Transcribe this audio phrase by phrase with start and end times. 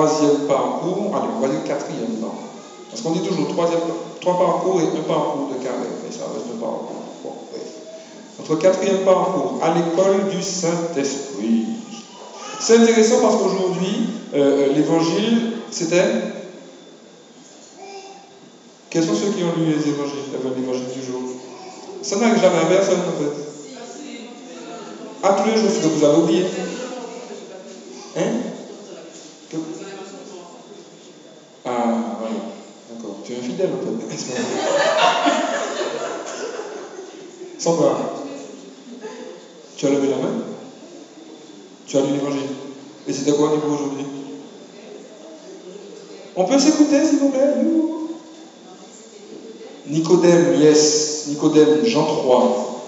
[0.00, 2.48] troisième parcours, allez, on va dire quatrième parcours.
[2.90, 3.48] Parce qu'on dit toujours
[4.20, 7.04] trois parcours et un parcours de carré, mais ça reste un parcours.
[7.22, 7.32] Bon,
[8.38, 11.66] Notre quatrième parcours, à l'école du Saint-Esprit.
[12.58, 16.04] C'est intéressant parce qu'aujourd'hui, euh, euh, l'évangile, c'était.
[18.90, 20.24] Quels sont ceux qui ont lu les évangiles,
[20.56, 21.20] l'évangile du jour?
[22.02, 23.32] Ça n'arrive jamais à personne en fait.
[25.22, 26.44] À tous les jours, que vous avez oublié.
[28.16, 28.50] Hein?
[31.70, 32.34] Ah, voilà.
[32.90, 33.16] D'accord.
[33.24, 34.16] Tu es infidèle en fait.
[37.58, 37.96] Sandra,
[39.76, 40.32] tu as levé la main?
[41.86, 42.48] Tu as lu l'évangile?
[43.06, 44.04] Et c'était quoi au niveau aujourd'hui?
[46.36, 47.54] On peut s'écouter s'il vous plaît?
[49.88, 51.24] Nicodème, yes.
[51.28, 52.82] Nicodème, Jean 3.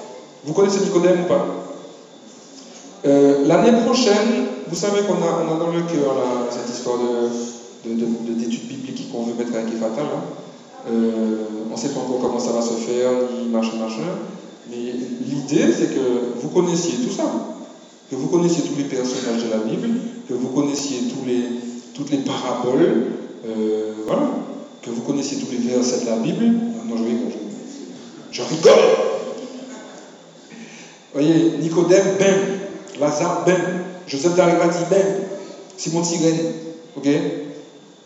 [0.45, 1.47] Vous connaissez Nicodème ou pas?
[3.05, 6.15] Euh, L'année prochaine, vous savez qu'on a, on a dans le cœur
[6.51, 6.99] cette histoire
[7.85, 9.75] d'études bibliques qu'on veut mettre avec.
[9.75, 10.23] Hein.
[10.91, 11.37] Euh,
[11.71, 14.03] on ne sait pas encore comment ça va se faire, ni machin, machin.
[14.71, 17.25] Mais l'idée, c'est que vous connaissiez tout ça.
[18.11, 19.89] Que vous connaissiez tous les personnages de la Bible,
[20.29, 21.45] que vous connaissiez tous les,
[21.95, 23.07] toutes les paraboles,
[23.47, 24.31] euh, voilà.
[24.83, 26.45] Que vous connaissiez tous les versets de la Bible.
[26.45, 27.33] Non, je rigole.
[28.33, 28.73] Je, rigole.
[30.51, 32.35] Vous voyez, Nicodème, ben.
[33.01, 33.61] Lazare, ben.
[34.07, 35.05] Joseph d'Arimathie, ben.
[35.77, 36.53] Simon Sirène,
[36.97, 37.09] ok?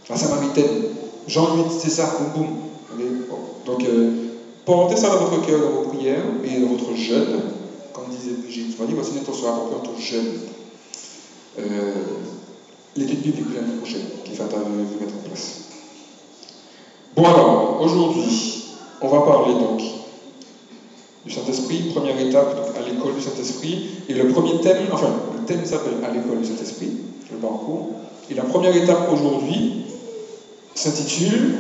[0.08, 0.84] La Samaritaine.
[1.26, 2.56] Jean 8, c'est ça, boum boum.
[3.66, 4.26] Donc, euh,
[4.66, 7.40] Portez ça dans votre cœur, dans vos prières et dans votre jeûne.
[7.92, 10.40] Comme disait Brigitte, dire voici à dans ton jeûne.
[11.60, 11.92] Euh,
[12.96, 15.60] L'étude biblique l'année prochaine, qui va vous mettre en place.
[17.14, 18.64] Bon alors, aujourd'hui,
[19.00, 19.80] on va parler donc
[21.24, 23.88] du Saint-Esprit, première étape à l'école du Saint-Esprit.
[24.08, 26.90] Et le premier thème, enfin, le thème s'appelle à l'école du Saint-Esprit,
[27.30, 27.90] le parcours.
[28.30, 29.85] Et la première étape aujourd'hui
[30.76, 31.54] s'intitule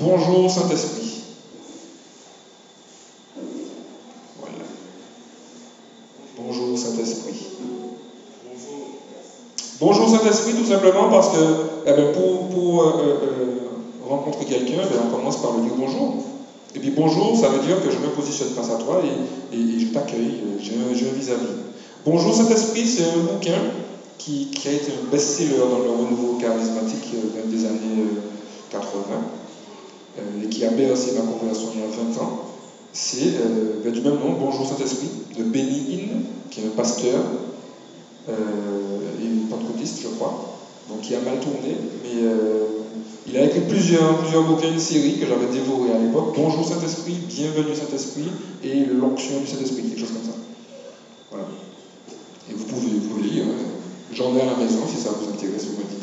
[0.00, 1.22] Bonjour Saint-Esprit.
[9.80, 11.38] Bonjour Saint-Esprit, tout simplement parce que
[11.86, 16.14] eh bien, pour, pour euh, euh, rencontrer quelqu'un, eh on commence par lui dire bonjour.
[16.74, 19.02] Et puis bonjour, ça veut dire que je me positionne face à toi
[19.52, 21.46] et, je t'accueille, euh, j'ai un vis-à-vis.
[22.04, 23.58] Bonjour Saint-Esprit, c'est un bouquin
[24.18, 27.14] qui, qui, a été un best-seller dans le renouveau charismatique
[27.46, 28.04] des années
[28.70, 28.92] 80
[30.42, 32.44] et qui a bercé ma conversion il y a 20 ans.
[32.92, 33.34] C'est
[33.84, 37.20] ben, du même nom, Bonjour Saint-Esprit, de Benny Hinn, qui est un pasteur
[38.28, 40.58] et pentecôtiste, je crois,
[40.88, 42.64] donc qui a mal tourné, mais euh,
[43.26, 47.14] il a écrit plusieurs, plusieurs bouquins, une série que j'avais dévoré à l'époque, Bonjour Saint-Esprit,
[47.28, 48.30] Bienvenue Saint-Esprit,
[48.64, 50.38] et L'onction du Saint-Esprit, quelque chose comme ça.
[51.30, 51.46] Voilà.
[52.50, 53.64] Et vous pouvez, vous lire, hein.
[54.12, 55.97] j'en ai à la maison, si ça vous intéresse, vous me dites.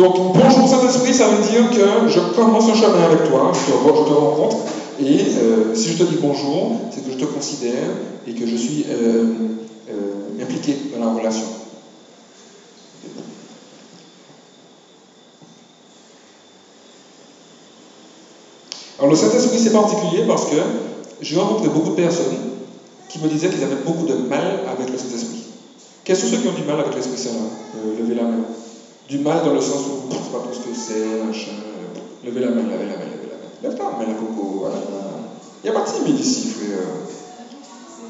[0.00, 3.76] Donc, bonjour Saint-Esprit, ça veut dire que je commence un chemin avec toi, je te,
[3.76, 4.56] je te rencontre,
[4.98, 7.90] et euh, si je te dis bonjour, c'est que je te considère
[8.26, 9.24] et que je suis euh,
[9.90, 11.44] euh, impliqué dans la relation.
[18.98, 20.56] Alors le Saint-Esprit, c'est particulier parce que
[21.20, 22.38] j'ai rencontré beaucoup de personnes
[23.10, 25.44] qui me disaient qu'ils avaient beaucoup de mal avec le Saint-Esprit.
[26.04, 27.36] Quels sont ceux qui ont du mal avec l'Esprit Saint
[27.98, 28.59] Levez la main?
[29.10, 31.50] Du mal dans le sens où je ne sais pas tout ce que c'est, machin.
[32.24, 33.50] Levez la main, levez la main, levez la main.
[33.60, 34.68] Lève ta main, la coco.
[35.64, 36.78] Il n'y a pas de timide ici, frère.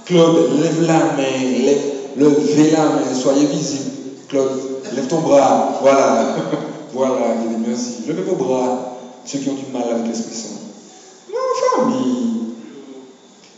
[0.05, 1.83] Claude, lève la main, lève,
[2.19, 3.93] levez la main, soyez visible.
[4.29, 4.61] Claude,
[4.95, 5.79] lève ton bras.
[5.81, 6.37] Voilà.
[6.93, 7.35] voilà,
[7.67, 8.03] merci.
[8.07, 10.49] Levez vos bras, ceux qui ont du mal avec l'Esprit Saint.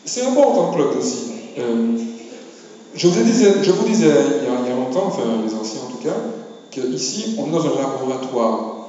[0.04, 1.32] C'est important, Claude, aussi.
[1.58, 1.98] Euh,
[2.94, 5.52] je, vous disais, je vous disais il y, a, il y a longtemps, enfin les
[5.52, 6.14] anciens en tout cas,
[6.72, 8.88] qu'ici, on est dans un laboratoire.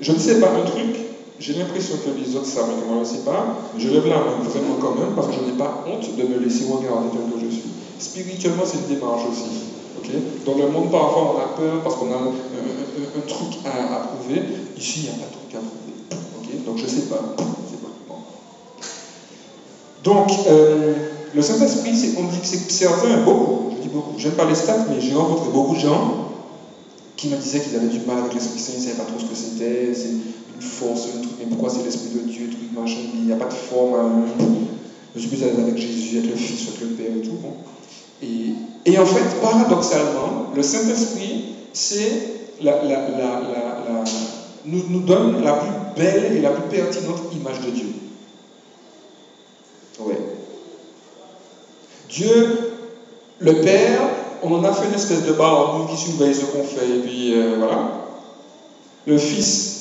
[0.00, 0.96] Je ne sais pas un truc,
[1.38, 3.58] j'ai l'impression que les autres savent, mais moi je ne sais pas.
[3.78, 6.64] Je la main vraiment quand même, parce que je n'ai pas honte de me laisser
[6.64, 7.70] regarder tel que je suis.
[7.98, 9.66] Spirituellement, c'est une démarche aussi.
[10.44, 14.40] Dans le monde, parfois, on a peur parce qu'on a un, un, truc à, prouver.
[14.76, 16.62] Ici, il n'y a pas de truc à prouver.
[16.64, 17.34] Donc, je ne sais pas.
[20.04, 20.94] Donc, euh,
[21.34, 24.86] le Saint-Esprit, on dit que c'est certain, beaucoup, je dis beaucoup, j'aime pas les stats,
[24.88, 26.25] mais j'ai rencontré beaucoup de gens
[27.16, 29.18] qui me disaient qu'ils avaient du mal avec l'Esprit Saint, ils ne savaient pas trop
[29.18, 32.72] ce que c'était, c'est une force, un truc, mais pourquoi c'est l'Esprit de Dieu, truc,
[32.74, 34.44] machin, il n'y a pas de forme, hein.
[35.14, 37.54] je suis plus à avec Jésus, avec le Fils, avec le Père et tout, bon.
[38.22, 44.04] Et, et en fait, paradoxalement, le Saint-Esprit, c'est la, la, la,
[44.64, 47.86] nous, nous donne la plus belle et la plus pertinente image de Dieu.
[50.00, 50.14] Oui.
[52.08, 52.72] Dieu,
[53.38, 54.00] le Père,
[54.46, 57.34] on en a fait une espèce de barre qui surveille ce qu'on fait, et puis
[57.34, 58.06] euh, voilà.
[59.06, 59.76] Le Fils,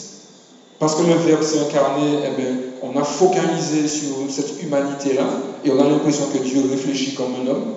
[0.79, 5.25] parce que le Verbe s'est incarné, eh bien, on a focalisé sur cette humanité-là
[5.63, 7.73] et on a l'impression que Dieu réfléchit comme un homme,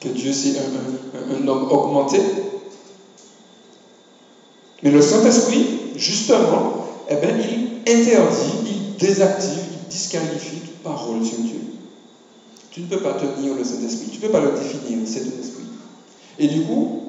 [0.00, 2.18] que Dieu c'est un homme augmenté.
[4.82, 5.66] Mais le Saint-Esprit,
[5.96, 11.60] justement, eh bien, il interdit, il désactive, il disqualifie toute parole sur Dieu.
[12.70, 15.40] Tu ne peux pas tenir le Saint-Esprit, tu ne peux pas le définir, c'est un
[15.40, 15.61] esprit.
[16.38, 17.02] Et du coup,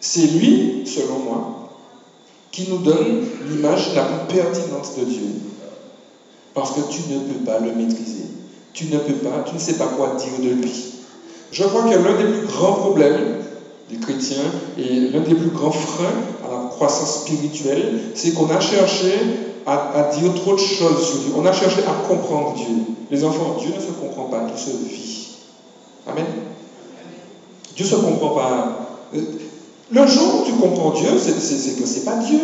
[0.00, 1.70] c'est lui, selon moi,
[2.50, 5.28] qui nous donne l'image la plus pertinente de Dieu.
[6.54, 8.24] Parce que tu ne peux pas le maîtriser.
[8.72, 10.72] Tu ne peux pas, tu ne sais pas quoi dire de lui.
[11.50, 13.36] Je crois que l'un des plus grands problèmes
[13.90, 14.44] des chrétiens
[14.76, 16.04] et l'un des plus grands freins
[16.44, 19.12] à la croissance spirituelle, c'est qu'on a cherché
[19.66, 21.32] à, dire trop de choses sur Dieu.
[21.36, 22.94] On a cherché à comprendre Dieu.
[23.10, 25.28] Les enfants, Dieu ne se comprend pas, Dieu se vit.
[26.06, 26.24] Amen.
[27.78, 28.88] Dieu ne se comprend pas.
[29.12, 31.32] Le jour où tu comprends Dieu, c'est
[31.80, 32.40] que ce n'est pas Dieu.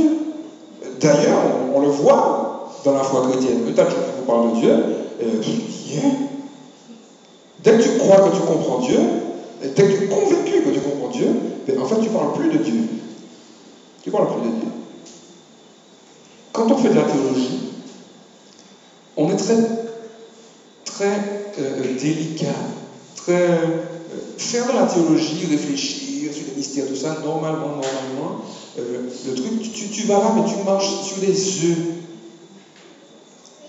[1.00, 1.40] D'ailleurs,
[1.74, 3.62] on, le voit dans la foi chrétienne.
[3.62, 5.40] Peut-être que vous parle de Dieu, euh,
[7.64, 9.00] dès que tu crois que tu comprends Dieu,
[9.60, 11.26] dès que tu es convaincu que tu comprends Dieu,
[11.66, 12.80] ben, en fait, tu ne parles plus de Dieu.
[14.04, 14.68] Tu ne parles plus de Dieu.
[16.52, 17.70] Quand on fait de la théologie,
[19.16, 19.56] on est très,
[20.84, 21.20] très
[21.58, 22.54] euh, délicat,
[23.16, 23.93] très.
[24.44, 28.44] Faire de la théologie, réfléchir sur les mystères, tout ça, normalement, normalement,
[28.78, 31.76] euh, le truc, tu, vas là, mais tu marches sur des œufs.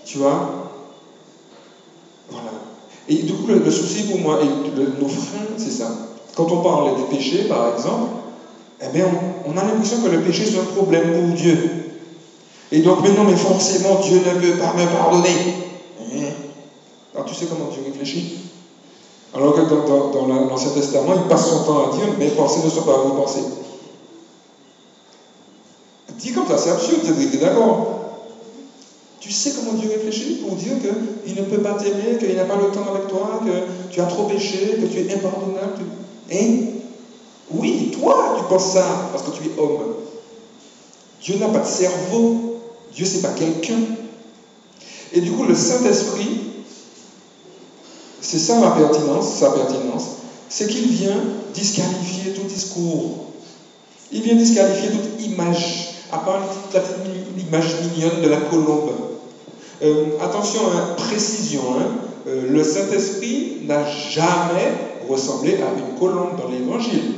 [0.04, 0.70] Tu vois?
[2.28, 2.50] Voilà.
[3.08, 5.90] Et du coup, le, souci pour moi et nos freins, c'est ça.
[6.34, 8.10] Quand on parle des péchés, par exemple,
[8.82, 9.06] eh bien,
[9.46, 11.56] on, a l'impression que le péché, c'est un problème pour Dieu.
[12.70, 15.54] Et donc maintenant, mais forcément, Dieu ne veut pas me pardonner.
[16.00, 16.32] Hein?
[17.14, 18.45] Alors tu sais comment Dieu réfléchit
[19.36, 19.60] Alors que
[20.14, 23.22] dans, l'Ancien Testament, il passe son temps à dire, mes pensées ne sont pas vos
[23.22, 23.44] pensées.
[26.18, 27.02] Dit comme ça, c'est absurde,
[27.34, 27.96] es d'accord
[29.26, 32.54] tu sais comment Dieu réfléchit pour dire qu'il ne peut pas t'aimer, qu'il n'a pas
[32.54, 35.84] le temps avec toi, que tu as trop péché, que tu es impardonnable.
[36.32, 36.58] Hein?
[37.50, 39.94] Oui, toi, tu penses ça parce que tu es homme.
[41.20, 42.36] Dieu n'a pas de cerveau.
[42.94, 43.80] Dieu, c'est pas quelqu'un.
[45.12, 46.45] Et du coup, le Saint-Esprit,
[48.26, 50.06] c'est ça ma pertinence, sa pertinence,
[50.48, 51.16] c'est qu'il vient
[51.54, 53.26] disqualifier tout discours.
[54.10, 56.40] Il vient disqualifier toute image, à part
[57.36, 58.90] l'image mignonne de la colombe.
[59.82, 61.86] Euh, attention, hein, précision, hein,
[62.26, 64.72] euh, le Saint-Esprit n'a jamais
[65.08, 67.12] ressemblé à une colombe dans l'Évangile.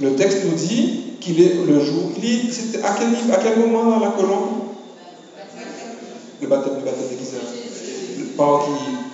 [0.00, 2.10] Le texte nous dit qu'il est le jour.
[2.20, 2.50] Il
[2.82, 4.48] à, quel, à quel moment la colombe?
[6.40, 7.06] Le baptême, le baptême
[8.18, 9.11] de Par qui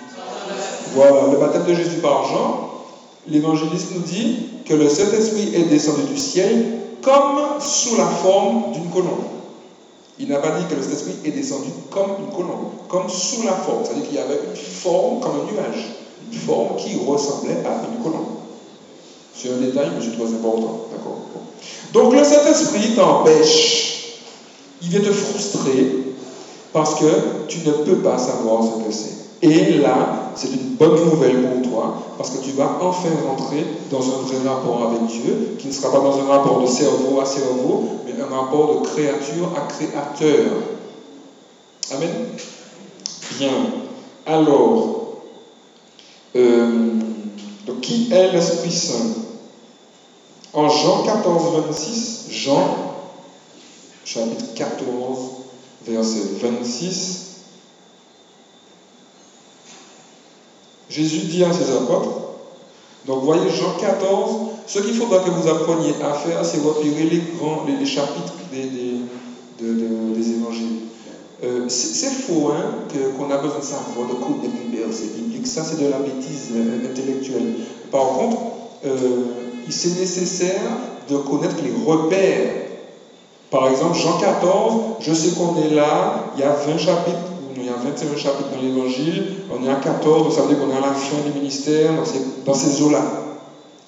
[0.95, 2.69] Voilà, le baptême de Jésus par Jean.
[3.27, 6.65] L'évangéliste nous dit que le Saint-Esprit est descendu du ciel
[7.01, 9.25] comme sous la forme d'une colombe.
[10.19, 13.53] Il n'a pas dit que le Saint-Esprit est descendu comme une colombe, comme sous la
[13.53, 13.83] forme.
[13.83, 15.85] C'est-à-dire qu'il y avait une forme comme un nuage,
[16.31, 18.25] une forme qui ressemblait à une colombe.
[19.33, 20.87] C'est un détail, mais c'est très important.
[20.91, 21.19] D'accord
[21.93, 24.17] Donc le Saint-Esprit t'empêche.
[24.81, 26.03] Il vient te frustrer
[26.73, 27.05] parce que
[27.47, 29.28] tu ne peux pas savoir ce que c'est.
[29.41, 34.01] Et là, c'est une bonne nouvelle pour toi, parce que tu vas enfin rentrer dans
[34.01, 37.25] un vrai rapport avec Dieu, qui ne sera pas dans un rapport de cerveau à
[37.25, 40.51] cerveau, mais un rapport de créature à créateur.
[41.91, 42.11] Amen.
[43.37, 43.49] Bien.
[44.25, 45.13] Alors,
[46.35, 46.99] euh,
[47.81, 49.15] qui est l'Esprit Saint?
[50.51, 52.95] En Jean 14, 26, Jean,
[54.03, 55.17] chapitre 14,
[55.85, 57.28] verset 26,
[60.89, 62.29] Jésus dit à ses apôtres,
[63.05, 64.31] donc voyez Jean 14,
[64.67, 68.63] ce qu'il faudra que vous appreniez à faire, c'est repérer les grands, les, chapitres des,
[69.59, 70.79] des, évangiles.
[71.43, 72.85] Euh, c'est faux hein,
[73.17, 75.47] qu'on a besoin de savoir, de connaître les versets bibliques.
[75.47, 77.53] Ça, c'est de la bêtise euh, intellectuelle.
[77.91, 78.37] Par contre,
[78.85, 78.99] euh,
[79.69, 80.59] c'est nécessaire
[81.09, 82.51] de connaître les repères.
[83.49, 87.28] Par exemple, Jean 14, je sais qu'on est là, il y a 20 chapitres
[87.59, 90.71] il y a 21 chapitres dans l'évangile, on est à 14, ça veut dire qu'on
[90.71, 91.91] est à la fin du ministère,
[92.45, 93.01] dans ces, eaux-là.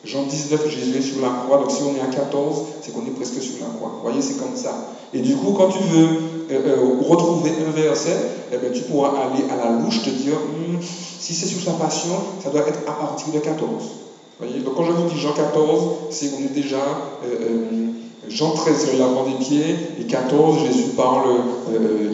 [0.04, 3.06] Jean 19, Jésus est sur la croix, donc si on est à 14, c'est qu'on
[3.06, 3.92] est presque sur la croix.
[3.96, 4.74] Vous voyez, c'est comme ça.
[5.14, 6.08] Et du coup, quand tu veux
[6.52, 8.18] euh, euh, retrouver un verset,
[8.52, 11.74] eh bien, tu pourras aller à la louche, te dire, hmm, si c'est sur sa
[11.74, 12.14] passion,
[12.44, 13.62] ça doit être à partir de 14.
[13.70, 16.82] Vous voyez Donc quand je vous dis Jean 14, c'est qu'on est déjà...
[17.26, 17.90] Euh,
[18.30, 21.28] Jean 13, c'est la lavement des pieds, et 14, Jésus parle,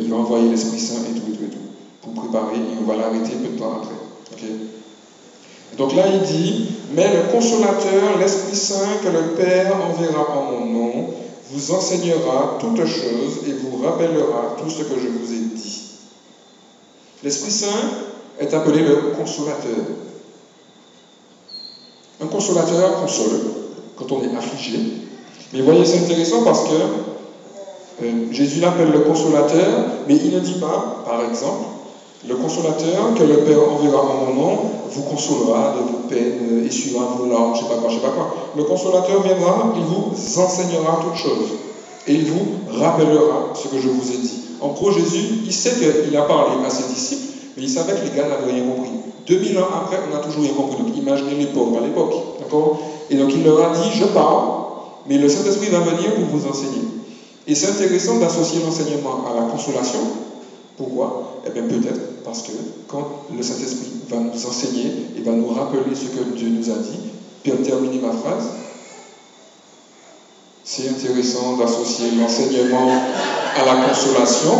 [0.01, 1.26] il va envoyer l'Esprit Saint et tout
[2.27, 3.95] préparer et on va l'arrêter peu de temps après.
[5.77, 6.65] Donc là, il dit,
[6.95, 11.05] mais le consolateur, l'Esprit Saint que le Père enverra en mon nom,
[11.49, 15.83] vous enseignera toutes choses et vous rappellera tout ce que je vous ai dit.
[17.23, 17.67] L'Esprit Saint
[18.39, 19.85] est appelé le consolateur.
[22.21, 23.39] Un consolateur console
[23.95, 24.79] quand on est affligé.
[25.53, 30.59] Mais voyez, c'est intéressant parce que euh, Jésus l'appelle le consolateur, mais il ne dit
[30.59, 31.76] pas, par exemple,
[32.25, 34.57] le consolateur que le Père enverra en mon nom
[34.89, 38.09] vous consolera de vos peines, essuiera vos larmes, je sais pas quoi, je sais pas
[38.09, 38.33] quoi.
[38.55, 41.49] Le consolateur viendra, il vous enseignera toutes choses
[42.07, 44.39] et il vous rappellera ce que je vous ai dit.
[44.61, 48.09] En gros, Jésus, il sait qu'il a parlé à ses disciples, mais il savait que
[48.09, 48.91] les gars n'avaient rien compris.
[49.27, 50.81] 2000 ans après, on a toujours rien compris.
[50.81, 52.13] Donc imaginez les à l'époque.
[52.39, 52.79] D'accord?
[53.09, 54.47] Et donc il leur a dit, je parle,
[55.07, 56.81] mais le Saint-Esprit va venir pour vous enseigner.
[57.45, 59.99] Et c'est intéressant d'associer l'enseignement à la consolation.
[60.77, 61.41] Pourquoi?
[61.45, 62.51] Eh bien peut-être parce que
[62.87, 66.77] quand le Saint-Esprit va nous enseigner et va nous rappeler ce que Dieu nous a
[66.77, 66.99] dit,
[67.41, 68.45] puis terminer ma phrase,
[70.63, 72.89] c'est intéressant d'associer l'enseignement
[73.55, 74.51] à la consolation.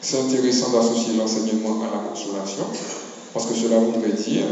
[0.00, 2.62] C'est intéressant d'associer l'enseignement à la consolation,
[3.32, 4.46] parce que cela voudrait dire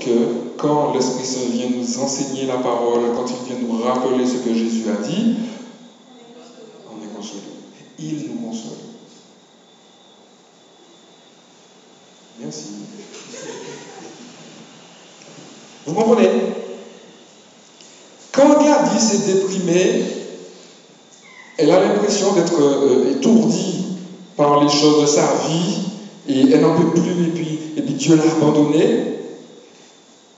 [0.00, 0.10] que
[0.56, 4.52] quand l'Esprit Saint vient nous enseigner la parole, quand il vient nous rappeler ce que
[4.52, 5.36] Jésus a dit,
[6.90, 7.42] on est consolé.
[7.98, 8.85] Il nous console.
[12.40, 12.64] Merci.
[15.86, 16.28] Vous comprenez?
[18.32, 20.04] Quand Gladys est déprimée,
[21.56, 23.86] elle a l'impression d'être euh, étourdie
[24.36, 25.78] par les choses de sa vie
[26.28, 29.20] et elle n'en peut plus et puis, et puis Dieu l'a abandonnée.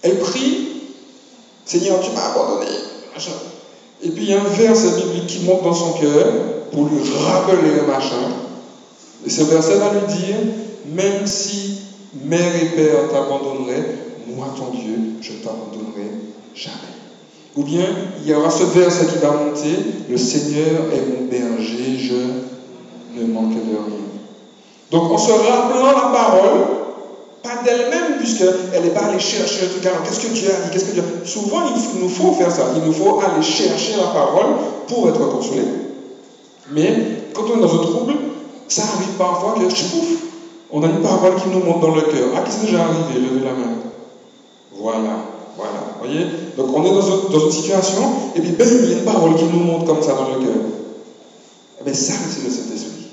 [0.03, 0.69] Elle prie,
[1.65, 2.71] Seigneur, tu m'as abandonné.
[4.05, 6.27] Et puis il y a un verset biblique qui monte dans son cœur
[6.71, 8.31] pour lui rappeler un machin.
[9.27, 10.37] Et ce verset va lui dire,
[10.87, 11.79] même si
[12.15, 13.97] mère et père t'abandonneraient,
[14.29, 16.11] moi ton Dieu, je ne t'abandonnerai
[16.55, 16.77] jamais.
[17.57, 17.85] Ou bien
[18.23, 19.77] il y aura ce verset qui va monter,
[20.09, 23.99] le Seigneur est mon berger, je ne manque de rien.
[24.91, 26.61] Donc en se rappelant la parole,
[27.43, 29.85] pas d'elle-même, puisqu'elle n'est pas allée chercher truc.
[29.87, 30.71] Alors, qu'est-ce que Dieu a dit?
[30.73, 31.05] Qu'est-ce que Dieu...
[31.25, 32.73] Souvent, il nous faut faire ça.
[32.77, 34.55] Il nous faut aller chercher la parole
[34.89, 35.63] pour être consolé.
[36.73, 36.95] Mais
[37.33, 38.13] quand on est dans un trouble,
[38.67, 40.09] ça arrive parfois que, je pouf,
[40.71, 42.29] on a une parole qui nous monte dans le cœur.
[42.37, 43.75] Ah, qu'est-ce que j'ai arrivé Levez la main?
[44.73, 45.25] Voilà,
[45.57, 45.97] voilà.
[45.99, 46.27] voyez?
[46.57, 48.03] Donc, on est dans, une situation,
[48.37, 50.45] et puis, ben, il y a une parole qui nous monte comme ça dans le
[50.45, 50.63] cœur.
[51.81, 53.09] Eh bien, ça, c'est le Saint-Esprit.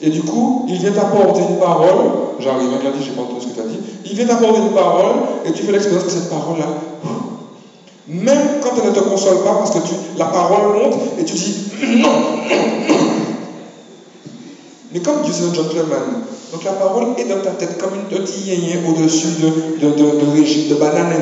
[0.00, 2.10] Et du coup, il vient t'apporter une parole.
[2.38, 3.78] J'arrive, hein, dit, j'ai pas entendu ce que tu as dit.
[4.04, 5.16] Il vient t'apporter une parole
[5.46, 6.66] et tu fais l'expérience que cette parole-là,
[8.08, 11.34] même quand elle ne te console pas, parce que tu, la parole monte et tu
[11.34, 11.56] dis
[11.96, 12.10] non.
[14.92, 15.52] Mais comme Dieu c'est un
[16.56, 18.46] donc la parole est dans ta tête comme une petite
[18.88, 21.12] au-dessus de, de, de, régime de banane.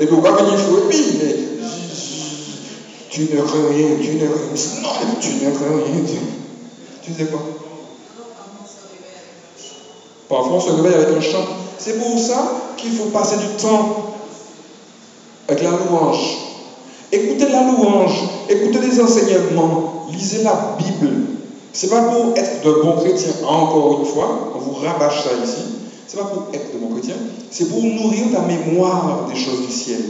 [0.00, 1.18] Et pourquoi faut, et puis,
[3.10, 4.88] tu ne crées rien, tu ne crées Non,
[5.20, 6.20] tu ne crées rien.
[7.00, 7.42] Tu, sais quoi
[10.28, 11.44] Parfois, on se réveille avec un chant.
[11.78, 14.14] C'est pour ça qu'il faut passer du temps
[15.46, 16.38] avec la louange.
[17.12, 21.37] Écoutez la louange, écoutez les enseignements, lisez la Bible.
[21.72, 25.62] C'est pas pour être de bons chrétiens, encore une fois, on vous rabâche ça ici.
[26.06, 27.16] C'est pas pour être de bons chrétiens,
[27.50, 30.00] c'est pour nourrir ta mémoire des choses du ciel.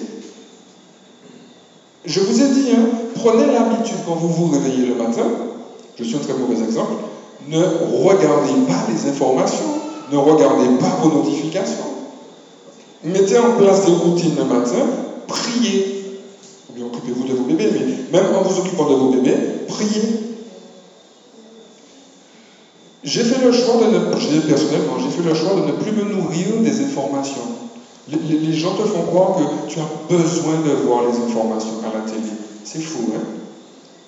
[2.05, 2.87] Je vous ai dit, hein,
[3.17, 5.25] prenez l'habitude quand vous vous réveillez le matin,
[5.99, 6.93] je suis un très mauvais exemple,
[7.49, 9.67] ne regardez pas les informations,
[10.13, 11.85] ne regardez pas vos notifications.
[13.03, 14.87] Mettez en place des routines le matin,
[15.27, 16.21] priez.
[16.71, 19.37] Ou bien occupez-vous de vos bébés, mais même en vous occupant de vos bébés,
[19.67, 20.28] priez.
[23.05, 23.99] J'ai fait le choix de ne,
[24.41, 27.43] personnellement, j'ai fait le choix de ne plus me nourrir des informations.
[28.09, 32.11] Les, gens te font croire que tu as besoin de voir les informations à la
[32.11, 32.33] télé.
[32.65, 33.21] C'est fou, hein?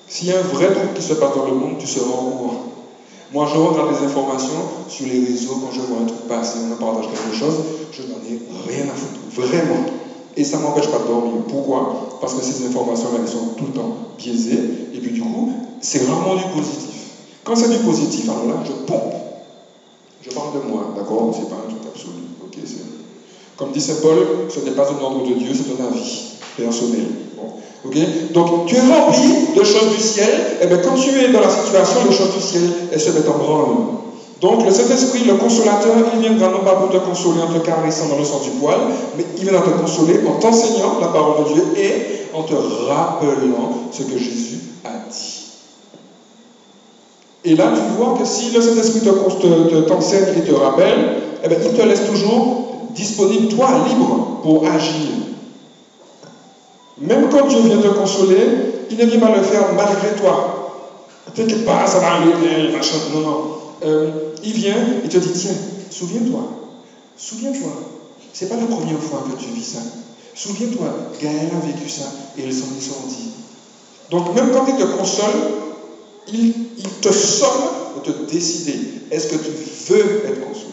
[0.09, 2.31] S'il y a un vrai truc qui se passe dans le monde, tu seras au
[2.31, 2.65] courant.
[3.33, 6.75] Moi, je regarde les informations sur les réseaux quand je vois un truc passer, on
[6.75, 7.55] me partage quelque chose,
[7.93, 9.87] je n'en ai rien à foutre, vraiment.
[10.37, 11.43] Et ça ne m'empêche pas de dormir.
[11.49, 12.09] Pourquoi?
[12.21, 16.05] Parce que ces informations-là, elles sont tout le temps biaisées, et puis du coup, c'est
[16.07, 16.90] rarement du positif.
[17.45, 19.15] Quand c'est du positif, alors là, je pompe.
[20.23, 22.21] Je parle de moi, d'accord C'est pas un truc absolu.
[23.57, 24.17] Comme dit Saint Paul,
[24.49, 27.07] ce n'est pas un ordre de Dieu, c'est un avis personnel.
[28.33, 31.51] Donc, tu es rempli de choses du ciel, et bien quand tu es dans la
[31.51, 33.77] situation, les choses du ciel, elles se mettent en branle.
[34.41, 38.09] Donc, le Saint-Esprit, le consolateur, il viendra non pas pour te consoler en te caressant
[38.09, 38.79] dans le sens du poil,
[39.17, 43.75] mais il viendra te consoler en t'enseignant la parole de Dieu et en te rappelant
[43.93, 45.50] ce que Jésus a dit.
[47.45, 49.01] Et là, tu vois que si le Saint-Esprit
[49.87, 55.11] t'enseigne et te rappelle, eh bien, il te laisse toujours disponible, toi, libre pour agir.
[56.99, 58.47] Même quand Dieu vient te consoler,
[58.91, 60.57] il ne vient pas le faire malgré toi.
[61.35, 62.21] T'inquiète pas, ça va
[62.73, 62.97] machin.
[63.15, 63.45] Non, non.
[63.83, 64.11] Euh,
[64.43, 65.55] il vient, il te dit, tiens,
[65.91, 66.43] souviens-toi,
[67.17, 67.71] souviens-toi.
[68.33, 69.81] C'est pas la première fois que tu vis ça.
[70.35, 70.89] Souviens-toi,
[71.21, 72.05] Gaël a vécu ça
[72.37, 73.31] et elle s'en est sortie.
[74.11, 75.60] Donc même quand il te console,
[76.33, 77.65] il, te somme
[78.05, 78.79] de te décider?
[79.11, 79.51] Est-ce que tu
[79.93, 80.67] veux être consolé?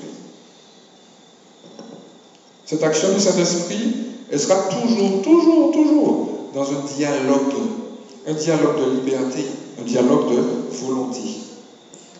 [2.65, 3.93] Cette action du Saint-Esprit,
[4.29, 7.53] elle sera toujours, toujours, toujours dans un dialogue,
[8.25, 9.45] un dialogue de liberté,
[9.79, 11.21] un dialogue de volonté.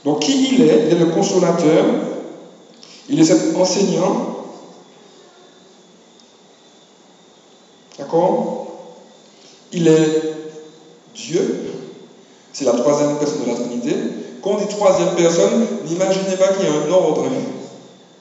[0.04, 0.86] Donc qui il est?
[0.86, 1.86] Il est le consolateur,
[3.10, 4.36] il est cet enseignant.
[7.98, 8.68] D'accord?
[9.74, 10.22] Il est
[11.14, 11.67] Dieu,
[12.58, 13.94] c'est la troisième personne de la Trinité.
[14.42, 17.26] Quand on dit troisième personne, n'imaginez pas qu'il y a un ordre.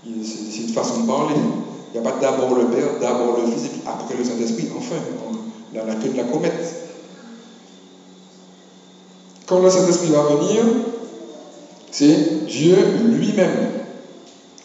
[0.05, 1.37] C'est une façon de parler.
[1.95, 4.69] Il n'y a pas d'abord le Père, d'abord le Fils, et puis après le Saint-Esprit,
[4.77, 4.97] enfin,
[5.73, 6.53] dans la queue de la comète.
[9.47, 10.65] Quand le Saint-Esprit va venir,
[11.91, 12.77] c'est Dieu
[13.15, 13.71] lui-même,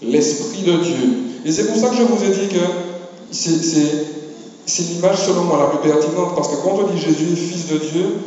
[0.02, 1.10] l'Esprit de Dieu.
[1.46, 2.60] Et c'est pour ça que je vous ai dit que
[3.32, 7.78] c'est l'image selon moi la plus pertinente, parce que quand on dit Jésus fils de
[7.78, 8.18] Dieu,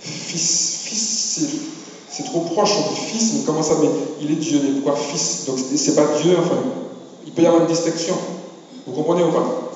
[0.00, 0.79] fils
[2.10, 3.88] c'est trop proche, on dit fils, mais comment ça Mais
[4.20, 5.44] il est Dieu, mais pourquoi fils?
[5.46, 6.56] Donc c'est pas Dieu, enfin,
[7.26, 8.14] il peut y avoir une distinction.
[8.86, 9.70] Vous comprenez ou pas?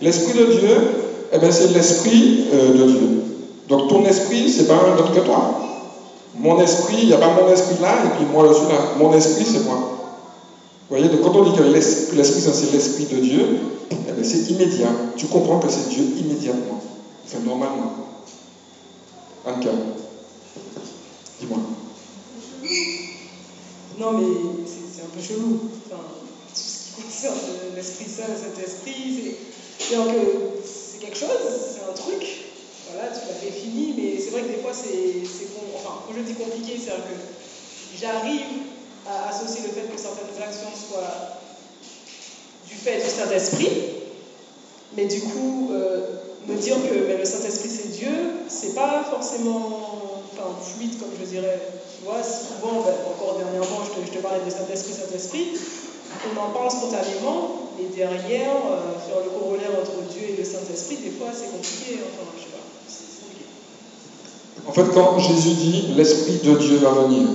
[0.00, 0.76] L'Esprit de Dieu,
[1.32, 3.22] eh bien, c'est l'Esprit euh, de Dieu.
[3.68, 5.60] Donc ton esprit, c'est pas un autre que toi.
[6.38, 8.92] Mon esprit, il n'y a pas mon esprit là et puis moi je suis là.
[8.98, 9.96] Mon esprit, c'est moi.
[10.88, 13.58] Vous voyez, donc quand on dit que l'esprit, c'est l'esprit de Dieu,
[13.90, 14.88] eh c'est immédiat.
[15.16, 16.80] Tu comprends que c'est Dieu immédiatement.
[17.26, 17.92] Enfin, normalement.
[19.44, 19.70] Anka,
[23.98, 25.70] Non, mais c'est un peu chelou.
[25.86, 26.02] Enfin,
[26.48, 27.38] tout ce qui concerne
[27.74, 29.36] l'Esprit Saint, cet esprit,
[29.78, 31.28] c'est quelque chose,
[31.74, 32.26] c'est un truc.
[32.90, 35.22] Voilà, tu l'as défini, mais c'est vrai que des fois, c'est,
[35.76, 38.62] enfin, quand je dis compliqué, c'est-à-dire que j'arrive
[39.08, 41.40] à associer le fait que certaines actions soient
[42.68, 43.70] du fait du Saint-Esprit,
[44.96, 46.00] mais du coup, euh,
[46.46, 48.12] me dire que le Saint-Esprit c'est Dieu,
[48.48, 51.60] c'est pas forcément enfin, fluide comme je dirais.
[51.96, 55.48] Tu vois, souvent, ben, encore dernièrement, je te, je te parlais de Saint-Esprit, Saint-Esprit,
[56.24, 60.96] on en parle spontanément, mais derrière, euh, faire le corollaire entre Dieu et le Saint-Esprit,
[60.96, 62.00] des fois c'est compliqué.
[62.04, 62.56] Enfin, je sais pas.
[64.68, 67.28] En fait, quand Jésus dit l'Esprit de Dieu va venir,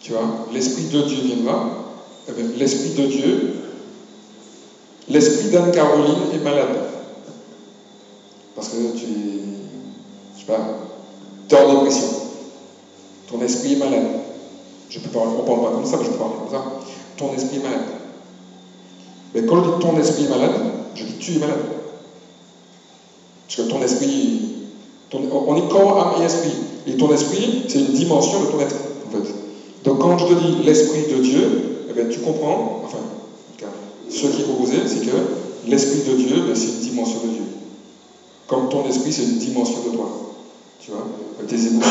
[0.00, 1.84] tu vois, l'Esprit de Dieu viendra,
[2.28, 3.54] eh l'Esprit de Dieu,
[5.08, 6.78] l'Esprit d'Anne-Caroline est malade.
[8.54, 9.40] Parce que tu es,
[10.34, 10.87] je sais pas,
[11.48, 12.06] tu es en dépression.
[13.28, 14.06] Ton esprit est malade.
[14.90, 16.64] Je peux parler, on parle pas comme ça, mais je peux parler comme ça.
[17.16, 17.86] Ton esprit est malade.
[19.34, 20.60] Mais quand je dis ton esprit est malade,
[20.94, 21.58] je dis tu es malade.
[23.46, 24.48] Parce que ton esprit
[25.12, 26.52] on est corps, âme et esprit.
[26.86, 29.34] Et ton esprit, c'est une dimension de ton être, en fait.
[29.84, 32.98] Donc quand je te dis l'esprit de Dieu, eh bien, tu comprends, enfin,
[34.10, 35.16] ce qui est proposé, c'est que
[35.66, 37.44] l'esprit de Dieu, ben, c'est une dimension de Dieu.
[38.46, 40.08] Comme ton esprit, c'est une dimension de toi.
[40.80, 41.06] Tu vois
[41.46, 41.90] Tes émotions,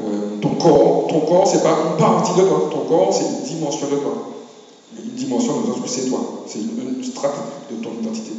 [0.00, 1.06] euh, ton corps.
[1.08, 2.68] Ton corps, c'est pas une partie de toi.
[2.70, 4.12] Ton corps, c'est une dimension de toi.
[4.98, 6.20] Une dimension de toi, c'est toi.
[6.46, 7.36] C'est une, une strate
[7.70, 8.32] de ton identité.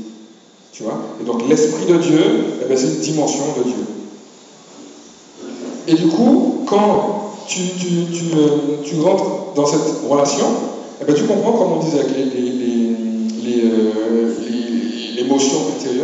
[0.71, 0.99] Tu vois?
[1.21, 2.23] Et donc l'Esprit de Dieu,
[2.61, 3.85] eh ben, c'est une dimension de Dieu.
[5.87, 10.45] Et du coup, quand tu, tu, tu, euh, tu rentres dans cette relation,
[11.01, 12.31] eh ben, tu comprends, comme on disait avec euh,
[15.15, 15.57] l'émotion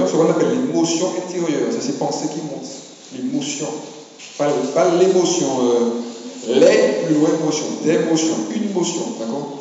[0.08, 2.66] ce qu'on appelle l'émotion intérieure, c'est ces pensées qui montent,
[3.15, 3.67] l'émotion.
[4.38, 5.89] Pas, pas l'émotion, euh,
[6.48, 9.60] les plus loin émotions, des émotions, une émotion, d'accord?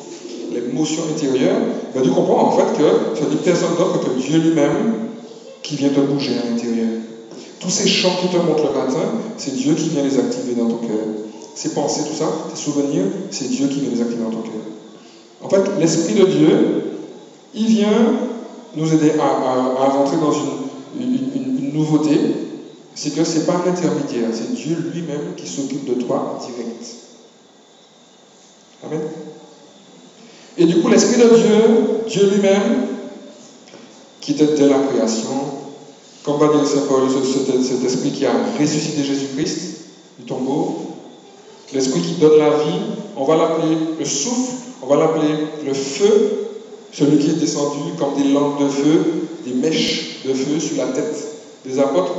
[0.53, 1.57] L'émotion intérieure,
[1.95, 5.11] ben, tu comprends en fait que ce n'est personne d'autre que Dieu lui-même
[5.63, 7.01] qui vient te bouger à l'intérieur.
[7.59, 10.69] Tous ces chants qui te montrent le matin, c'est Dieu qui vient les activer dans
[10.69, 11.07] ton cœur.
[11.55, 14.53] Ces pensées, tout ça, tes souvenirs, c'est Dieu qui vient les activer dans ton cœur.
[15.43, 16.83] En fait, l'Esprit de Dieu,
[17.55, 18.13] il vient
[18.77, 21.19] nous aider à, rentrer dans une,
[21.59, 22.19] une nouveauté.
[22.97, 26.45] C'est que ce n'est pas un intermédiaire, c'est Dieu lui-même qui s'occupe de toi en
[26.45, 26.83] direct.
[28.85, 29.01] Amen.
[30.57, 32.87] Et du coup, l'Esprit de Dieu, Dieu lui-même,
[34.23, 35.31] qui était de la création,
[36.25, 39.77] comme va dire Saint Paul, cet, esprit qui a ressuscité Jésus-Christ
[40.19, 40.79] du tombeau,
[41.73, 42.81] l'esprit qui donne la vie,
[43.17, 45.33] on va l'appeler le souffle, on va l'appeler
[45.65, 46.49] le feu,
[46.93, 49.05] celui qui est descendu comme des lampes de feu,
[49.45, 51.25] des mèches de feu sur la tête
[51.65, 52.15] des apôtres,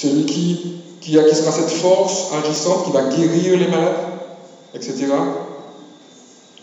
[0.00, 3.96] celui qui, qui, sera cette force agissante qui va guérir les malades,
[4.74, 5.06] etc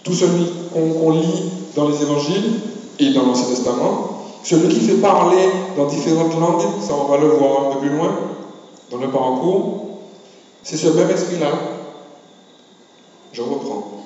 [0.06, 1.44] tout celui qu'on lit
[1.76, 2.60] dans les évangiles
[3.00, 4.12] et dans l'Ancien Testament,
[4.44, 7.90] Celui qui fait parler dans différentes langues, ça on va le voir un peu plus
[7.90, 8.16] loin
[8.92, 9.88] dans le parcours,
[10.62, 11.52] c'est ce même esprit-là.
[13.34, 14.04] Je reprends.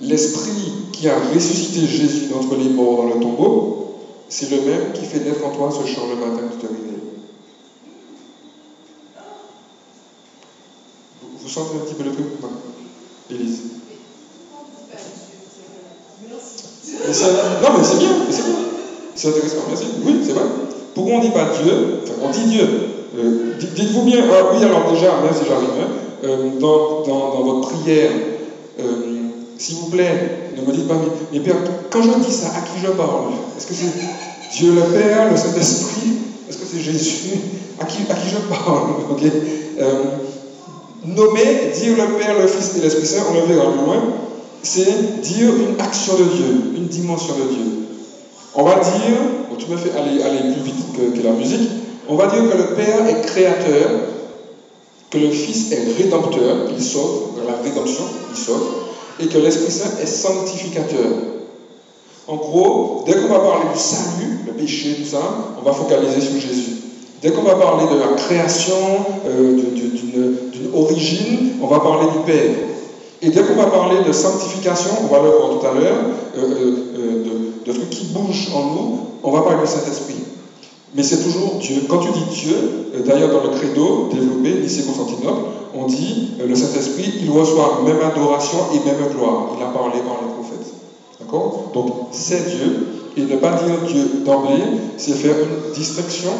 [0.00, 3.96] L'esprit qui a ressuscité Jésus d'entre les morts dans le tombeau,
[4.30, 6.97] c'est le même qui fait naître en toi ce chant le matin que tu
[11.60, 12.48] un petit peu le truc Non.
[13.30, 13.62] Élise.
[17.06, 17.26] Mais ça-
[17.62, 18.54] non, mais c'est bien, c'est bien.
[19.14, 19.84] C'est intéressant, merci.
[20.04, 20.44] Oui, c'est vrai.
[20.94, 22.68] Pourquoi on ne dit pas Dieu Enfin, on dit Dieu.
[23.16, 25.88] Euh, dites- Dites-vous bien, ah oui, alors déjà, même si j'arrive, hein,
[26.24, 28.10] euh, dans, dans, dans votre prière,
[28.80, 28.96] euh,
[29.58, 31.56] s'il vous plaît, ne me dites pas, mais, mais Père,
[31.90, 33.32] quand je dis ça, à qui je parle?
[33.56, 33.90] Est-ce que c'est
[34.56, 36.12] Dieu le Père, le Saint-Esprit?
[36.48, 37.30] Est-ce que c'est Jésus?
[37.80, 38.84] À qui, à qui je parle?
[39.10, 39.22] Ok
[39.80, 39.94] Euh,
[41.08, 44.02] Nommer, dire le Père, le Fils et l'Esprit Saint, on le verra plus loin,
[44.62, 47.64] c'est dire une action de Dieu, une dimension de Dieu.
[48.54, 49.16] On va dire,
[49.48, 51.70] bon, tu me fais aller, aller plus vite que, la musique,
[52.08, 53.90] on va dire que le Père est créateur,
[55.08, 58.68] que le Fils est rédempteur, il sauve, dans la rédemption, il sauve,
[59.20, 61.06] et que l'Esprit Saint est sanctificateur.
[62.26, 65.22] En gros, dès qu'on va parler du salut, le péché, tout ça,
[65.58, 66.77] on va focaliser sur Jésus.
[67.22, 68.76] Dès qu'on va parler de la création,
[69.26, 72.54] euh, d'une origine, on va parler du Père.
[73.20, 75.98] Et dès qu'on va parler de sanctification, on va le voir tout à l'heure,
[76.36, 80.22] euh, euh, de, de trucs qui bougent en nous, on va parler du Saint-Esprit.
[80.94, 81.82] Mais c'est toujours Dieu.
[81.88, 85.42] Quand tu dis Dieu, d'ailleurs dans le credo développé, Nicée-Constantinople,
[85.74, 89.50] on dit le Saint-Esprit, il reçoit même adoration et même gloire.
[89.58, 90.72] Il a parlé par les prophètes.
[91.20, 91.70] D'accord?
[91.74, 92.86] Donc c'est Dieu.
[93.16, 94.62] Et ne pas dire Dieu d'emblée,
[94.96, 96.30] c'est faire une distinction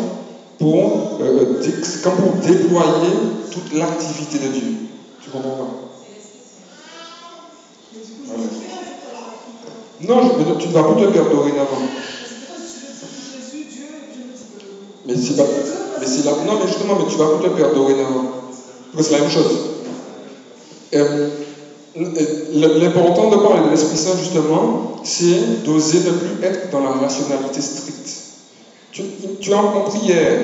[0.58, 4.70] pour, euh, euh, comme pour déployer toute l'activité de Dieu.
[5.20, 5.68] Tu comprends pas?
[9.98, 11.86] Non, je- tu ne vas plus te perdre dorénavant.
[15.04, 15.34] Mais c'est.
[15.96, 16.34] Mais c'est la.
[16.44, 18.24] Non, mais justement, mais tu vas plus te perdre dorénavant.
[19.00, 19.60] C'est la même chose.
[20.94, 21.04] Euh,
[22.50, 27.60] L'important de parler de l'Esprit Saint, justement, c'est d'oser ne plus être dans la rationalité
[27.60, 28.17] stricte.
[28.98, 29.04] Tu,
[29.40, 30.40] tu en prière.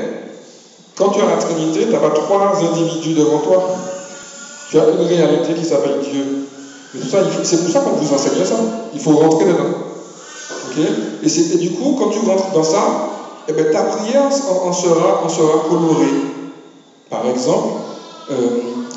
[0.95, 3.69] Quand tu as la Trinité, tu n'as pas trois individus devant toi.
[4.71, 6.47] Tu as une réalité qui s'appelle Dieu.
[7.43, 8.55] C'est pour ça qu'on vous enseigne ça.
[8.93, 9.75] Il faut rentrer dedans.
[11.23, 13.11] Et, du coup, quand tu rentres dans ça,
[13.49, 16.15] eh ben, ta prière en, sera, colorée.
[17.11, 17.75] Par exemple,
[18.31, 18.37] euh,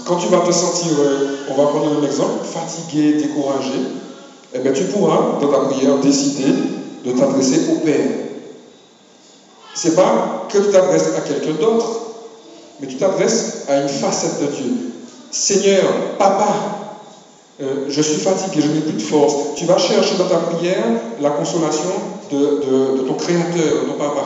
[0.05, 3.73] quand tu vas te sentir, euh, on va prendre même exemple, fatigué, découragé,
[4.53, 6.53] eh ben, tu pourras, dans ta prière, décider
[7.05, 8.26] de t'adresser au Père.
[9.77, 11.85] C'est pas que tu t'adresses à quelqu'un d'autre,
[12.79, 14.71] mais tu t'adresses à une facette de Dieu.
[15.29, 15.83] Seigneur,
[16.17, 16.47] Papa,
[17.61, 19.53] euh, je suis fatigué, je n'ai plus de force.
[19.55, 20.83] Tu vas chercher dans ta prière
[21.21, 21.91] la consolation
[22.31, 24.23] de, ton Créateur, de ton Papa.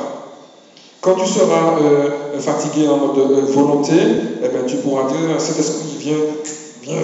[1.01, 3.93] Quand tu seras euh, fatigué en mode euh, volonté,
[4.41, 6.15] eh ben, tu pourras dire cet esprit, viens,
[6.81, 7.01] viens.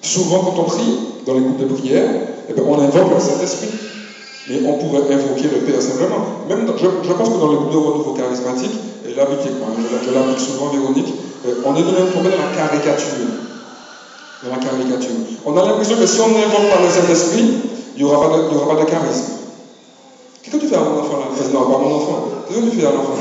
[0.00, 2.08] Souvent, quand on prie, dans les groupes de prière,
[2.48, 3.91] eh ben, on invoque le Saint-Esprit.
[4.48, 6.44] Mais on pourrait invoquer le Père simplement.
[6.48, 8.72] Même je, pense que dans les groupes de renouveau charismatique,
[9.06, 9.26] et quoi,
[9.78, 11.14] je, je l'applique souvent, Véronique,
[11.46, 13.06] euh, on est même tombé dans la caricature.
[14.42, 15.14] Dans la caricature.
[15.46, 17.54] On a l'impression que si on n'invoque pas le Saint-Esprit,
[17.94, 19.24] il n'y aura, pas de- aura pas de charisme.
[20.42, 21.26] Qu'est-ce que tu fais à mon enfant là?
[21.38, 22.24] Euh, Non, pas mon enfant.
[22.48, 23.14] Qu'est-ce que tu fais à l'enfant?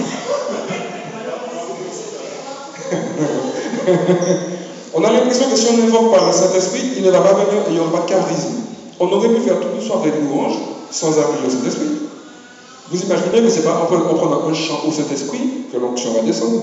[4.93, 7.61] On a l'impression que si on n'invoque pas le Saint-Esprit, il ne va pas venir
[7.65, 8.63] et il n'y aura pas de charisme.
[8.99, 10.57] On aurait pu faire toute une soirée de louanges
[10.91, 11.87] sans appeler le Saint-Esprit.
[12.89, 15.39] Vous imaginez que c'est pas en prenant en prenant un chant au Saint-Esprit
[15.71, 16.61] que l'onction va descendre.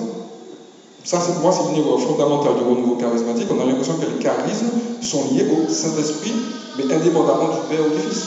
[1.04, 3.46] Ça, c'est pour moi, c'est le niveau fondamental du renouveau charismatique.
[3.50, 4.68] On a l'impression que les charismes
[5.00, 6.34] sont liés au Saint-Esprit,
[6.76, 8.22] mais indépendamment du Père ou du Fils.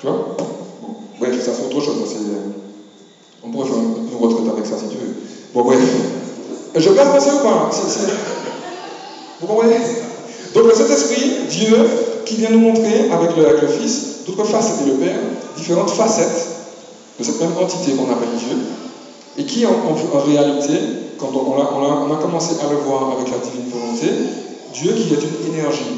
[0.00, 0.36] Tu vois?
[0.82, 1.96] Bon, Bref, ça c'est autre chose.
[2.06, 2.18] c'est-
[3.42, 5.14] On pourrait faire une une retraite avec ça si tu veux.
[5.54, 5.78] Bon, bref.
[6.74, 7.70] Je peux avancer ou pas
[9.40, 9.76] Vous comprenez?
[10.54, 11.76] Donc le Saint-Esprit, Dieu,
[12.26, 15.20] qui vient nous montrer avec le, avec le Fils, d'autres facettes et le Père,
[15.56, 16.48] différentes facettes
[17.18, 18.56] de cette même entité qu'on appelle Dieu,
[19.38, 19.72] et qui en,
[20.26, 20.74] réalité,
[21.18, 24.06] quand on, a, commencé à le voir avec la divine volonté,
[24.74, 25.96] Dieu qui est une énergie,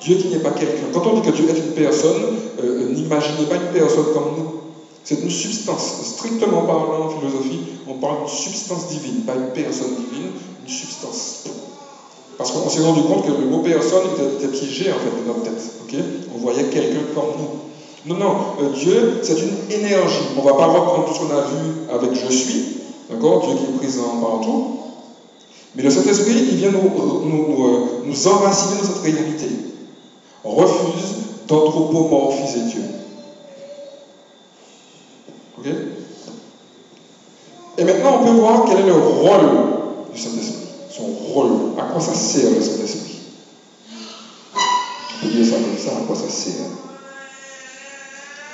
[0.00, 0.86] Dieu qui n'est pas quelqu'un.
[0.92, 2.22] Quand on dit que Dieu est une personne,
[2.62, 4.60] euh, n'imaginez pas une personne comme nous.
[5.04, 6.02] C'est une substance.
[6.02, 10.30] Strictement parlant en philosophie, on parle d'une substance divine, pas une personne divine,
[10.62, 11.44] une substance.
[12.38, 15.44] Parce qu'on s'est rendu compte que le mot personne était, piégé en fait, dans notre
[15.44, 15.62] tête.
[16.34, 18.14] On voyait quelqu'un comme nous.
[18.14, 20.28] Non, non, euh, Dieu, c'est une énergie.
[20.36, 22.78] On ne va pas reprendre tout ce qu'on a vu avec je suis,
[23.10, 23.46] d'accord?
[23.46, 24.76] Dieu qui est présent partout.
[25.74, 29.48] Mais le Saint-Esprit, il vient nous, euh, nous, euh, nous, enraciner dans cette réalité.
[30.44, 31.14] On refuse
[31.48, 32.82] d'anthropomorphiser Dieu.
[35.58, 35.66] Ok?
[37.78, 39.50] Et maintenant, on peut voir quel est le rôle
[40.14, 40.55] du Saint-Esprit.
[41.36, 42.56] À quoi ça sert le
[45.20, 46.54] peut dire ça comme ça, à quoi ça sert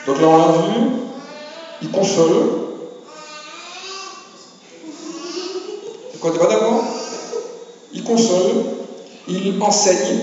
[0.07, 0.75] Donc là, on a vu,
[1.83, 2.33] il console.
[6.21, 6.85] Quoi, t'es pas d'accord
[7.93, 8.65] Il console,
[9.29, 10.19] il enseigne,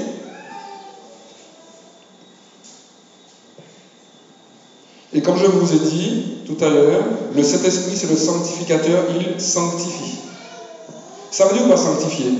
[5.11, 7.03] Et comme je vous ai dit tout à l'heure,
[7.35, 10.28] le Saint-Esprit, c'est le sanctificateur, il sanctifie.
[11.31, 12.33] Ça veut dire quoi sanctifier?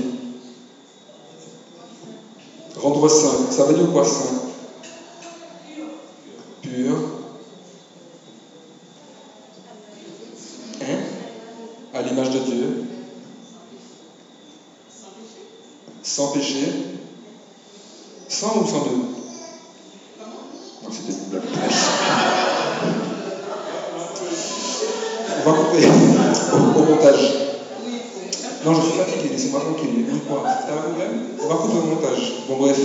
[2.76, 3.50] Rendre saint.
[3.50, 4.34] Ça veut dire quoi saint
[6.62, 6.96] Pur.
[10.82, 10.98] Hein
[11.94, 12.84] À l'image de Dieu.
[16.02, 16.72] Sans péché.
[18.28, 18.96] Sans ou sans deux
[20.82, 21.42] Non, c'était une blague.
[25.42, 27.34] On va couper au, au montage.
[28.64, 30.04] Non, je suis fatigué, laissez-moi tranquille.
[30.28, 32.32] Quoi T'as un problème On va couper au montage.
[32.48, 32.78] Bon, bref.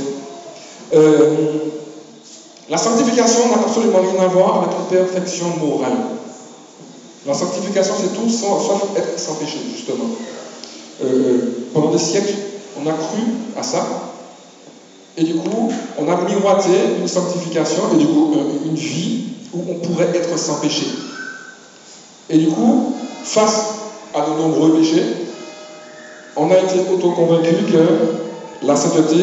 [0.94, 1.36] Euh,
[2.70, 5.98] la sanctification n'a absolument rien à voir avec la perfection morale.
[7.26, 10.06] La sanctification, c'est tout sans, sauf être sans péché, justement.
[11.04, 12.36] Euh, euh, pendant des siècles,
[12.80, 13.22] on a cru
[13.58, 13.86] à ça.
[15.18, 19.64] Et du coup, on a miroité une sanctification et du coup, euh, une vie où
[19.70, 20.86] on pourrait être sans péché.
[22.30, 23.66] Et du coup, face
[24.14, 25.04] à de nombreux péchés,
[26.38, 29.18] on a été auto-convaincu que la sainteté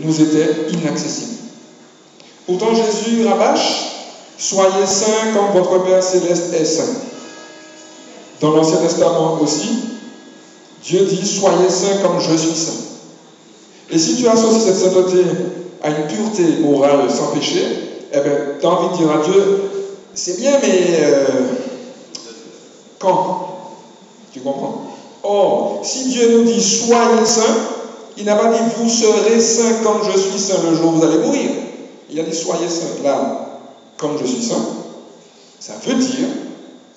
[0.00, 1.32] nous était inaccessible.
[2.46, 3.87] Pourtant, Jésus rabâche
[4.38, 6.94] Soyez saints comme votre Père céleste est saint.
[8.40, 9.68] Dans l'Ancien Testament aussi,
[10.84, 12.84] Dieu dit Soyez saints comme je suis saint.
[13.90, 15.24] Et si tu associes cette sainteté
[15.82, 17.64] à une pureté morale sans péché,
[18.12, 19.62] eh bien, tu as envie de dire à Dieu
[20.14, 21.24] C'est bien, mais euh,
[23.00, 23.44] quand?
[24.32, 24.84] Tu comprends?
[25.24, 27.42] Or, si Dieu nous dit Soyez saints,
[28.16, 31.04] il n'a pas dit Vous serez saints comme je suis saint le jour où vous
[31.04, 31.50] allez mourir.
[32.08, 33.02] Il a dit Soyez saints.
[33.02, 33.47] Là,
[33.98, 34.64] comme je suis saint,
[35.60, 36.28] ça veut dire,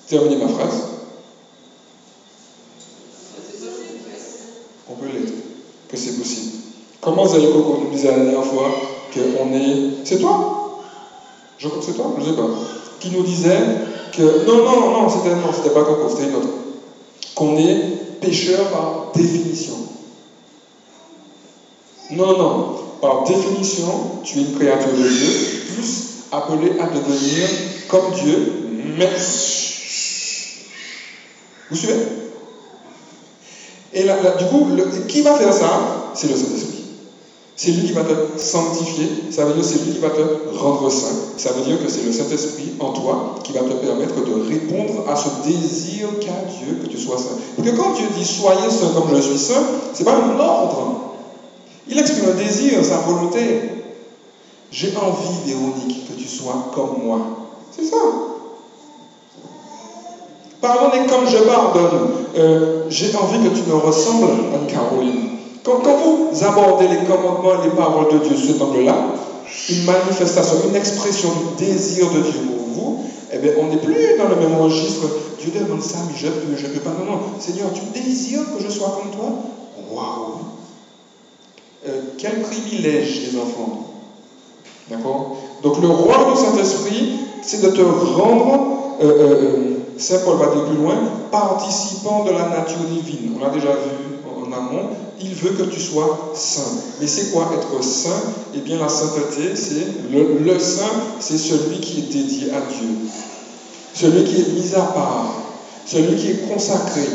[0.08, 0.84] terminez ma phrase,
[4.88, 5.34] on peut l'être,
[5.90, 6.52] que c'est possible.
[7.02, 8.70] Comment Zélico nous disait la dernière fois
[9.14, 10.06] qu'on est.
[10.06, 10.80] C'est toi?
[11.58, 12.48] Je crois que c'est toi, je ne sais pas.
[13.00, 13.60] Qui nous disait
[14.14, 14.46] que.
[14.46, 16.50] Non, non, non, c'était non, c'était pas Coco, c'était une autre.
[17.34, 19.74] Qu'on est pécheur par définition.
[22.12, 25.30] Non, non, par définition, tu es une créature de Dieu,
[25.74, 27.48] plus appelé à devenir
[27.88, 28.54] comme Dieu,
[28.98, 29.10] mais.
[31.70, 31.96] Vous suivez?
[33.94, 36.12] Et là, là, du coup, le, qui va faire ça?
[36.14, 36.82] C'est le Saint-Esprit.
[37.56, 40.22] C'est lui qui va te sanctifier, ça veut dire c'est lui qui va te
[40.58, 41.14] rendre saint.
[41.38, 45.08] Ça veut dire que c'est le Saint-Esprit en toi qui va te permettre de répondre
[45.08, 47.38] à ce désir qu'a Dieu que tu sois saint.
[47.56, 49.64] Parce que quand Dieu dit soyez saint comme je suis saint,
[49.94, 51.14] c'est pas un ordre.
[51.88, 53.40] Il exprime un désir, sa volonté.
[54.72, 57.20] J'ai envie, Véronique, que tu sois comme moi.
[57.76, 57.98] C'est ça.
[60.62, 62.12] Pardonnez comme je pardonne.
[62.38, 65.30] Euh, J'ai envie que tu me ressembles, Anne-Caroline.
[65.64, 68.96] Quand, quand, vous abordez les commandements et les paroles de Dieu sous cet angle-là,
[69.70, 73.04] une manifestation, une expression du désir de Dieu pour vous,
[73.34, 75.08] eh bien, on n'est plus dans le même registre.
[75.40, 76.92] Dieu demande ça, mais je peux, je peux pas.
[76.92, 77.20] Non, non.
[77.40, 79.32] Seigneur, tu désires que je sois comme toi?
[79.92, 80.36] Waouh
[81.88, 83.91] euh, Quel privilège, les enfants.
[84.92, 85.38] D'accord?
[85.64, 90.66] Donc, le roi du Saint-Esprit, c'est de te rendre, euh, euh, Saint Paul va dire
[90.66, 90.96] plus loin,
[91.32, 93.34] participant de la nature divine.
[93.38, 94.90] On l'a déjà vu en amont,
[95.22, 96.78] il veut que tu sois saint.
[97.00, 98.10] Mais c'est quoi être saint?
[98.56, 100.84] Eh bien, la sainteté, c'est le, le saint,
[101.20, 102.90] c'est celui qui est dédié à Dieu,
[103.94, 105.36] celui qui est mis à part,
[105.86, 107.08] celui qui est consacré.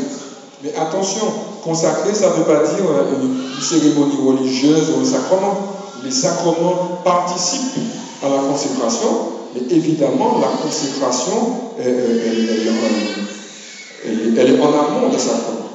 [0.63, 1.27] Mais attention,
[1.63, 2.85] consacré, ça ne veut pas dire
[3.21, 5.76] une cérémonie religieuse ou un sacrement.
[6.03, 7.79] Les sacrements participent
[8.23, 9.07] à la consécration,
[9.53, 12.69] mais évidemment, la consécration, elle,
[14.37, 15.69] est en amont des sacrements.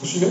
[0.00, 0.28] Vous suivez?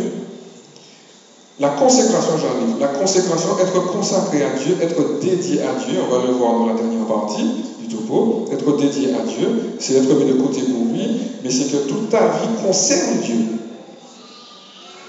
[1.59, 2.79] La consécration, j'arrive.
[2.79, 6.67] La consécration, être consacré à Dieu, être dédié à Dieu, on va le voir dans
[6.67, 7.43] la dernière partie
[7.79, 8.45] du topo.
[8.51, 11.09] Être dédié à Dieu, c'est être mis de côté pour lui,
[11.43, 13.39] mais c'est que toute ta vie concerne Dieu.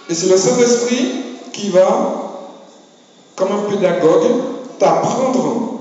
[0.09, 1.07] Et c'est le Saint-Esprit
[1.53, 2.28] qui va,
[3.39, 4.27] comme un pédagogue,
[4.79, 5.79] t'apprendre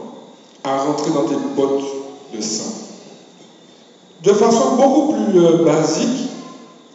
[0.63, 1.84] à rentrer dans tes bottes
[2.34, 2.74] de saint.
[4.24, 6.30] De façon beaucoup plus basique,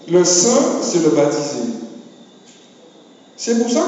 [0.09, 1.63] le saint, c'est le baptisé.
[3.37, 3.87] C'est pour ça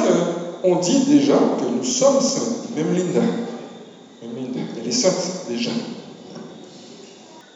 [0.62, 2.40] qu'on dit déjà que nous sommes saints.
[2.76, 3.20] Même Linda.
[3.20, 5.70] Même Linda, elle est sainte déjà.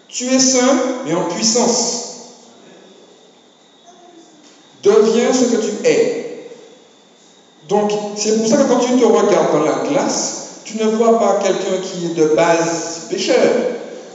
[0.07, 2.05] Tu es saint, mais en puissance.
[4.83, 6.18] deviens ce que tu es.
[7.69, 11.19] Donc, c'est pour ça que quand tu te regardes dans la glace, tu ne vois
[11.19, 13.37] pas quelqu'un qui est de base pécheur.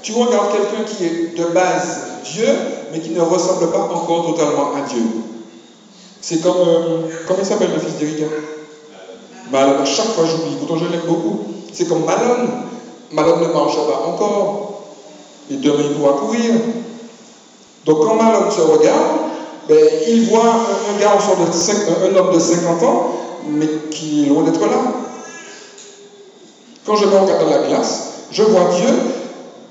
[0.01, 2.47] Tu regardes quelqu'un qui est de base Dieu,
[2.91, 5.03] mais qui ne ressemble pas encore totalement à Dieu.
[6.21, 8.25] C'est comme, euh, comment il s'appelle le fils d'Éric
[9.51, 9.81] Malone.
[9.81, 11.45] À chaque fois j'oublie, pourtant je l'aime beaucoup.
[11.71, 12.49] C'est comme Malone.
[13.11, 14.83] Malone ne marche pas encore.
[15.51, 16.53] Et demain il pourra courir.
[17.85, 19.17] Donc quand Malone se regarde,
[19.67, 23.11] ben, il voit un, garçon de un homme de 50 ans,
[23.49, 24.93] mais qui est loin d'être là.
[26.85, 28.89] Quand je me regarde dans la glace, je vois Dieu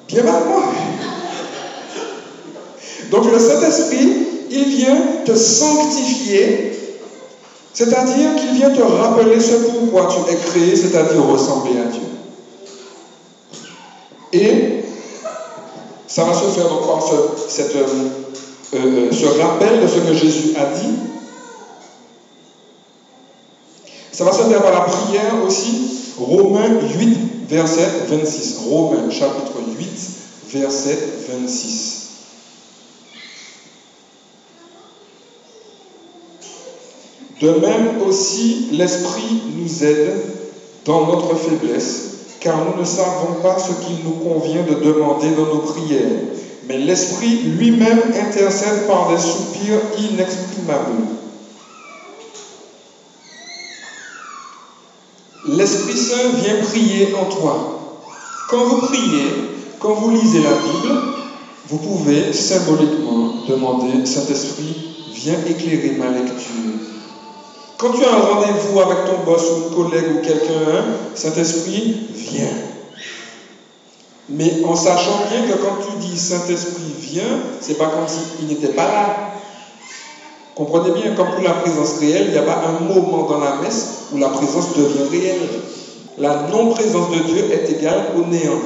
[0.09, 0.63] bien mal moi.
[3.11, 4.09] Donc le Saint-Esprit,
[4.51, 6.73] il vient te sanctifier,
[7.75, 12.03] c'est-à-dire qu'il vient te rappeler ce pourquoi tu es créé, c'est-à-dire ressembler à Dieu.
[14.33, 14.83] Et
[16.07, 17.03] ça va se faire donc par
[17.49, 17.87] cette, euh,
[18.75, 21.12] euh, ce rappel de ce que Jésus a dit.
[24.13, 25.89] Ça va se faire par la prière aussi.
[26.19, 28.59] Romains 8, verset 26.
[28.69, 29.87] Romains chapitre 8,
[30.53, 30.99] verset
[31.31, 32.03] 26.
[37.41, 40.15] De même aussi, l'Esprit nous aide
[40.85, 45.47] dans notre faiblesse, car nous ne savons pas ce qu'il nous convient de demander dans
[45.47, 46.07] nos prières.
[46.69, 51.22] Mais l'Esprit lui-même intercède par des soupirs inexprimables.
[55.45, 57.99] L'Esprit Saint vient prier en toi.
[58.49, 59.27] Quand vous priez,
[59.81, 61.01] quand vous lisez la Bible,
[61.69, 64.77] vous pouvez symboliquement demander Saint-Esprit,
[65.13, 66.79] viens éclairer ma lecture.
[67.77, 70.85] Quand tu as un rendez-vous avec ton boss ou une collègue ou quelqu'un,
[71.17, 72.57] Saint-Esprit, viens.
[74.29, 78.75] Mais en sachant bien que quand tu dis Saint-Esprit, viens, c'est pas comme s'il n'était
[78.75, 79.32] pas là.
[80.55, 83.57] Comprenez bien, comme pour la présence réelle, il n'y a pas un moment dans la
[83.63, 85.49] messe où la présence devient réelle.
[86.19, 88.61] La non-présence de Dieu est égale au néant.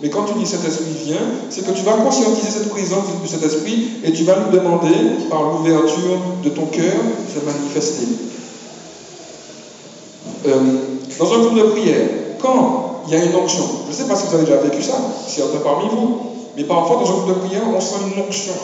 [0.00, 1.18] Mais quand tu dis Saint-Esprit vient,
[1.50, 4.94] c'est que tu vas conscientiser cette présence de cet esprit et tu vas lui demander,
[5.28, 8.06] par l'ouverture de ton cœur, de se manifester.
[10.46, 10.58] Euh,
[11.18, 12.08] dans un groupe de prière,
[12.40, 14.82] quand il y a une onction, je ne sais pas si vous avez déjà vécu
[14.82, 14.94] ça,
[15.26, 16.20] certains parmi vous,
[16.56, 18.54] mais parfois dans un groupe de prière, on sent une onction,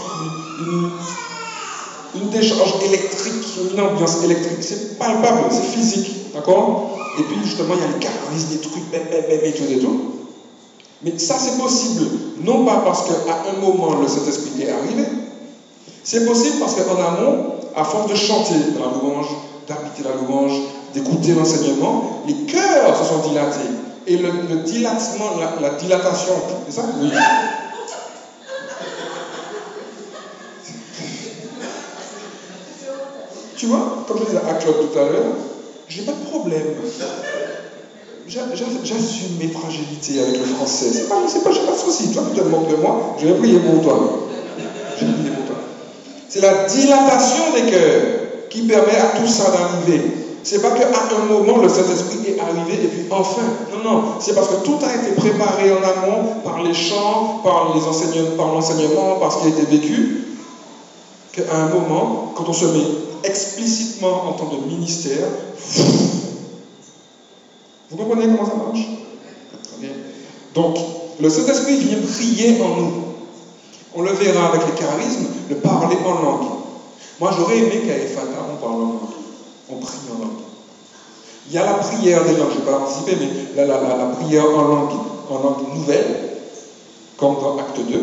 [2.25, 4.59] décharge électrique, une ambiance électrique.
[4.61, 6.99] C'est palpable, c'est physique, d'accord?
[7.19, 10.01] Et puis justement, il y a les charismes, des trucs, et tout et tout.
[11.03, 12.07] Mais ça, c'est possible,
[12.43, 15.05] non pas parce qu'à un moment, le Saint-Esprit est arrivé,
[16.03, 19.27] c'est possible parce qu'en amont, à force de chanter la louange,
[19.69, 20.53] d'habiter la louange,
[20.95, 23.59] d'écouter l'enseignement, les cœurs se sont dilatés.
[24.07, 24.31] Et le,
[24.65, 26.33] dilatement, la, dilatation,
[26.67, 26.83] c'est ça?
[33.57, 35.33] Tu vois, comme je disais à Claude tout à l'heure,
[35.89, 36.75] j'ai pas de problème
[38.29, 40.91] j'assume mes fragilités avec le français.
[40.93, 42.13] C'est pas, pas, j'ai pas de souci.
[42.13, 44.29] Toi, tu te moques de moi, je vais prier pour toi.
[44.99, 45.57] Je vais prier pour toi.
[46.29, 48.03] C'est la dilatation des cœurs
[48.51, 50.03] qui permet à tout ça d'arriver.
[50.43, 53.43] C'est pas qu'à un moment le Saint-Esprit est arrivé et puis enfin.
[53.73, 54.03] Non, non.
[54.21, 57.75] C'est parce que tout a été préparé en amont par les chants, par
[58.37, 60.25] par l'enseignement, par ce qui a été vécu,
[61.33, 62.87] qu'à un moment, quand on se met
[63.27, 65.29] explicitement en tant que ministère,
[67.91, 68.87] vous comprenez comment ça marche?
[70.55, 70.79] Donc,
[71.21, 72.93] le Saint-Esprit vient prier en nous.
[73.95, 76.49] On le verra avec les charismes, le parler en langue.
[77.21, 79.11] Moi, j'aurais aimé qu'à Efata, on parle en langue.
[79.71, 80.41] On prie en langue.
[81.49, 84.07] Il y a la prière des langues, je ne vais pas anticiper, mais la, la,
[84.19, 84.93] prière en langue,
[85.31, 86.31] en langue nouvelle,
[87.17, 87.95] comme dans Acte 2.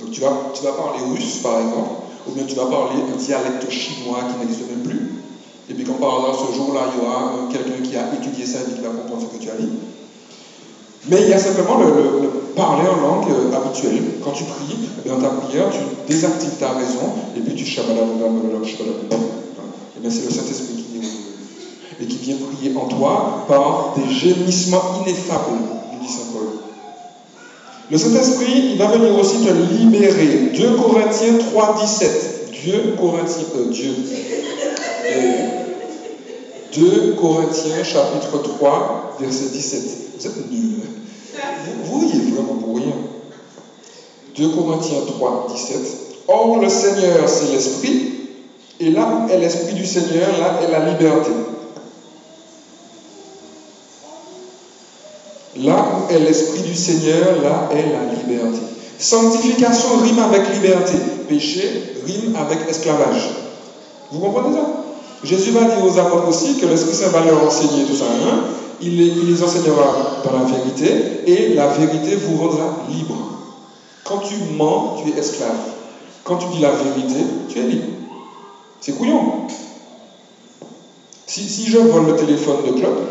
[0.00, 1.90] Donc tu vas, tu vas parler russe, par exemple,
[2.28, 5.12] ou bien tu vas parler un dialecte chinois qui n'existe même plus.
[5.68, 8.46] Et puis quand par hasard, ce jour-là, il y aura euh, quelqu'un qui a étudié
[8.46, 9.70] ça et qui va comprendre ce que tu as dit.
[11.08, 14.02] Mais il y a simplement le, parler en langue euh, habituelle.
[14.22, 17.74] Quand tu pries, eh dans ta prière, tu désactives ta raison et puis tu Et
[19.96, 21.26] eh bien c'est le Saint-Esprit qui est
[21.98, 25.62] et qui vient prier en toi par des gémissements ineffables.
[27.90, 30.50] Le Saint-Esprit, il va venir aussi te libérer.
[30.54, 32.50] 2 Corinthiens 3, 17.
[32.62, 33.94] Dieu, Corinthiens, euh, Dieu.
[36.74, 39.82] 2 Corinthiens chapitre 3, verset 17.
[40.18, 40.80] Vous êtes nuls.
[41.84, 42.96] Vous, voyez vraiment pour rien.
[44.36, 45.78] 2 Corinthiens 3, 17.
[46.26, 48.12] Or, le Seigneur, c'est l'Esprit,
[48.80, 51.30] et là est l'Esprit du Seigneur, là est la liberté.
[55.58, 58.60] Là où est l'Esprit du Seigneur, là est la liberté.
[58.98, 60.94] Sanctification rime avec liberté.
[61.28, 63.30] Péché rime avec esclavage.
[64.10, 64.66] Vous comprenez ça?
[65.24, 68.04] Jésus va dire aux apôtres aussi que l'Esprit Saint va leur enseigner tout ça.
[68.04, 68.44] Hein?
[68.80, 73.16] Il, les, enseignera dans la vérité et la vérité vous rendra libre.
[74.04, 75.56] Quand tu mens, tu es esclave.
[76.22, 77.86] Quand tu dis la vérité, tu es libre.
[78.80, 79.46] C'est couillon.
[81.26, 83.02] Si, je vole le téléphone de Claude,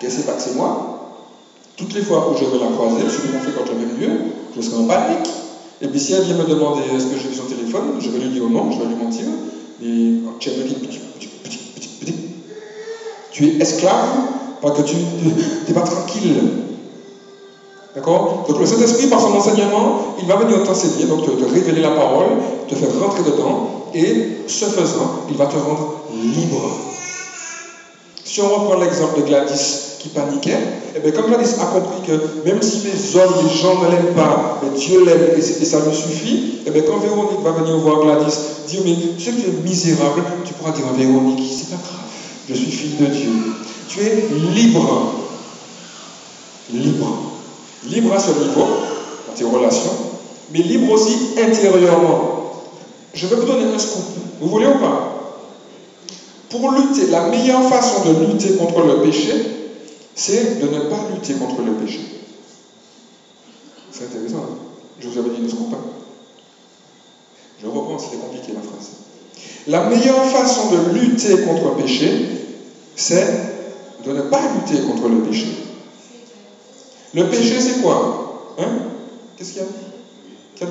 [0.00, 0.87] qu'elle sait pas que c'est moi,
[1.78, 4.20] toutes les fois où je vais la croiser, ce que fait quand je vais mieux,
[4.54, 5.30] je serai en panique.
[5.80, 8.18] Et puis si elle vient me demander est-ce que j'ai vu son téléphone, je vais
[8.18, 9.26] lui dire non, je vais lui mentir.
[9.80, 10.50] Et tu
[13.30, 14.08] tu es esclave
[14.60, 14.96] parce que tu
[15.68, 16.42] n'es pas tranquille.
[17.94, 18.44] D'accord?
[18.48, 21.90] Donc le Saint-Esprit, par son enseignement, il va venir t'enseigner, donc te, te, révéler la
[21.90, 22.26] parole,
[22.68, 26.60] te faire rentrer dedans, et ce faisant, il va te rendre libre.
[28.24, 32.02] Si on reprend l'exemple de Gladys qui paniquait, et eh bien, comme Gladys a compris
[32.06, 35.80] que même si les hommes, les gens ne l'aiment pas, mais Dieu l'aime et, ça
[35.80, 38.34] lui suffit, et eh bien, quand Véronique va venir voir Gladys,
[38.68, 42.06] dire Mais tu que tu es misérable, tu pourras dire à Véronique C'est pas grave,
[42.48, 43.30] je suis fille de Dieu.
[43.88, 45.12] Tu es libre.
[46.72, 47.18] Libre.
[47.88, 48.66] Libre à ce niveau,
[49.26, 49.92] dans tes relations,
[50.52, 52.52] mais libre aussi intérieurement.
[53.14, 54.04] Je vais vous donner un scoop.
[54.40, 55.14] Vous voulez ou pas?
[56.50, 59.57] Pour lutter, la meilleure façon de lutter contre le péché,
[60.18, 62.00] c'est de ne pas lutter contre le péché.
[63.92, 64.38] C'est intéressant.
[64.38, 64.56] Hein
[65.00, 65.78] je vous avais dit ne scoop pas.
[67.62, 68.90] Je reprends, c'était compliqué la phrase.
[69.68, 72.10] La meilleure façon de lutter contre le péché,
[72.96, 73.26] c'est
[74.04, 75.46] de ne pas lutter contre le péché.
[77.14, 78.68] Le péché, c'est quoi Hein?
[79.36, 79.68] Qu'est-ce qu'il y a?
[80.56, 80.70] Qu'il y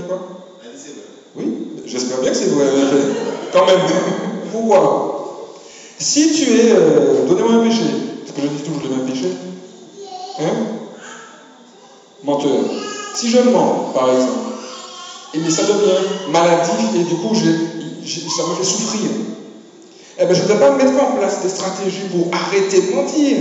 [1.36, 1.54] Oui,
[1.86, 2.66] j'espère bien que c'est vrai.
[3.54, 3.80] Quand même.
[4.52, 5.54] Pourquoi?
[6.00, 6.74] Si tu es.
[6.74, 8.07] Euh, donnez-moi un péché.
[8.28, 9.28] Est-ce que je dis toujours le même péché
[10.39, 10.53] Hein
[12.23, 12.59] Menteur.
[13.15, 14.47] Si je mens, par exemple,
[15.34, 19.09] et mais ça devient maladif et du coup, ça me fait souffrir.
[20.19, 23.38] Eh bien, je ne dois pas mettre en place des stratégies pour arrêter de mentir.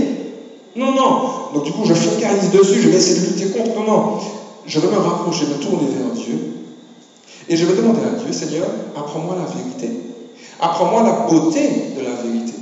[0.77, 1.21] Non, non.
[1.55, 3.75] Donc du coup, je focalise dessus, je vais essayer de lutter contre.
[3.77, 4.19] Non, non.
[4.67, 6.39] Je vais me rapprocher, me tourner vers Dieu.
[7.49, 9.91] Et je vais demander à Dieu, Seigneur, apprends-moi la vérité.
[10.61, 12.56] Apprends-moi la beauté de la vérité.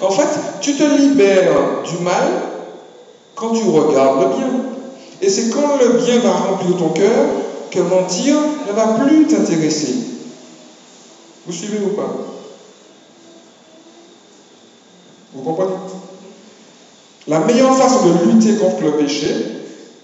[0.00, 0.28] En fait,
[0.60, 2.24] tu te libères du mal
[3.34, 4.50] quand tu regardes le bien.
[5.20, 7.26] Et c'est quand le bien va remplir ton cœur
[7.70, 8.34] que mentir
[8.68, 9.94] ne va plus t'intéresser.
[11.46, 12.10] Vous suivez ou pas?
[15.32, 15.72] Vous comprenez?
[17.26, 19.34] La meilleure façon de lutter contre le péché,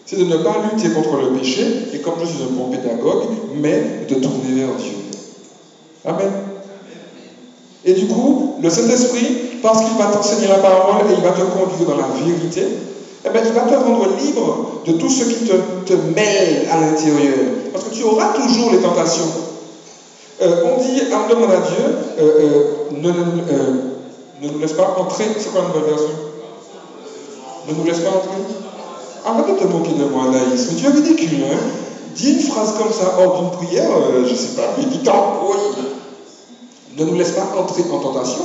[0.06, 3.28] c'est de ne pas lutter contre le péché, et comme je suis un bon pédagogue,
[3.52, 4.96] mais de tourner vers Dieu.
[6.04, 6.49] Amen.
[7.84, 11.40] Et du coup, le Saint-Esprit, parce qu'il va t'enseigner la parole et il va te
[11.40, 12.66] conduire dans la vérité,
[13.24, 15.52] eh bien, il va te rendre libre de tout ce qui te,
[15.86, 17.34] te mêle à l'intérieur.
[17.72, 19.24] Parce que tu auras toujours les tentations.
[20.42, 21.84] Euh, on dit, on demande à Dieu,
[22.18, 22.62] euh, euh,
[22.92, 25.24] ne, ne, nous laisse pas entrer.
[25.38, 26.16] C'est quoi la nouvelle version?
[27.68, 28.40] Ne nous laisse pas entrer
[29.26, 30.68] Arrête de te moquer de moi, Anaïs.
[30.70, 31.58] Mais tu es ridicule, hein
[32.16, 33.90] Dis une phrase comme ça hors d'une prière,
[34.24, 35.84] je ne sais pas, mais dis oui.
[36.96, 38.44] Ne nous laisse pas entrer en tentation.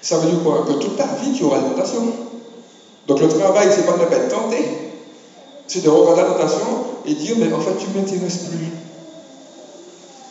[0.00, 0.64] Ça veut dire quoi?
[0.66, 2.02] Que toute ta vie, tu auras une tentation.
[3.06, 4.56] Donc le travail, c'est pas de ne pas être tenté,
[5.66, 6.66] c'est de regarder la tentation
[7.06, 8.68] et dire, mais en fait, tu ne m'intéresses plus.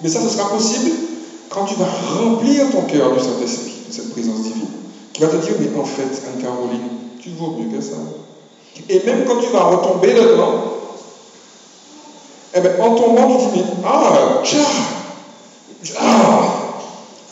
[0.01, 0.91] Mais ça, ce sera possible
[1.49, 4.67] quand tu vas remplir ton cœur du Saint-Esprit, de cette présence divine,
[5.11, 7.95] qui va te dire, mais en fait, Anne-Caroline, tu vaux mieux que ça.
[8.89, 10.73] Et même quand tu vas retomber dedans,
[12.53, 14.41] eh bien, en tombant, tu dis, ah,
[15.99, 16.46] ah,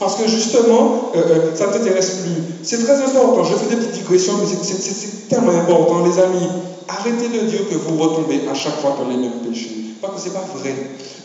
[0.06, 2.44] parce que justement, euh, euh, ça ne t'intéresse plus.
[2.62, 6.48] C'est très important, je fais des petites digressions, mais c'est tellement important, les amis.
[6.88, 9.96] Arrêtez de dire que vous retombez à chaque fois dans les mêmes péchés.
[10.00, 10.76] Parce que ce n'est pas vrai.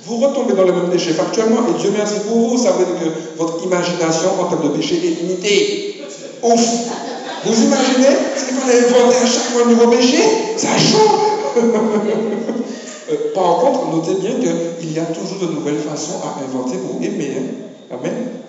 [0.07, 2.95] Vous retombez dans les mêmes péchés factuellement, et Dieu merci pour vous, ça veut dire
[3.05, 6.03] que votre imagination en termes de péché est limitée.
[6.43, 6.61] Ouf
[7.45, 10.19] vous imaginez ce qu'il fallait inventer à chaque fois un nouveau péché
[10.59, 11.57] Ça change
[13.11, 17.03] euh, Par contre, notez bien qu'il y a toujours de nouvelles façons à inventer pour
[17.03, 17.33] aimer.
[17.39, 17.95] Hein.
[17.95, 18.40] Amen.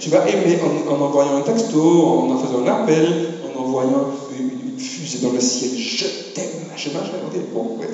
[0.00, 5.18] Tu vas aimer en, envoyant un texto, en, faisant un appel, en envoyant une, fusée
[5.18, 5.70] dans le ciel.
[5.76, 6.46] Je t'aime.
[6.74, 7.90] Je je Bon, bref.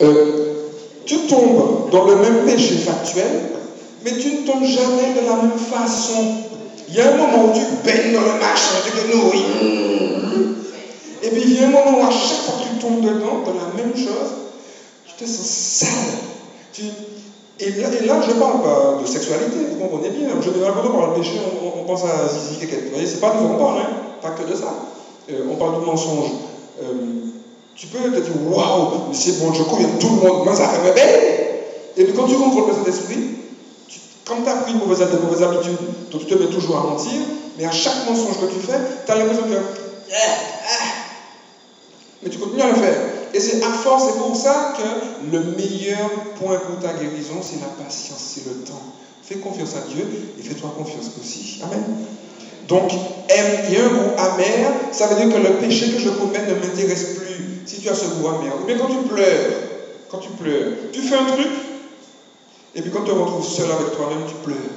[0.00, 0.54] Euh,
[1.04, 3.42] tu tombes dans le même péché factuel,
[4.04, 6.24] mais tu ne tombes jamais de la même façon.
[6.88, 9.44] Il y a un moment où tu baignes dans le machin, tu te nourris.
[11.22, 13.42] Et puis il y a un moment où à chaque fois que tu tombes dedans,
[13.44, 14.32] dans la même chose,
[15.06, 15.90] tu te sens sale.
[17.60, 20.28] Et, là, je ne parle pas de sexualité, vous comprenez bien.
[20.42, 23.56] Généralement, on parle de péché, on, pense à zizi, Vous voyez, c'est pas de qu'on
[23.56, 23.88] parle, hein.
[24.20, 24.74] pas que de ça.
[25.30, 26.30] Euh, on parle de mensonge.
[26.82, 26.84] Euh,
[27.76, 30.92] tu peux te dire, waouh, c'est bon, je connais tout le monde, moi ça fait
[30.92, 31.34] belle.
[31.96, 33.38] Et puis quand tu contrôles le Saint-Esprit,
[34.24, 35.76] Comme tu as pris une mauvaise, de mauvaises habitudes,
[36.10, 37.20] donc tu te mets toujours à mentir,
[37.58, 39.54] mais à chaque mensonge que tu fais, tu as l'impression que.
[39.54, 40.84] Ah, ah.
[42.22, 43.13] Mais tu continues à le faire.
[43.34, 46.08] Et c'est à force, c'est pour ça que le meilleur
[46.38, 48.80] point pour ta guérison, c'est la patience, c'est le temps.
[49.22, 50.08] Fais confiance à Dieu
[50.38, 51.60] et fais-toi confiance aussi.
[51.64, 51.82] Amen.
[52.68, 52.92] Donc,
[53.66, 56.54] il y un goût amer, ça veut dire que le péché que je commets ne
[56.54, 57.44] m'intéresse plus.
[57.66, 59.52] Si tu as ce goût amer, ou bien quand tu pleures,
[60.08, 61.50] quand tu pleures, tu fais un truc,
[62.76, 64.70] et puis quand tu te retrouves seul avec toi-même, tu pleures.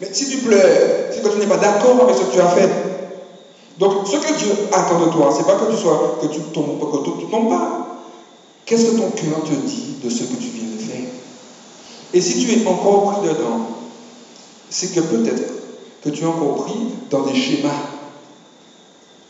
[0.00, 2.48] Mais si tu pleures, c'est que tu n'es pas d'accord avec ce que tu as
[2.48, 2.70] fait.
[3.82, 6.78] Donc, ce que Dieu attend de toi, c'est pas que tu sois, que tu tombes,
[6.78, 7.88] que tu tombes pas.
[8.64, 11.08] Qu'est-ce que ton cœur te dit de ce que tu viens de faire?
[12.14, 13.58] Et si tu es encore pris dedans,
[14.70, 15.52] c'est que peut-être
[16.00, 16.78] que tu es encore pris
[17.10, 17.74] dans des schémas.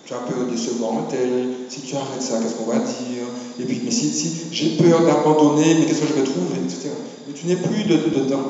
[0.04, 3.24] Tu as peur de décevoir un tel, si tu arrêtes ça, qu'est-ce qu'on va dire?
[3.58, 6.90] Et puis, mais si, si j'ai peur d'abandonner, mais qu'est-ce que je vais trouver etc.
[7.26, 8.42] Mais tu n'es plus dedans.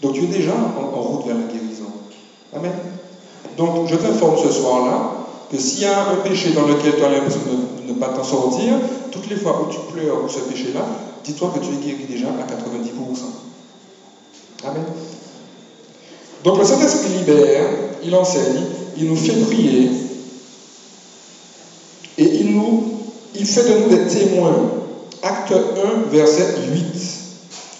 [0.00, 1.92] Donc tu es déjà en, route vers la guérison.
[2.54, 2.72] Amen.
[3.56, 5.12] Donc je t'informe ce soir-là
[5.50, 8.24] que s'il y a un péché dans lequel tu as l'impression de, ne pas t'en
[8.24, 8.74] sortir,
[9.10, 10.80] toutes les fois où tu pleures pour ce péché-là,
[11.24, 12.68] dis-toi que tu es guéri déjà à 90%.
[14.64, 14.82] Amen.
[16.44, 17.64] Donc le Saint-Esprit libère,
[18.04, 18.62] il enseigne,
[18.96, 19.90] il nous fait prier
[22.18, 22.82] et il, nous,
[23.34, 24.72] il fait de nous des témoins.
[25.22, 26.84] Acte 1, verset 8.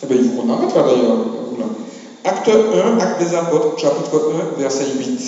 [0.03, 1.38] Eh bien, il qu'on arrête là d'ailleurs.
[2.25, 5.21] Acte 1, Acte des Apôtres, chapitre 1, verset 8.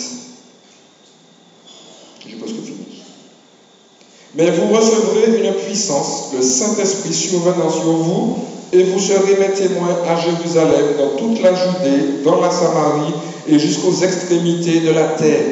[2.26, 3.02] J'ai presque fini.
[4.34, 8.38] Mais vous recevrez une puissance, le Saint-Esprit survenant sur vous,
[8.72, 13.14] et vous serez mes témoins à Jérusalem, dans toute la Judée, dans la Samarie
[13.48, 15.44] et jusqu'aux extrémités de la terre.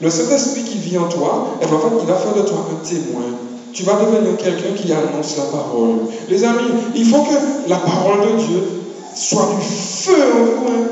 [0.00, 3.24] Le Saint-Esprit qui vit en toi, fait, il va faire de toi un témoin.
[3.72, 5.96] Tu vas devenir quelqu'un qui annonce la parole.
[6.28, 8.62] Les amis, il faut que la parole de Dieu
[9.14, 10.68] soit du feu vous.
[10.68, 10.88] Hein.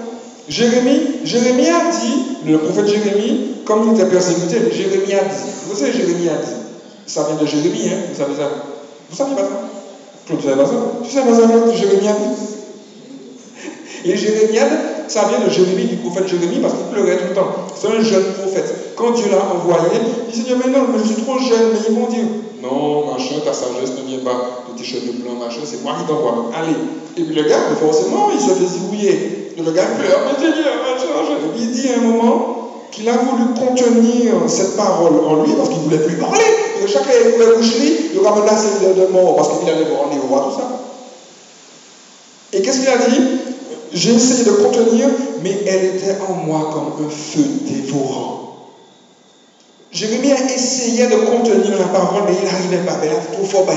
[0.49, 5.51] Jérémie, Jérémie a dit, le prophète Jérémie, comme il était persécuté, Jérémie a dit.
[5.68, 6.53] Vous savez, Jérémie a dit.
[7.07, 8.49] Ça vient de Jérémie, hein, vous savez ça.
[9.11, 9.49] Vous savez pas ça?
[10.27, 10.75] Claude, tu savais pas ça?
[11.05, 13.70] Tu sais pas ça, Jérémie a dit?
[14.05, 17.53] Les Jérémiades, ça vient de Jérémie, du prophète Jérémie, parce qu'il pleurait tout le temps.
[17.81, 18.95] C'est un jeune prophète.
[18.97, 20.01] Quand Dieu l'a envoyé,
[20.33, 21.70] il dit Mais non, mais je suis trop jeune.
[21.73, 22.25] Mais ils vont dire
[22.63, 26.07] Non, machin, ta sagesse ne vient pas de tes cheveux blancs, machin, c'est moi qui
[26.07, 26.51] t'envoie.
[26.55, 26.77] Allez.
[27.17, 29.55] Et puis le gars, forcément, il se fait zigouiller.
[29.59, 31.39] Le gars pleure Mais Seigneur, machin, machin.
[31.59, 35.79] Il dit à un moment qu'il a voulu contenir cette parole en lui parce qu'il
[35.79, 36.45] ne voulait plus parler.
[36.83, 40.05] Et chaque fois qu'il voulait boucher, il aura menacé de mort parce qu'il allait voir
[40.13, 40.69] les rois, tout ça.
[42.53, 43.21] Et qu'est-ce qu'il a dit?
[43.93, 45.09] J'ai essayé de contenir,
[45.43, 48.41] mais elle était en moi comme un feu dévorant.
[49.93, 53.70] Jérémie a essayé de contenir la parole, mais il n'arrivait pas, elle était trop fort.
[53.70, 53.74] Et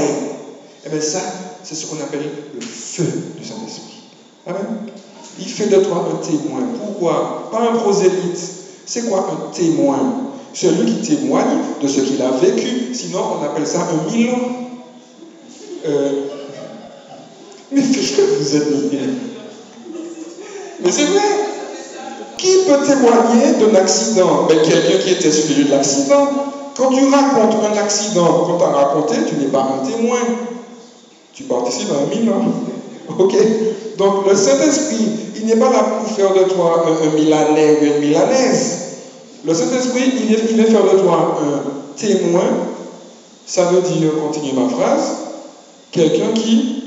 [0.85, 1.19] eh bien ça,
[1.63, 3.03] c'est ce qu'on appelle le feu
[3.37, 4.03] du Saint-Esprit.
[4.47, 4.65] Amen.
[5.39, 6.61] Il fait de toi un témoin.
[6.79, 7.49] Pourquoi?
[7.51, 8.39] Pas un prosélyte.
[8.85, 10.31] C'est quoi un témoin?
[10.53, 12.93] Celui qui témoigne de ce qu'il a vécu.
[12.93, 14.39] Sinon, on appelle ça un Milan.
[15.85, 16.11] Euh,
[17.71, 18.67] mais qu'est-ce que vous êtes
[20.85, 21.21] mais c'est vrai.
[22.45, 26.27] Qui peut témoigner d'un accident ben, Quelqu'un qui était sur le lieu de l'accident.
[26.77, 30.19] Quand tu racontes un accident, quand tu as raconté, tu n'es pas un témoin.
[31.33, 32.43] Tu participes à un milan.
[33.17, 33.35] Ok?
[33.97, 37.99] Donc le Saint-Esprit, il n'est pas là pour faire de toi un, Milanais ou une
[37.99, 38.79] Milanaise.
[39.45, 42.43] Le Saint-Esprit, il, il vient faire de toi un témoin.
[43.45, 45.17] Ça veut dire, continuer ma phrase,
[45.91, 46.83] quelqu'un qui,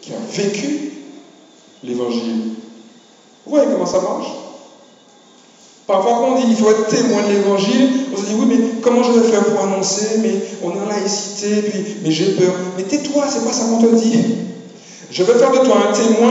[0.00, 0.92] qui a vécu
[1.84, 2.54] l'évangile.
[3.50, 4.28] Vous voyez comment ça marche?
[5.84, 8.80] Parfois, quand on dit qu'il faut être témoin de l'évangile, on se dit oui, mais
[8.80, 10.18] comment je vais faire pour annoncer?
[10.22, 12.54] Mais on est en laïcité, puis, mais j'ai peur.
[12.76, 14.36] Mais tais-toi, c'est pas ça qu'on te dit.
[15.10, 16.30] Je vais faire de toi un témoin,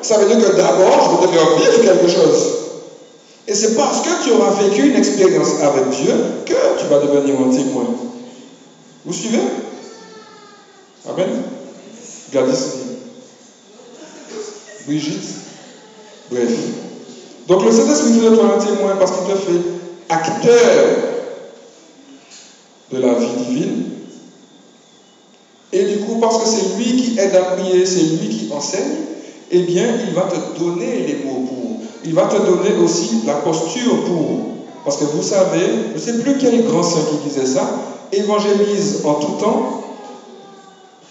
[0.00, 2.46] ça veut dire que d'abord, je vais te faire vivre quelque chose.
[3.48, 6.14] Et c'est parce que tu auras vécu une expérience avec Dieu
[6.46, 7.86] que tu vas devenir un témoin.
[9.04, 9.40] Vous suivez?
[11.08, 11.42] Amen?
[12.30, 12.62] Gladys
[14.86, 15.49] Brigitte.
[16.30, 16.50] Bref.
[17.48, 19.60] Donc le Saint-Esprit toi un témoin parce qu'il te fait
[20.08, 20.86] acteur
[22.92, 23.84] de la vie divine.
[25.72, 28.96] Et du coup, parce que c'est lui qui aide à prier, c'est lui qui enseigne,
[29.52, 31.80] eh bien, il va te donner les mots pour.
[32.04, 34.46] Il va te donner aussi la posture pour.
[34.84, 37.68] Parce que vous savez, je ne sais plus quel grand saint qui disait ça,
[38.12, 39.84] évangélise en tout temps,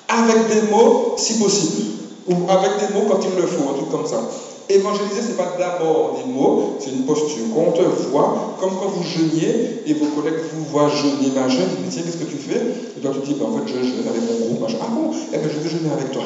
[0.07, 1.83] avec des mots si possible
[2.27, 4.21] ou avec des mots quand il le faut, un truc comme ça.
[4.69, 7.45] Évangéliser, ce n'est pas d'abord des mots, c'est une posture.
[7.51, 11.63] Quand on te voit, comme quand vous jeûniez et vos collègues vous voient jeûner, machin,
[11.67, 12.61] ils disent Tiens, qu'est-ce que tu fais?
[12.95, 14.77] Et toi, tu dis ben, En fait, je jeûne avec mon groupe, machin.
[14.79, 15.09] Ah bon?
[15.33, 16.23] Eh bien, je vais jeûner avec toi.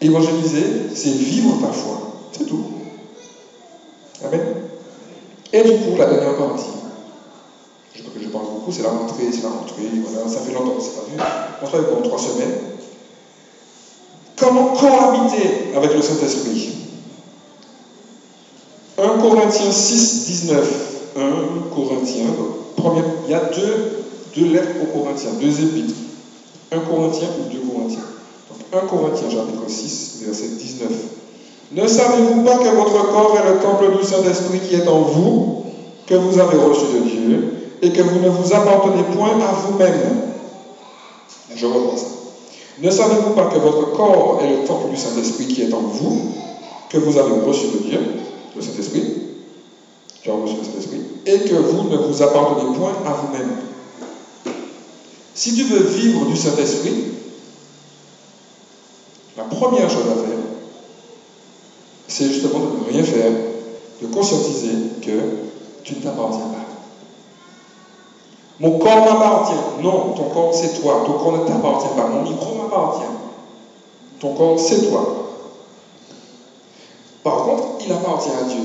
[0.00, 1.98] Évangéliser, c'est vivre ta foi.
[2.32, 2.62] C'est tout.
[4.24, 4.40] Amen.
[5.52, 6.70] Et du coup, la dernière partie,
[7.94, 10.78] je, je pense beaucoup, c'est la rentrée, c'est la rentrée, voilà, ça fait longtemps qu'on
[10.78, 11.16] ne s'est pas vu.
[11.60, 12.54] On travaille pendant trois semaines.
[14.36, 16.83] Comment cohabiter avec le Saint-Esprit?
[19.04, 20.90] 1 Corinthiens 6, 19.
[21.16, 22.24] 1 Corinthiens,
[23.26, 25.94] il y a deux, deux lettres aux Corinthiens, deux épîtres.
[26.72, 28.04] 1 Corinthiens ou 2 Corinthiens.
[28.50, 30.88] Donc 1 Corinthiens chapitre 6, verset 19.
[31.72, 35.64] Ne savez-vous pas que votre corps est le temple du Saint-Esprit qui est en vous,
[36.06, 40.32] que vous avez reçu de Dieu, et que vous ne vous appartenez point à vous-même?
[41.54, 42.06] Je reprends ça.
[42.80, 46.32] Ne savez-vous pas que votre corps est le temple du Saint-Esprit qui est en vous,
[46.88, 48.00] que vous avez reçu de Dieu,
[48.56, 49.04] le Saint-Esprit,
[50.22, 53.50] tu as reçu le Saint-Esprit, et que vous ne vous appartenez point à vous-même
[55.34, 57.04] Si tu veux vivre du Saint-Esprit,
[59.36, 60.38] la première chose à faire,
[62.06, 63.32] c'est justement de ne rien faire,
[64.00, 65.20] de conscientiser que
[65.82, 66.64] tu ne t'appartiens pas.
[68.60, 69.54] Mon corps m'appartient.
[69.80, 71.02] Non, ton corps c'est toi.
[71.04, 72.06] Ton corps ne t'appartient pas.
[72.06, 73.02] Mon micro m'appartient.
[74.20, 75.04] Ton corps c'est toi.
[77.24, 78.60] Par contre, il appartient à Dieu.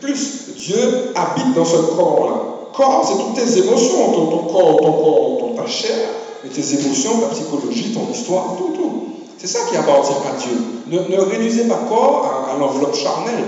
[0.00, 2.54] Plus, Dieu habite dans ce corps-là.
[2.74, 6.08] Corps, c'est toutes tes émotions, ton, corps, ton corps, ton, ta chair,
[6.44, 9.02] et tes émotions, ta psychologie, ton histoire, tout, tout.
[9.38, 11.08] C'est ça qui appartient à Dieu.
[11.08, 13.44] Ne, réduisez pas corps à, l'enveloppe charnelle.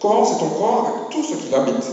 [0.00, 1.84] Corps, c'est ton corps avec tout ce qui l'habite.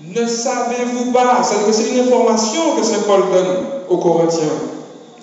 [0.00, 3.56] Ne savez-vous pas C'est une information que Saint Paul donne
[3.88, 4.44] aux Corinthiens.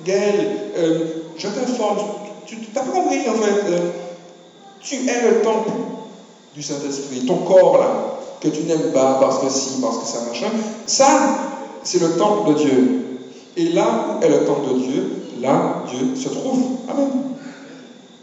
[0.03, 1.05] Gaël, euh,
[1.37, 1.97] je t'informe,
[2.45, 3.71] tu n'as pas compris en fait.
[3.71, 3.91] Euh,
[4.81, 5.71] tu es le temple
[6.55, 7.25] du Saint-Esprit.
[7.25, 10.47] Ton corps là, que tu n'aimes pas parce que si, parce que ça machin,
[10.85, 11.05] ça,
[11.83, 13.01] c'est le temple de Dieu.
[13.57, 16.61] Et là où est le temple de Dieu, là Dieu se trouve.
[16.89, 17.09] Amen.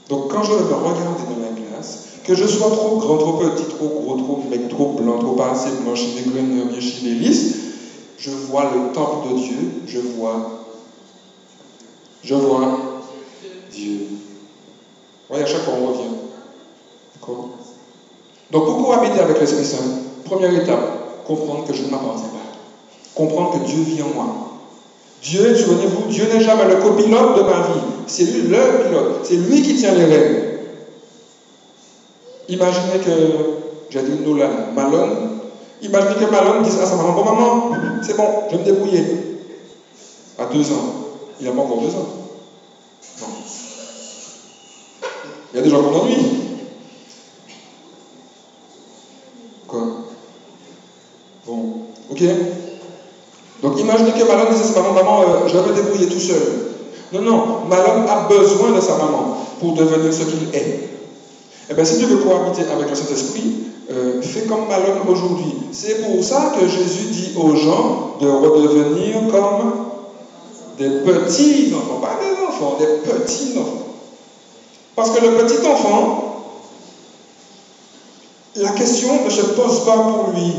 [0.08, 3.64] Donc quand je me regarder dans la glace, que je sois trop grand, trop petit,
[3.64, 7.56] trop gros, trop mec, trop blanc, trop pas assez blanc, chivé, bien chivé, lisse,
[8.18, 10.66] je vois le temple de Dieu, je vois,
[12.22, 12.78] je vois
[13.72, 14.06] Dieu.
[15.28, 16.14] voyez, à chaque fois on revient.
[17.14, 17.61] D'accord?
[18.52, 19.78] Donc pour cohabiter avec l'Esprit Saint,
[20.26, 22.58] première étape, comprendre que je ne m'appartiens pas.
[23.14, 24.26] Comprendre que Dieu vit en moi.
[25.22, 27.80] Dieu, souvenez-vous, Dieu n'est jamais le copilote de ma vie.
[28.06, 29.20] C'est lui le pilote.
[29.24, 30.42] C'est lui qui tient les rênes.
[32.48, 33.10] Imaginez que,
[33.88, 35.38] j'ai dit nous là, Malone,
[35.80, 37.70] imaginez que Malone dise à sa maman, bon maman,
[38.02, 39.04] c'est bon, je vais me débrouiller.
[40.38, 41.02] À deux ans.
[41.40, 42.08] Il n'a pas encore deux ans.
[43.20, 43.26] Non.
[45.52, 46.16] Il y a des gens qu'on ennuie.
[49.66, 49.80] Quoi
[51.46, 51.86] Bon,
[53.62, 56.18] Donc imaginez que Malone dise à sa maman, maman, euh, je vais me débrouiller tout
[56.18, 56.42] seul.
[57.12, 60.88] Non, non, Malone a besoin de sa maman pour devenir ce qu'il est.
[61.70, 63.54] Eh bien, si tu veux cohabiter avec le Saint-Esprit,
[63.90, 65.54] euh, fais comme Malone aujourd'hui.
[65.72, 69.86] C'est pour ça que Jésus dit aux gens de redevenir comme
[70.78, 73.86] des petits enfants, pas des enfants, des petits enfants.
[74.96, 76.32] Parce que le petit enfant,
[78.56, 80.52] la question ne se pose pas pour lui.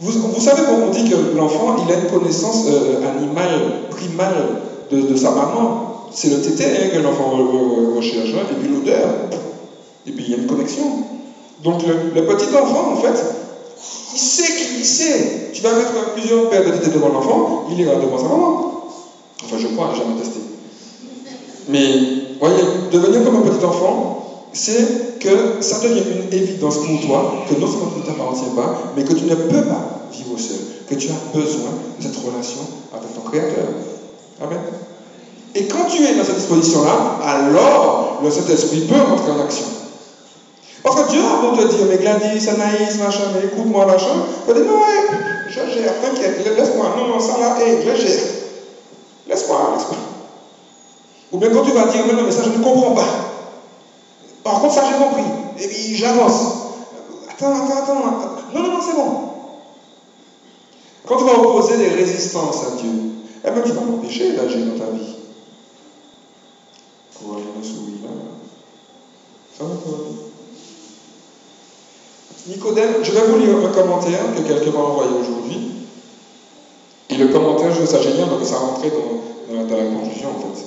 [0.00, 5.16] Vous, savez comment on dit que l'enfant, il a une connaissance euh, animale, primale de
[5.16, 5.94] sa maman.
[6.14, 7.30] C'est le tété hein, que l'enfant
[7.96, 9.08] recherche, et puis l'odeur.
[10.06, 10.84] Et puis il y a une connexion.
[11.62, 13.24] Donc le, petit enfant, en fait,
[14.12, 15.50] il sait qu'il sait.
[15.52, 18.84] Tu vas mettre plusieurs paires de tétés devant l'enfant, il ira devant sa maman.
[19.44, 20.40] Enfin, je crois, j'ai jamais testé.
[21.68, 21.88] Mais,
[22.38, 24.13] voyez, devenir comme un petit enfant,
[24.54, 28.76] c'est que ça devient une évidence pour toi que non seulement tu ne t'appartiens pas,
[28.96, 30.56] mais que tu ne peux pas vivre seul,
[30.88, 32.60] que tu as besoin de cette relation
[32.92, 33.66] avec ton Créateur.
[34.40, 34.58] Amen.
[35.54, 39.66] Et quand tu es dans cette disposition-là, alors le Saint-Esprit peut entrer en action.
[40.82, 44.52] Parce que Dieu a beau te dire, mais Gladys, Anaïs, machin, mais écoute-moi, machin, tu
[44.52, 45.16] vas dire, non, ouais,
[45.48, 48.24] je gère, t'inquiète, laisse-moi, non, non, ça là, hé, je gère.
[49.26, 49.96] Laisse-moi, laisse-moi.
[51.32, 53.23] Ou bien quand tu vas dire, mais non, mais ça, je ne comprends pas.
[54.44, 55.24] Par contre, ça, j'ai compris.
[55.58, 56.42] Et puis, j'avance.
[57.28, 58.36] Attends, attends, attends.
[58.54, 59.24] Non, non, non, c'est bon.
[61.06, 62.90] Quand tu vas opposer des résistances à Dieu,
[63.44, 65.16] eh bien, tu vas m'empêcher d'agir dans ta vie.
[69.58, 69.74] Ça va,
[72.46, 75.70] Nicodème, je vais vous lire un commentaire que quelqu'un m'a envoyé aujourd'hui.
[77.08, 80.54] Et le commentaire, je trouve ça génial, donc ça rentrait dans, dans, la conclusion en
[80.54, 80.63] fait.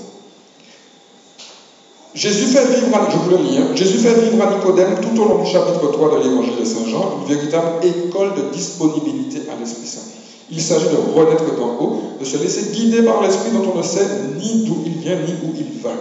[2.13, 3.75] Jésus fait vivre, à, je vous le hein.
[3.75, 6.87] Jésus fait vivre à Nicodème tout au long du chapitre 3 de l'évangile de Saint
[6.89, 10.01] Jean une véritable école de disponibilité à l'Esprit Saint.
[10.49, 13.83] Il s'agit de renaître d'en haut, de se laisser guider par l'Esprit dont on ne
[13.83, 15.91] sait ni d'où il vient ni où il va.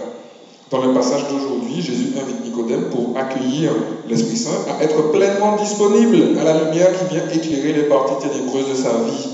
[0.71, 3.71] Dans le passage d'aujourd'hui, Jésus invite Nicodème pour accueillir
[4.09, 8.69] l'Esprit Saint à être pleinement disponible à la lumière qui vient éclairer les parties ténébreuses
[8.69, 9.29] de sa vie.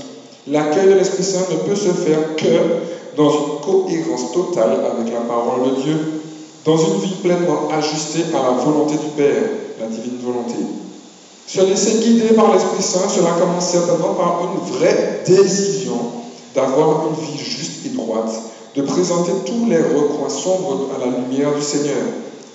[0.48, 5.20] L'accueil de l'Esprit Saint ne peut se faire que dans une cohérence totale avec la
[5.20, 5.96] parole de Dieu,
[6.64, 9.42] dans une vie pleinement ajustée à la volonté du Père,
[9.78, 10.56] la divine volonté.
[11.46, 15.98] Se laisser guider par l'Esprit Saint, cela commence certainement par une vraie décision
[16.54, 18.32] d'avoir une vie juste et droite,
[18.74, 22.02] de présenter tous les recoins sombres à la lumière du Seigneur.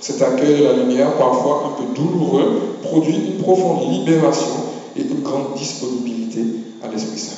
[0.01, 4.55] Cet accueil de la lumière, parfois un peu douloureux, produit une profonde libération
[4.95, 6.41] et une grande disponibilité
[6.83, 7.35] à l'Esprit Saint.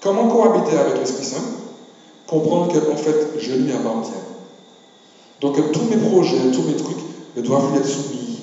[0.00, 1.65] Comment cohabiter avec l'Esprit Saint?
[2.26, 4.14] Comprendre qu'en fait, je lui appartiens.
[5.40, 6.98] Donc tous mes projets, tous mes trucs
[7.36, 8.40] doivent lui être soumis.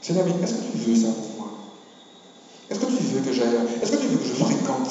[0.00, 1.48] Seigneur, mais est-ce que tu veux ça pour moi?
[2.70, 4.88] Est-ce que tu veux que j'aille Est-ce que tu veux que je fréquente?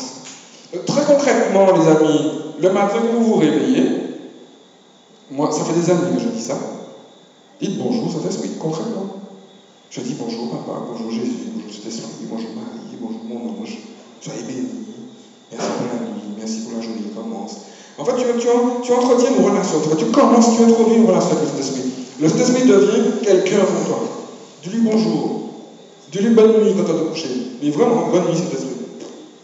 [0.76, 4.04] Euh, Très concrètement, les amis, le matin que vous vous réveillez,
[5.32, 6.58] moi, ça fait des années que je dis ça.
[7.62, 9.06] Dites bonjour, Saint-Esprit, concrètement.
[9.90, 13.80] Je dis bonjour, papa, bonjour Jésus, bonjour Saint-Esprit, bonjour Marie, bonjour mon ange,
[14.22, 14.68] soyez bénis.
[15.52, 17.58] Merci pour la nuit, merci pour la journée qui commence.
[18.00, 21.50] En fait, tu, tu, entretiens une relation, tu commences, tu introduis une relation avec le
[21.50, 21.92] Saint-Esprit.
[22.22, 24.00] Le Saint-Esprit devient quelqu'un pour toi.
[24.64, 25.42] Dis-lui bonjour.
[26.10, 27.30] Dis-lui bonne nuit quand tu vas te coucher.
[27.62, 28.78] Mais vraiment, bonne nuit, Saint-Esprit.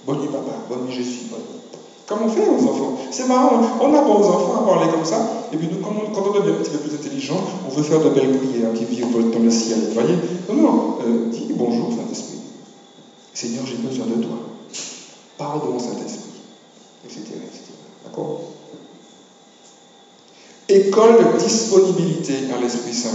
[0.05, 0.51] Bonne nuit, papa.
[0.69, 1.27] Bonne nuit, Jésus.
[1.29, 1.59] Bonne nuit.
[2.07, 2.97] Comme on fait aux enfants.
[3.11, 5.47] C'est marrant, on n'a pas aux enfants à parler comme ça.
[5.51, 7.99] Et puis nous, quand on, on devient un petit peu plus intelligent, on veut faire
[7.99, 9.79] de belles prières qui vivent dans le ciel.
[9.89, 10.15] Vous voyez?
[10.47, 10.97] Non, non.
[11.05, 12.39] Euh, dis bonjour, Saint-Esprit.
[13.33, 14.37] Seigneur, j'ai besoin de toi.
[15.39, 16.31] Mon Saint-Esprit.
[17.05, 17.64] Etc.
[18.05, 18.41] D'accord
[20.67, 23.09] École de disponibilité à l'Esprit Saint.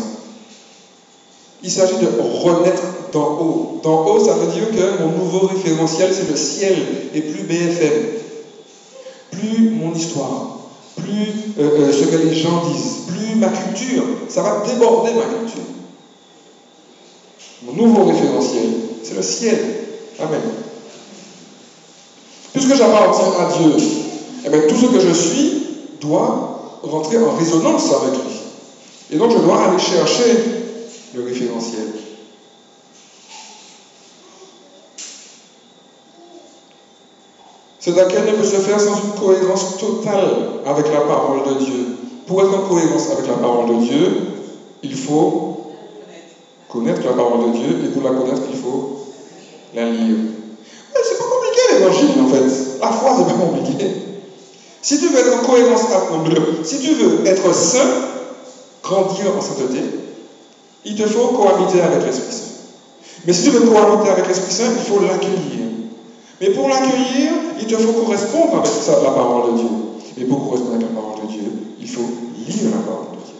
[1.63, 2.83] Il s'agit de renaître
[3.13, 3.81] d'en haut.
[3.83, 6.77] D'en haut, ça veut dire que mon nouveau référentiel, c'est le ciel
[7.15, 8.05] et plus BFM.
[9.33, 10.59] Plus mon histoire,
[10.97, 14.05] plus euh, euh, ce que les gens disent, plus ma culture.
[14.29, 15.63] Ça va déborder ma culture.
[17.63, 18.71] Mon nouveau référentiel,
[19.03, 19.59] c'est le ciel.
[20.19, 20.41] Amen.
[22.53, 23.77] Puisque j'appartiens à Dieu,
[24.45, 25.63] eh bien, tout ce que je suis
[26.01, 28.41] doit rentrer en résonance avec lui.
[29.13, 30.37] Et donc, je dois aller chercher
[31.15, 31.89] le référentiel.
[37.81, 41.97] Cet accueil ne peut se faire sans une cohérence totale avec la parole de Dieu.
[42.27, 44.17] Pour être en cohérence avec la parole de Dieu,
[44.83, 45.73] il faut
[46.69, 48.99] connaître la parole de Dieu, et pour la connaître, il faut
[49.75, 50.17] la lire.
[51.03, 52.81] C'est pas compliqué l'évangile en fait.
[52.81, 54.10] La foi, c'est pas compliqué.
[54.83, 55.83] Si tu veux être en cohérence
[56.65, 57.91] si tu veux être saint,
[58.83, 59.83] grandir en sainteté,
[60.85, 62.45] il te faut cohabiter avec l'Esprit Saint.
[63.27, 65.67] Mais si tu veux cohabiter avec l'Esprit Saint, il faut l'accueillir.
[66.41, 69.69] Mais pour l'accueillir, il te faut correspondre avec la parole de Dieu.
[70.17, 72.09] Et pour correspondre avec la parole de Dieu, il faut
[72.47, 73.35] lire la parole de Dieu.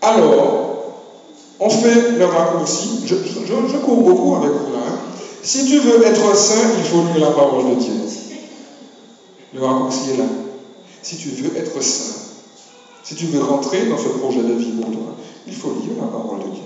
[0.00, 0.76] Alors,
[1.60, 3.00] on fait le raccourci.
[3.06, 4.80] Je, je, cours beaucoup avec vous là.
[4.88, 4.98] Hein.
[5.42, 7.92] Si tu veux être saint, il faut lire la parole de Dieu.
[9.56, 10.24] Le raccourci est là.
[11.02, 12.14] Si tu veux être saint,
[13.02, 15.14] si tu veux rentrer dans ce projet de vie pour toi,
[15.46, 16.64] il faut lire la parole de Dieu.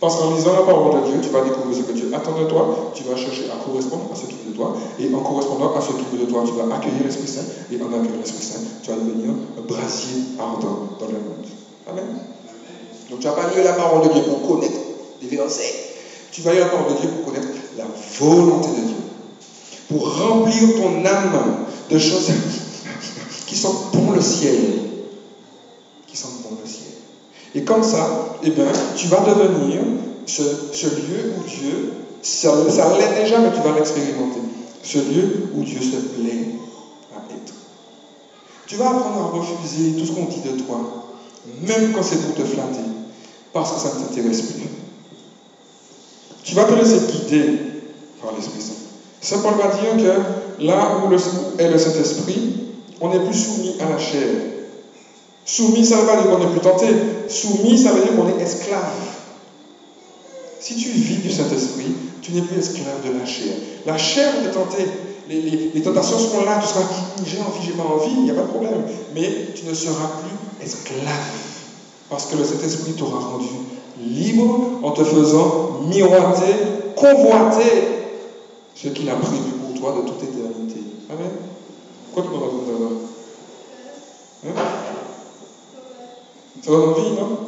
[0.00, 2.44] Parce qu'en lisant la parole de Dieu, tu vas découvrir ce que Dieu attend de
[2.44, 5.72] toi, tu vas chercher à correspondre à ce qu'il veut de toi, et en correspondant
[5.76, 8.44] à ce qu'il veut de toi, tu vas accueillir l'Esprit Saint, et en accueillir l'Esprit
[8.44, 11.46] Saint, tu vas devenir un brasier ardent dans le monde.
[11.86, 12.06] Amen.
[13.10, 14.80] Donc tu vas pas lire la parole de Dieu pour connaître
[15.20, 15.74] les versets,
[16.32, 17.84] tu vas lire la parole de Dieu pour connaître la
[18.18, 18.99] volonté de Dieu,
[19.90, 22.30] pour remplir ton âme de choses
[23.46, 24.54] qui sont pour le ciel,
[26.06, 26.92] qui sont pour le ciel.
[27.56, 29.80] Et comme ça, eh bien, tu vas devenir
[30.26, 34.40] ce, lieu où Dieu, ça, ça l'est déjà, mais tu vas l'expérimenter.
[34.84, 36.54] Ce lieu où Dieu se plaît
[37.12, 37.54] à être.
[38.68, 40.78] Tu vas apprendre à refuser tout ce qu'on dit de toi,
[41.66, 42.86] même quand c'est pour te flatter,
[43.52, 44.68] parce que ça ne t'intéresse plus.
[46.44, 47.58] Tu vas te laisser guider
[48.22, 48.79] par l'Esprit Saint.
[49.20, 51.12] Saint Paul va dire que là où
[51.58, 52.54] est le Saint-Esprit,
[53.00, 54.28] on n'est plus soumis à la chair,
[55.50, 56.86] Soumis, ça ne veut pas dire qu'on n'est plus tenté.
[57.28, 58.80] Soumis, ça veut dire qu'on est esclave.
[60.60, 61.92] Si tu vis du Saint-Esprit,
[62.22, 63.52] tu n'es plus esclave de la chair.
[63.84, 64.86] La chair est tentée.
[65.28, 66.84] Les, tentations seront là, tu seras
[67.24, 68.82] j'ai envie, j'ai pas envie, il n'y a pas de problème.
[69.14, 71.00] Mais tu ne seras plus esclave.
[72.08, 73.48] Parce que le Saint-Esprit t'aura rendu
[74.00, 76.54] libre en te faisant miroiter,
[76.94, 77.99] convoiter
[78.82, 80.80] ce qu'il a prévu pour toi de toute éternité.
[81.10, 81.30] Amen.
[82.06, 82.62] Pourquoi tu me racontes
[84.46, 84.52] hein?
[86.62, 87.38] Ça donne envie, non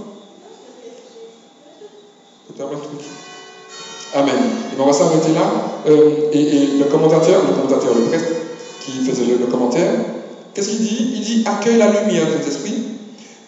[4.15, 4.35] Amen.
[4.77, 5.51] Et on va s'arrêter là.
[5.87, 8.27] Euh, et, le commentateur, le commentateur, le prêtre
[8.85, 9.91] qui faisait le, commentaire,
[10.53, 11.13] Qu'est-ce qu'il dit?
[11.15, 12.83] Il dit accueille la lumière, Saint-Esprit.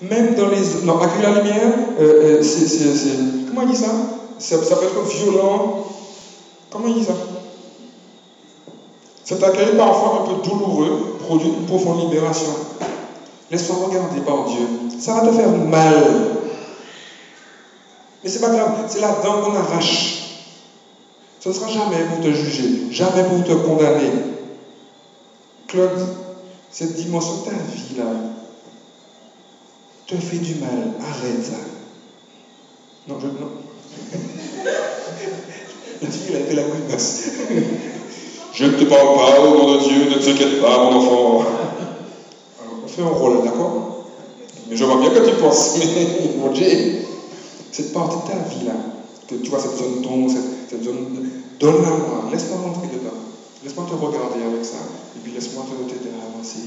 [0.01, 0.85] Même dans les.
[0.85, 1.69] Non, accueille la lumière,
[1.99, 3.91] euh, euh, c'est, c'est, c'est- Comment il dit ça
[4.39, 5.85] Ça peut être violent.
[6.71, 7.13] Comment il dit ça?
[9.25, 12.51] Cet accueil, parfois un peu douloureux, produit une profonde libération.
[13.51, 14.67] Laisse-toi regarder par Dieu.
[14.99, 16.03] Ça va te faire mal.
[18.23, 20.21] Mais c'est pas grave, c'est la dent qu'on arrache.
[21.41, 24.11] Ce ne sera jamais pour te juger, jamais pour te condamner.
[25.67, 26.09] Claude,
[26.71, 28.05] cette dimension de ta vie là
[30.07, 30.91] te fait du mal.
[31.01, 31.53] Arrête ça.
[33.09, 33.27] Non, je.
[33.27, 33.51] Non.
[36.03, 37.23] La fille, elle a fait la grimace.
[38.55, 41.41] Je ne te parle pas au nom de Dieu, ne t'inquiète pas, mon enfant.
[42.61, 44.07] Alors, on fait un rôle, d'accord?
[44.71, 45.77] Mais je vois bien que tu penses.
[45.79, 47.05] Mais mon Dieu,
[47.73, 48.75] cette partie de ta vie là,
[49.27, 50.31] que tu vois, cette zone d'ombre,
[50.69, 51.27] cette, zone.
[51.59, 53.17] Donne-la moi, laisse-moi rentrer dedans.
[53.65, 54.77] Laisse-moi te regarder avec ça.
[55.17, 56.59] Et puis laisse-moi te t'aider à avancer.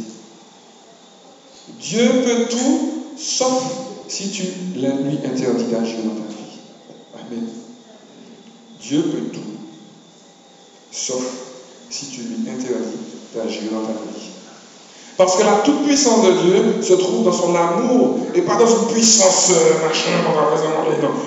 [1.80, 3.64] Dieu peut tout, sauf
[4.10, 4.44] si tu
[4.76, 6.58] lui interdis d'agir dans ta vie.
[7.16, 7.48] Amen.
[8.82, 9.40] Dieu peut tout,
[10.92, 11.47] sauf
[11.90, 12.98] si tu lui interdis
[13.36, 14.28] d'agir dans ta vie.
[15.18, 18.88] Parce que la toute-puissance de Dieu se trouve dans son amour et pas dans une
[18.94, 20.12] puissance euh, machin.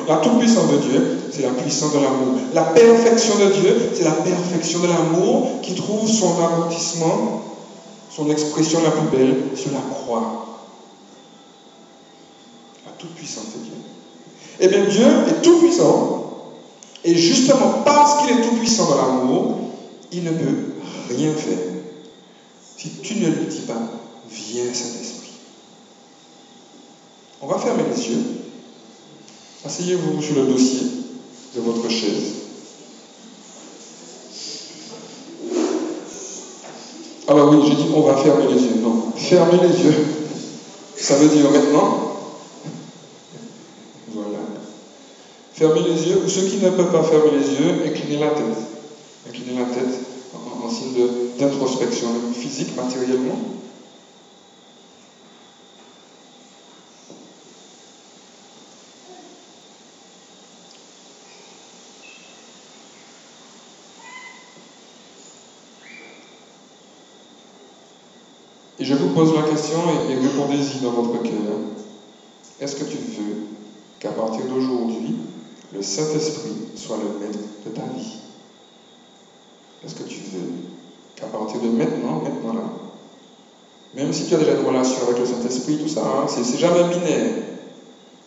[0.07, 2.39] La toute-puissance de Dieu, c'est la puissance de l'amour.
[2.55, 7.43] La perfection de Dieu, c'est la perfection de l'amour qui trouve son aboutissement,
[8.15, 10.47] son expression la plus belle sur la croix.
[12.87, 13.75] La toute-puissance de Dieu.
[14.61, 16.21] Eh bien, Dieu est tout-puissant
[17.05, 19.57] et justement parce qu'il est tout-puissant dans l'amour,
[20.13, 20.57] il ne peut
[21.09, 21.71] rien faire
[22.81, 23.79] si tu ne lui dis pas,
[24.31, 25.33] viens Saint-Esprit.
[27.43, 28.23] On va fermer les yeux.
[29.67, 30.87] Asseyez-vous sur le dossier
[31.55, 32.37] de votre chaise.
[37.29, 38.81] Alors oui, j'ai dit on va fermer les yeux.
[38.81, 39.95] Non, fermer les yeux.
[40.97, 42.17] Ça veut dire maintenant.
[44.09, 44.39] Voilà.
[45.53, 46.23] Fermez les yeux.
[46.25, 48.70] Ou ceux qui ne peuvent pas fermer les yeux, inclinez la tête.
[49.31, 50.01] Inclinez la tête
[50.35, 51.07] en, signe
[51.39, 53.39] d'introspection, physique, matériellement.
[68.81, 69.79] Et je vous pose la question
[70.09, 71.37] et, et répondez-y dans votre cœur.
[72.59, 73.47] Est-ce que tu veux
[74.01, 75.15] qu'à partir d'aujourd'hui,
[75.73, 78.30] le Saint-Esprit soit le maître de ta vie?
[79.85, 80.49] Est-ce que tu veux
[81.17, 82.65] qu'à partir de maintenant, maintenant là,
[83.95, 86.85] même si tu as déjà une relation avec le Saint-Esprit, tout ça, hein, c'est jamais
[86.85, 87.33] binaire,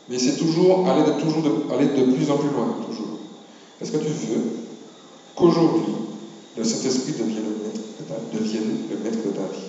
[0.09, 3.07] mais c'est toujours aller de, toujours aller de plus en plus loin, toujours.
[3.79, 4.41] Est-ce que tu veux
[5.35, 5.93] qu'aujourd'hui,
[6.57, 9.59] le Saint-Esprit devienne le maître de ta, devienne le maître de ta vie?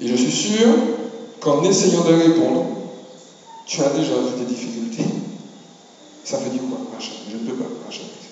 [0.00, 0.76] Et je suis sûr
[1.40, 2.62] qu'en essayant de répondre,
[3.66, 5.04] tu as déjà vu des difficultés.
[6.24, 6.62] Ça veut dire
[7.00, 8.28] je ne peux pas, machin, etc.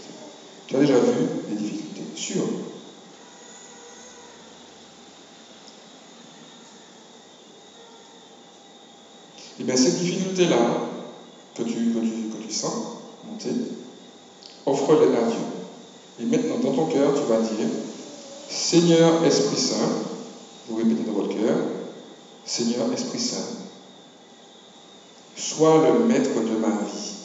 [0.66, 2.42] Tu as déjà vu des difficultés, sûr.
[9.58, 10.56] Et bien ces difficultés-là,
[11.54, 12.74] que tu, que, tu, que tu sens
[13.24, 13.50] monter,
[14.66, 15.38] offre-les à Dieu.
[16.20, 17.68] Et maintenant, dans ton cœur, tu vas dire,
[18.48, 19.88] Seigneur Esprit Saint,
[20.68, 21.56] vous répétez dans votre cœur,
[22.44, 23.46] Seigneur Esprit Saint,
[25.36, 27.15] sois le maître de ma vie.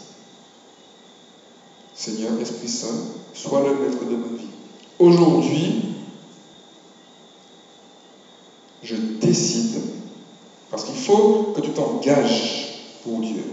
[2.01, 2.97] Seigneur Esprit Saint,
[3.31, 4.47] sois le maître de ma vie.
[4.97, 5.73] Aujourd'hui,
[8.81, 9.79] je décide,
[10.71, 12.69] parce qu'il faut que tu t'engages
[13.03, 13.43] pour Dieu.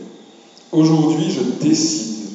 [0.73, 2.31] Aujourd'hui, je décide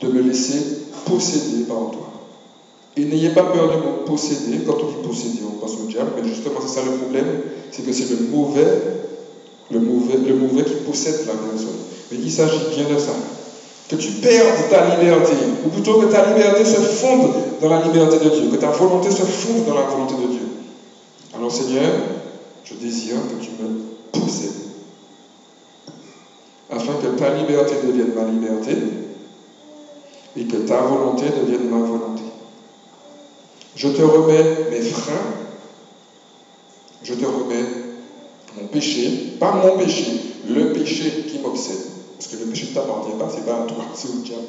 [0.00, 2.08] de me laisser posséder par toi.
[2.96, 4.64] Et n'ayez pas peur de me posséder.
[4.64, 7.42] Quand on dit posséder, on pense au diable, mais justement, c'est ça le problème,
[7.72, 8.99] c'est que c'est le mauvais,
[9.70, 11.68] le mauvais, qui possède la personne.
[12.10, 13.12] Mais il s'agit bien de ça.
[13.88, 15.32] Que tu perdes ta liberté,
[15.64, 19.10] ou plutôt que ta liberté se fonde dans la liberté de Dieu, que ta volonté
[19.10, 20.48] se fonde dans la volonté de Dieu.
[21.34, 21.90] Alors Seigneur,
[22.64, 23.80] je désire que tu me
[24.12, 24.50] possèdes,
[26.70, 28.76] afin que ta liberté devienne ma liberté,
[30.36, 32.22] et que ta volonté devienne ma volonté.
[33.74, 35.34] Je te remets mes freins,
[37.02, 37.79] je te remets
[38.56, 40.06] mon péché, pas mon péché,
[40.48, 41.78] le péché qui m'obsède.
[42.16, 44.44] Parce que le péché ne t'appartient pas, c'est pas à toi, c'est au diable.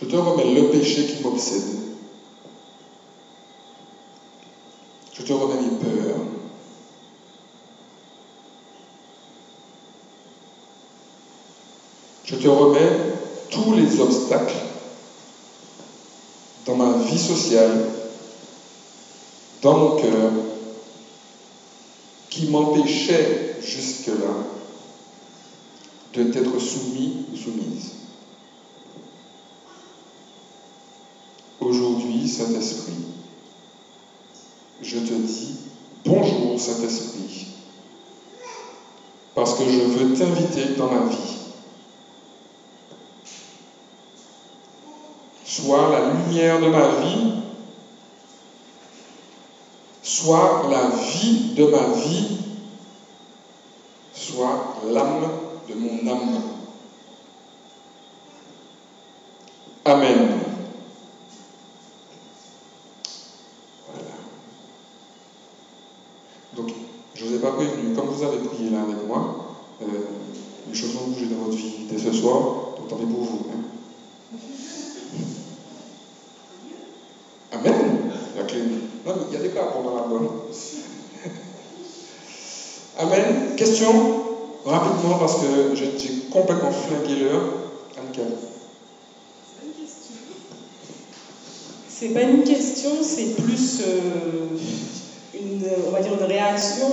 [0.00, 1.62] Je te remets le péché qui m'obsède.
[5.14, 6.18] Je te remets mes peurs.
[12.24, 12.92] Je te remets
[13.50, 14.56] tous les obstacles
[16.66, 17.78] dans ma vie sociale,
[19.62, 20.30] dans mon cœur,
[22.36, 24.34] qui m'empêchaient jusque-là
[26.12, 27.92] de t'être soumis ou soumise.
[31.60, 32.92] Aujourd'hui, Saint-Esprit,
[34.82, 35.54] je te dis
[36.04, 37.46] bonjour Saint-Esprit,
[39.34, 41.38] parce que je veux t'inviter dans ma vie.
[45.46, 47.45] Sois la lumière de ma vie,
[50.16, 52.24] sois la vie de ma vie,
[54.14, 55.28] sois l'âme
[55.68, 56.40] de mon âme.
[59.84, 60.28] Amen.
[63.86, 64.08] Voilà.
[66.54, 66.70] Donc,
[67.14, 69.48] je ne vous ai pas prévenu, comme vous avez prié là avec moi,
[69.82, 69.86] euh,
[70.68, 72.38] les choses vont bouger dans votre vie dès ce soir,
[72.78, 73.46] donc tant pis pour vous.
[73.52, 73.60] hein.
[77.52, 78.10] Amen.
[78.34, 78.60] La clé.
[79.06, 80.28] Non, mais il y a des cas pendant la bonne.
[82.98, 83.54] Amen.
[83.56, 83.92] Question?
[84.64, 87.42] Rapidement, parce que j'ai complètement flingué l'heure.
[87.98, 88.22] Annika.
[91.88, 94.56] C'est pas une question, c'est plus euh,
[95.34, 96.88] une, on va dire une réaction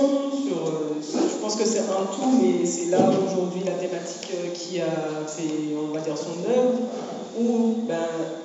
[0.46, 0.66] sur.
[0.66, 4.80] euh, je pense que c'est un tout, mais c'est là aujourd'hui la thématique euh, qui
[4.80, 6.80] a fait, on va dire, son œuvre.
[7.88, 7.96] Ben,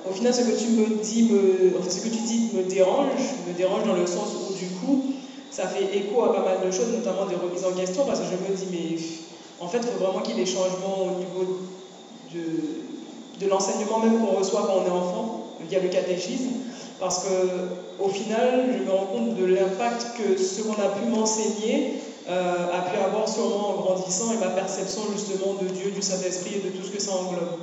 [0.08, 3.52] au final, ce que tu me dis, me, ce que tu dis me dérange, me
[3.56, 5.09] dérange dans le sens où du coup,
[5.50, 8.26] ça fait écho à pas mal de choses, notamment des remises en question, parce que
[8.26, 11.18] je me dis, mais en fait, il faut vraiment qu'il y ait des changements au
[11.18, 11.58] niveau
[12.32, 16.50] de, de l'enseignement même qu'on reçoit quand on est enfant, via le catéchisme,
[16.98, 21.06] parce que au final, je me rends compte de l'impact que ce qu'on a pu
[21.06, 21.94] m'enseigner
[22.28, 26.56] euh, a pu avoir sûrement en grandissant et ma perception justement de Dieu, du Saint-Esprit
[26.56, 27.58] et de tout ce que ça englobe.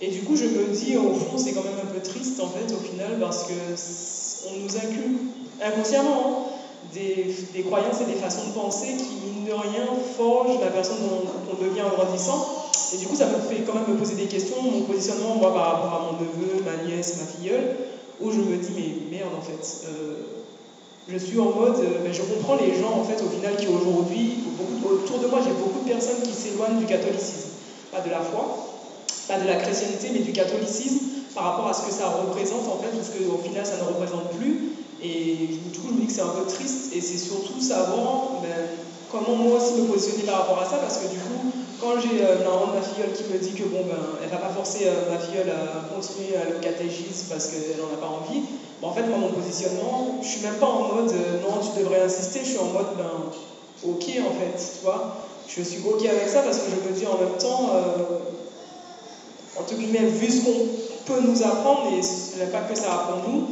[0.00, 2.48] Et du coup, je me dis, au fond, c'est quand même un peu triste en
[2.48, 3.52] fait, au final, parce que
[4.48, 5.20] on nous inculque
[5.62, 6.49] inconsciemment hein,
[6.92, 11.30] des, croyances et des façons de penser qui, mine de rien, forgent la personne dont
[11.52, 12.46] on devient en grandissant.
[12.92, 15.52] Et du coup, ça me fait quand même me poser des questions, mon positionnement, moi,
[15.54, 17.76] par rapport à mon neveu, ma nièce, ma filleule,
[18.20, 20.42] où je me dis, mais merde, en fait, euh,
[21.08, 24.38] je suis en mode, euh, je comprends les gens, en fait, au final, qui aujourd'hui,
[24.84, 27.50] autour de moi, j'ai beaucoup de personnes qui s'éloignent du catholicisme,
[27.92, 28.66] pas de la foi,
[29.28, 30.98] pas de la chrétienté, mais du catholicisme,
[31.34, 33.82] par rapport à ce que ça représente, en fait, ou ce qu'au final, ça ne
[33.82, 34.79] représente plus.
[35.02, 38.40] Et du coup, je me dis que c'est un peu triste, et c'est surtout savoir
[38.42, 38.50] ben,
[39.10, 42.22] comment moi aussi me positionner par rapport à ça, parce que du coup, quand j'ai
[42.22, 45.10] euh, de ma filleule qui me dit que bon ben elle va pas forcer euh,
[45.10, 48.42] ma filleule à continuer à le catéchisme parce qu'elle n'en a pas envie,
[48.80, 51.78] ben, en fait moi mon positionnement, je suis même pas en mode euh, non tu
[51.80, 53.32] devrais insister, je suis en mode ben
[53.82, 55.16] ok en fait, tu vois.
[55.48, 58.18] Je suis ok avec ça parce que je me dis en même temps, euh,
[59.58, 60.66] entre guillemets, vu ce qu'on
[61.06, 63.48] peut nous apprendre et l'impact que ça a pour nous,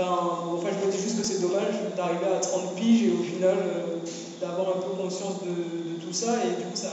[0.00, 3.22] ben, enfin, je me dis juste que c'est dommage d'arriver à 30 piges et au
[3.22, 3.96] final euh,
[4.40, 6.88] d'avoir un peu conscience de, tout ça et du coup ça,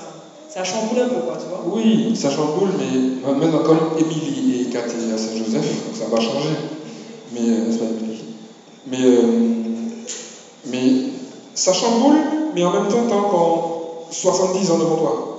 [0.50, 1.64] ça chamboule un peu quoi, tu vois.
[1.66, 6.56] Oui, ça chamboule, mais maintenant, comme Émilie est catée à Saint-Joseph, donc ça va changer.
[7.32, 8.26] Mais, euh, n'est-ce pas, Émilie
[8.86, 9.28] mais, euh,
[10.66, 10.92] mais
[11.54, 12.18] ça chamboule,
[12.54, 15.38] mais en même temps, t'as encore 70 ans devant toi.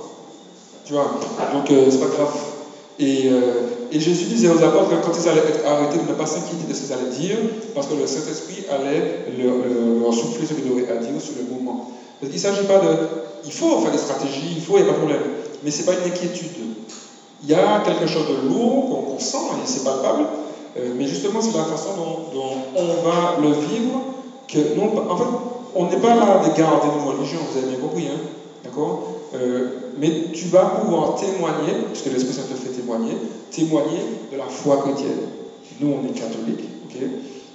[0.85, 1.19] Tu vois
[1.53, 2.31] Donc, euh, c'est pas grave.
[2.99, 3.61] Et, euh,
[3.91, 6.67] et Jésus disait aux apôtres que quand ils allaient être arrêtés de ne pas s'inquiéter
[6.67, 7.37] de ce qu'ils allaient dire,
[7.73, 11.91] parce que le Saint-Esprit allait leur, souffler ce qu'ils auraient à dire sur le moment.
[12.19, 12.97] Parce qu'il ne s'agit pas de.
[13.45, 15.23] Il faut faire des stratégies, il faut, il n'y a pas de problème.
[15.63, 16.49] Mais ce n'est pas une inquiétude.
[17.43, 20.25] Il y a quelque chose de lourd qu'on sent et c'est palpable,
[20.77, 24.01] euh, mais justement, c'est la façon dont, dont on va le vivre.
[24.47, 25.29] Que non, en fait,
[25.75, 28.19] on n'est pas là de garder nos religions, vous avez bien compris, hein,
[28.63, 29.03] d'accord?
[29.35, 29.67] Euh,
[29.97, 33.13] Mais tu vas pouvoir témoigner, puisque l'Esprit Saint te fait témoigner,
[33.51, 33.99] témoigner
[34.31, 35.19] de la foi chrétienne.
[35.79, 36.65] Nous, on est catholiques,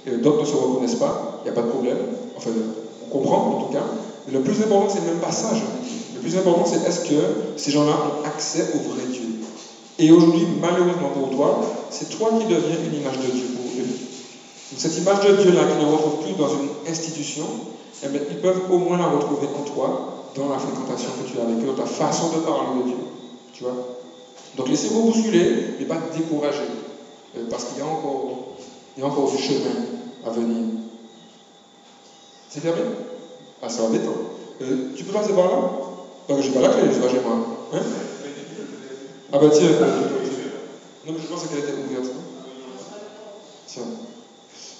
[0.07, 1.97] Euh, D'autres ne se reconnaissent pas, il n'y a pas de problème.
[2.37, 2.51] Enfin,
[3.05, 3.83] on comprend en tout cas.
[4.27, 5.49] Mais le plus important, c'est même pas ça.
[6.13, 7.19] Le plus important, c'est est-ce que
[7.57, 9.23] ces gens-là ont accès au vrai Dieu
[9.97, 13.85] Et aujourd'hui, malheureusement pour toi, c'est toi qui deviens une image de Dieu pour eux.
[13.85, 17.45] Donc, cette image de Dieu-là qui ne retrouve plus dans une institution,
[18.03, 21.39] eh bien, ils peuvent au moins la retrouver en toi, dans la fréquentation que tu
[21.39, 22.97] as avec eux, dans ta façon de parler de Dieu.
[23.53, 23.75] Tu vois
[24.57, 26.59] Donc laissez-vous bousculer, mais pas décourager.
[27.37, 28.55] Euh, parce qu'il y a encore,
[28.95, 29.75] il y a encore du chemin
[30.25, 30.65] à venir.
[32.49, 32.81] C'est fermé?
[33.61, 34.15] Ah, c'est embêtant.
[34.61, 35.69] Euh, tu peux passer par là?
[36.27, 37.37] Parce que j'ai pas la clé, je vais chez moi.
[37.73, 37.79] Hein?
[39.33, 39.67] Ah bah tiens.
[39.67, 40.01] euh,
[41.05, 42.11] non mais je pense qu'elle était ouverte.
[43.67, 43.83] Tiens.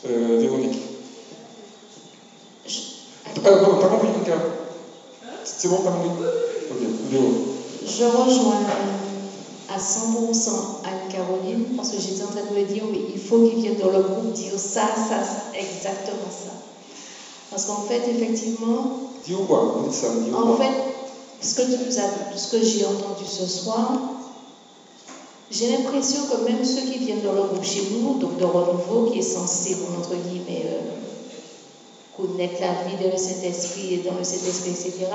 [0.07, 0.79] Euh, Véronique.
[3.25, 4.37] Ah, pardon, t'as compris, Mika
[5.45, 6.77] C'est bon, Ok,
[7.09, 7.33] Véro.
[7.85, 8.57] Je rejoins
[9.69, 10.49] à 100%
[10.83, 13.89] Anne-Caroline parce que j'étais en train de me dire, mais il faut qu'il vienne dans
[13.89, 16.51] le groupe dire ça, ça, ça, exactement ça.
[17.49, 18.89] Parce qu'en fait, effectivement,
[19.25, 20.73] Dis ou quoi Vous dites ça, dis en fait,
[21.41, 23.93] ce que, tu nous as- ce que j'ai entendu ce soir,
[25.51, 29.03] j'ai l'impression que même ceux qui viennent dans le groupe chez nous, donc de renouveau,
[29.11, 30.79] qui est censé, entre guillemets, euh,
[32.17, 35.11] connaître la vie de le Saint-Esprit et dans le Saint-Esprit, etc.,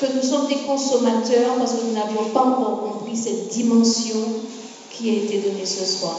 [0.00, 4.18] que nous sommes des consommateurs parce que nous n'avions pas encore compris cette dimension
[4.92, 6.16] qui a été donnée ce soir.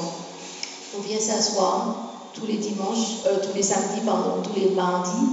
[0.98, 1.96] On vient s'asseoir
[2.34, 5.28] tous les dimanches, euh, tous les samedis, pardon, tous les mardis,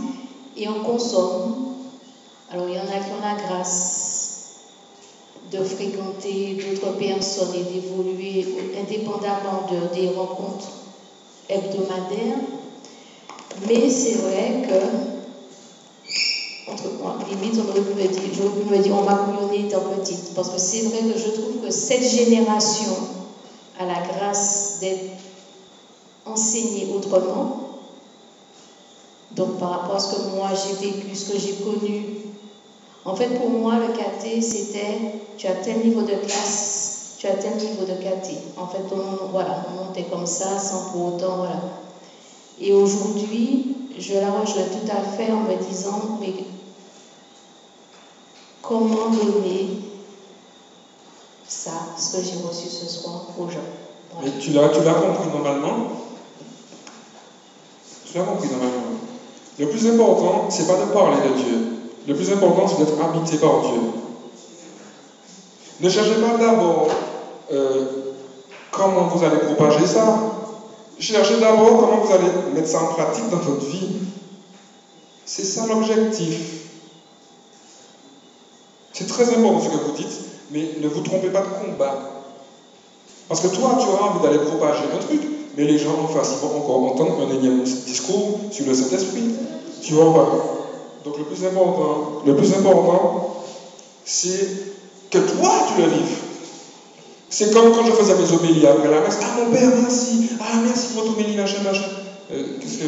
[0.57, 1.75] et on consomme.
[2.53, 3.96] Alors il y en a qui ont la grâce
[5.53, 8.47] de fréquenter d'autres personnes et d'évoluer
[8.79, 10.69] indépendamment de, des rencontres
[11.49, 12.39] hebdomadaires.
[13.67, 15.17] Mais c'est vrai que
[16.71, 19.27] entre moi, limite, on aurait pu me dire, j'aurais pu me dire, on m'a
[19.57, 20.35] étant petite.
[20.35, 22.93] Parce que c'est vrai que je trouve que cette génération
[23.79, 25.23] a la grâce d'être
[26.25, 27.61] enseignée autrement.
[29.33, 32.16] Donc, par rapport à ce que moi j'ai vécu, ce que j'ai connu.
[33.07, 34.99] En fait, pour moi, le KT, c'était
[35.37, 38.33] tu as tel niveau de classe, tu as tel niveau de KT.
[38.57, 41.61] En fait, on, voilà, on montait comme ça sans pour autant, voilà.
[42.61, 46.33] Et aujourd'hui, je la rejoins tout à fait en me disant, mais
[48.61, 49.69] comment donner
[51.47, 53.61] ça, ce que j'ai reçu ce soir aux gens?
[54.11, 54.31] Voilà.
[54.33, 55.93] Mais tu l'as, compris normalement?
[58.05, 58.83] Tu l'as compris normalement.
[59.59, 61.76] Le plus important, c'est pas de parler de Dieu.
[62.07, 63.81] Le plus important, c'est d'être habité par Dieu.
[65.81, 66.89] Ne cherchez pas d'abord
[67.53, 67.85] euh,
[68.71, 70.19] comment vous allez propager ça.
[70.99, 73.89] Cherchez d'abord comment vous allez mettre ça en pratique dans votre vie.
[75.25, 76.67] C'est ça l'objectif.
[78.93, 80.21] C'est très important ce que vous dites,
[80.53, 82.23] mais ne vous trompez pas de combat.
[83.29, 85.21] Parce que toi, tu auras envie d'aller propager un truc,
[85.57, 89.35] mais les gens en face, ils vont encore entendre un énième discours sur le Saint-Esprit.
[89.83, 90.56] Tu vois, voilà.
[91.07, 93.37] Donc le plus important, le plus important,
[94.05, 94.49] c'est
[95.09, 96.19] que toi, tu le vives.
[97.31, 99.19] C'est comme quand je faisais mes homélies après la messe.
[99.23, 100.31] Ah mon père, merci.
[100.41, 101.87] Ah merci pour votre homélie, machin, machin.
[102.33, 102.85] Euh, Qu'est-ce que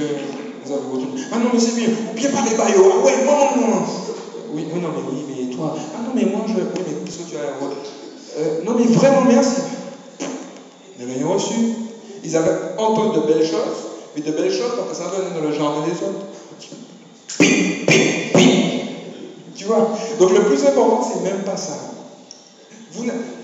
[0.64, 1.90] vous avez votre Ah non, mais c'est bien.
[2.10, 2.90] Ou bien pas les baillots.
[2.92, 3.82] Ah ouais, non, non.
[4.52, 5.76] Oui, oui, non, mais oui, mais toi.
[5.94, 6.54] Ah non, mais moi, je.
[6.54, 9.60] Oui, mais qu'est-ce que tu as euh, Non, mais vraiment, merci.
[10.98, 11.54] Ils rien reçu.
[12.24, 13.78] Ils avaient entendu de belles choses,
[14.16, 16.26] mais de belles choses parce que ça venait dans le jardin des autres.
[19.56, 21.74] Tu vois Donc le plus important, c'est même pas ça.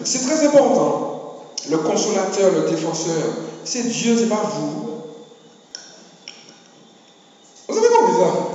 [0.05, 1.37] C'est très important.
[1.70, 3.22] Le consolateur, le défenseur,
[3.64, 4.85] c'est Dieu, c'est pas vous.
[7.68, 8.55] Vous avez compris ça?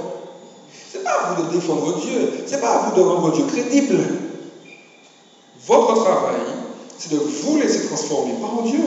[0.91, 3.97] C'est pas à vous de défendre Dieu, c'est pas à vous de rendre Dieu crédible.
[5.67, 6.41] Votre travail,
[6.97, 8.79] c'est de vous laisser transformer par Dieu.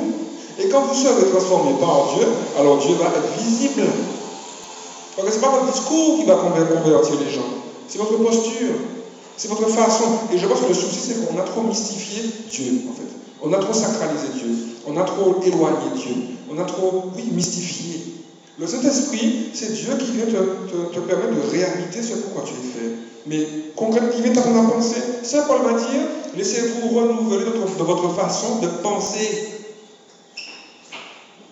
[0.58, 2.26] Et quand vous serez transformé par Dieu,
[2.58, 3.82] alors Dieu va être visible.
[5.16, 7.48] Parce que ce n'est pas votre discours qui va conver- convertir les gens,
[7.88, 8.74] c'est votre posture,
[9.36, 10.04] c'est votre façon.
[10.32, 13.08] Et je pense que le souci, c'est qu'on a trop mystifié Dieu, en fait.
[13.42, 14.56] On a trop sacralisé Dieu,
[14.86, 16.14] on a trop éloigné Dieu,
[16.50, 18.00] on a trop, oui, mystifié.
[18.58, 22.92] Le Saint-Esprit, c'est Dieu qui vient te, permettre de réhabiliter ce pourquoi tu es fait.
[23.26, 24.80] Mais concrètement, il vient t'apprendre à.
[25.24, 26.02] Saint Paul va dire,
[26.36, 29.48] laissez-vous renouveler de votre, façon de penser.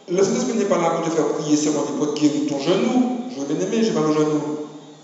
[0.09, 3.20] Le Saint-Esprit n'est pas là pour te faire prier seulement pour guérir ton genou.
[3.41, 4.41] Je veux bien aimer, j'ai mal au genou.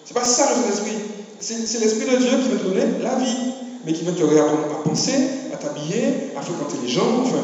[0.05, 0.99] C'est pas ça le Saint-Esprit.
[1.41, 3.37] C'est l'Esprit de Dieu qui va te donner la vie,
[3.85, 5.15] mais qui va te réapprendre à penser,
[5.53, 7.39] à t'habiller, à fréquenter les gens, enfin.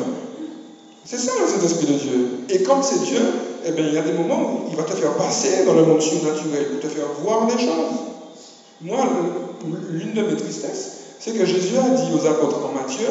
[1.05, 2.29] C'est ça le Saint-Esprit de Dieu.
[2.49, 3.21] Et comme c'est Dieu,
[3.65, 5.85] eh bien, il y a des moments où il va te faire passer dans le
[5.85, 7.99] monde surnaturel, pour te faire voir des choses.
[8.81, 8.99] Moi,
[9.91, 13.07] l'une de mes tristesses, c'est que Jésus a dit aux apôtres en Matthieu,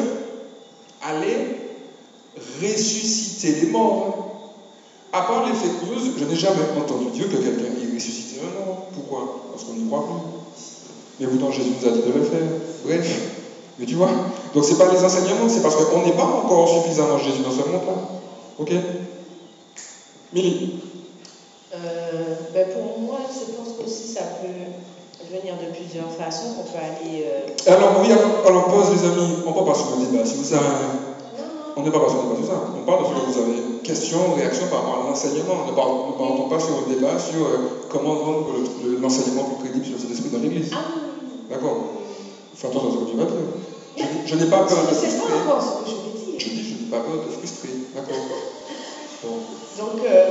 [1.02, 1.56] allez
[2.62, 4.21] ressusciter les morts.
[5.12, 8.86] À part les news, je n'ai jamais entendu dire que quelqu'un ait ressuscité un mort.
[8.94, 9.36] Pourquoi?
[9.52, 10.16] Parce qu'on n'y croit plus.
[11.20, 12.48] Mais pourtant, Jésus nous a dit de le faire.
[12.84, 13.20] Bref.
[13.78, 14.08] Mais tu vois?
[14.54, 17.50] Donc, ce n'est pas les enseignements, c'est parce qu'on n'est pas encore suffisamment Jésus dans
[17.50, 17.94] ce monde-là.
[18.58, 18.72] Ok?
[20.32, 20.78] Milly
[21.74, 26.56] Euh, ben pour moi, je pense qu'aussi ça peut venir de plusieurs façons.
[26.60, 27.24] On peut aller.
[27.24, 29.36] euh, Alors, oui, alors, pause, les amis.
[29.46, 30.24] On ne parle pas sur le débat.
[30.24, 30.66] Si vous savez.
[31.76, 32.60] On n'est pas sur le débat sur ça.
[32.76, 33.71] On parle de ce que vous avez.
[33.82, 35.64] Questions, réactions par rapport à l'enseignement.
[35.64, 39.84] Ne partons pas sur le débat sur euh, comment rendre le- le- l'enseignement plus crédible
[39.84, 40.70] sur cet esprit dans l'Église.
[40.72, 40.84] Ah,
[41.48, 41.76] D'accord
[42.54, 43.42] Fais attention à ce que tu vas dire.
[43.96, 45.32] Je, je n'ai pas peur de frustrer.
[45.84, 45.90] je.
[46.38, 47.74] Je dis, je n'ai pas peur de frustrer.
[47.94, 48.16] D'accord
[49.22, 49.36] Bon,
[49.76, 50.26] Donc, euh,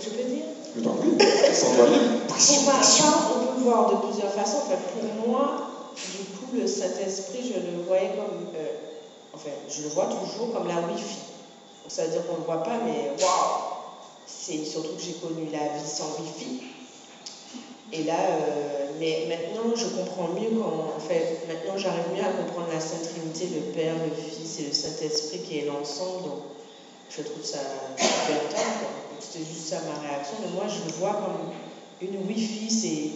[0.00, 0.42] je peux dire?
[0.74, 1.08] Je t'en prie.
[1.52, 1.86] Sans toi
[2.48, 4.58] on, va, ça, on peut le voir de plusieurs façons.
[4.58, 5.56] En fait, pour moi,
[6.12, 8.34] du coup, le Saint-Esprit, je le voyais comme.
[8.54, 8.70] euh,
[9.32, 11.18] enfin, je le vois toujours comme la Wi-Fi.
[11.88, 13.60] Ça veut dire qu'on ne voit pas, mais waouh
[14.26, 16.62] C'est surtout que j'ai connu la vie sans Wi-Fi.
[17.92, 20.96] Et là, euh, mais maintenant, je comprends mieux quand.
[20.96, 24.64] En fait, maintenant, j'arrive mieux à comprendre la Sainte Trinité, le Père, le Fils et
[24.64, 26.24] le Saint-Esprit qui est l'ensemble.
[26.24, 26.38] Donc,
[27.10, 27.58] je trouve ça
[27.96, 28.90] super top.
[29.20, 30.36] C'était juste ça ma réaction.
[30.42, 31.52] Mais moi, je le vois comme
[32.08, 32.70] une Wi-Fi.
[32.70, 33.10] C'est.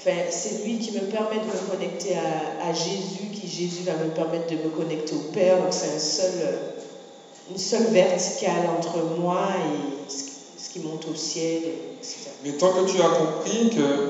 [0.00, 0.16] Enfin,
[0.64, 4.46] lui qui me permet de me connecter à, à Jésus, qui Jésus va me permettre
[4.46, 5.58] de me connecter au Père.
[5.58, 6.70] Donc c'est un seul, euh,
[7.50, 12.30] une seule verticale entre moi et ce, qui monte au ciel, et etc.
[12.42, 14.00] Mais tant que tu as compris que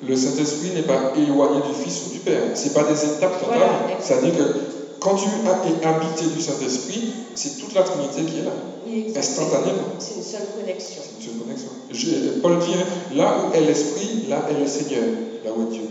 [0.00, 3.78] le Saint-Esprit n'est pas éloigné du Fils ou du Père, c'est pas des étapes totales.
[3.80, 3.98] Voilà.
[3.98, 4.52] C'est-à-dire que
[4.98, 5.28] quand tu
[5.62, 7.02] es habité du Saint-Esprit,
[7.34, 8.54] c'est toute la Trinité qui est là,
[8.84, 9.46] Oui, exactement.
[9.46, 9.88] instantanément.
[9.98, 11.02] C'est une seule connexion.
[11.18, 11.70] C'est une connexion.
[11.90, 12.76] J'ai- Paul dit,
[13.10, 15.08] là où est l'Esprit, là est le Seigneur,
[15.42, 15.84] là où est Dieu.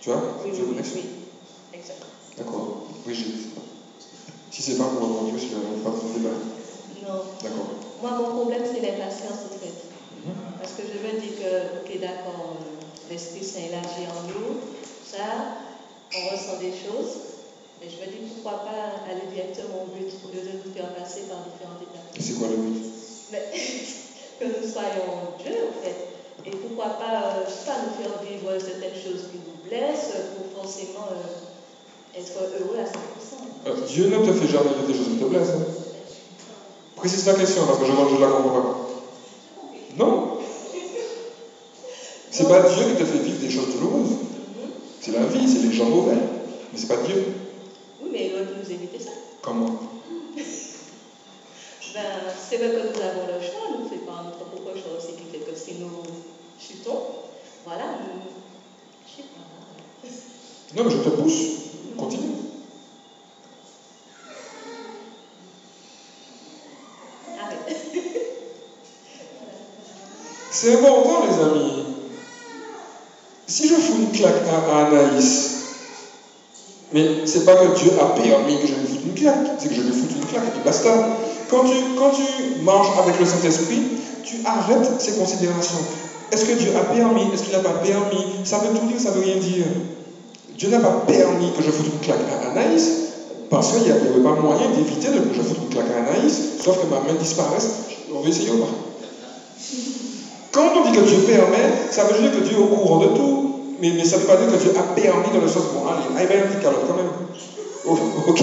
[0.00, 0.20] Tu vois?
[0.44, 0.96] Oui, oui, oui, connexion.
[0.96, 1.06] oui.
[1.72, 1.98] Exact.
[4.56, 5.52] Si c'est pas pour mon Dieu, c'est
[5.84, 6.40] pas pour le débat.
[7.04, 7.28] Non.
[7.44, 7.76] D'accord.
[8.00, 9.84] Moi, mon problème, c'est l'impatience, en fait.
[10.24, 10.32] Mhm.
[10.56, 14.64] Parce que je me dis que, ok, d'accord, euh, l'Esprit Saint il agit en nous,
[15.04, 15.60] ça,
[16.08, 17.36] on ressent des choses,
[17.82, 20.88] mais je me dis pourquoi pas aller directement au but au lieu de nous faire
[20.96, 22.16] passer par différentes étapes.
[22.16, 22.80] Et c'est quoi le but?
[23.32, 23.52] Mais
[24.40, 26.16] que nous soyons Dieu, en fait.
[26.48, 30.64] Et pourquoi pas, euh, sais pas, nous faire vivre certaines choses qui nous blessent pour
[30.64, 31.55] forcément euh,
[32.18, 32.88] être heureux à 100%.
[33.66, 35.50] Euh, Dieu ne te fait jamais vivre des choses qui te plaisent.
[35.50, 35.64] hein.
[36.96, 38.88] Précise la question parce que je ne la comprends pas.
[39.96, 40.38] Non.
[42.30, 44.16] C'est pas Dieu qui te fait vivre des choses douloureuses.
[45.00, 46.16] C'est la vie, c'est les gens mauvais.
[46.72, 47.22] Mais c'est pas Dieu.
[48.02, 49.10] Oui, mais il aurait pu nous éviter ça.
[49.42, 49.66] Comment?
[51.94, 52.02] Ben,
[52.50, 55.24] c'est vrai que nous avons le choix, nous fait par notre propre choix aussi qui
[55.32, 56.02] fait que si nous
[56.60, 56.98] chutons,
[57.64, 58.20] voilà, nous,
[59.06, 60.76] je sais pas.
[60.76, 61.65] Non, mais je te pousse.
[61.96, 62.34] Continue.
[70.50, 71.84] C'est important, les amis.
[73.46, 75.56] Si je fous une claque à, à Anaïs,
[76.92, 79.74] mais c'est pas que Dieu a permis que je lui foute une claque, c'est que
[79.74, 80.90] je lui foute une claque, et basta.
[81.50, 83.82] Quand tu, quand tu marches avec le Saint-Esprit,
[84.24, 85.78] tu arrêtes ces considérations.
[86.32, 87.32] Est-ce que Dieu a permis?
[87.32, 88.26] Est-ce qu'il n'a pas permis?
[88.44, 89.64] Ça veut tout dire, ça veut rien dire.
[90.56, 92.92] Dieu n'a pas permis que je foute une claque à Anaïs,
[93.50, 96.78] parce qu'il n'y avait pas moyen d'éviter que je foute une claque à Anaïs, sauf
[96.80, 97.70] que ma main disparaisse.
[98.10, 98.68] On va essayer ou pas?
[100.52, 103.06] Quand on dit que Dieu permet, ça veut dire que Dieu est au courant de
[103.06, 103.38] tout.
[103.78, 106.08] Mais, ça ne veut pas dire que Dieu a permis dans le sens, bon, allez,
[106.14, 107.10] allez, ben, calotte quand même.
[107.84, 107.94] Oh,
[108.26, 108.42] ok.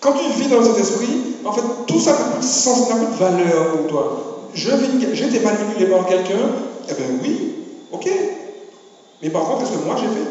[0.00, 2.96] Quand tu vis dans cet esprit, en fait, tout ça n'a plus de sens, n'a
[2.96, 4.08] plus de valeur pour toi.
[4.52, 6.50] J'ai été manipulé par quelqu'un,
[6.88, 7.46] eh bien oui,
[7.92, 8.08] ok.
[9.22, 10.26] Mais par contre, qu'est-ce que moi j'ai fait?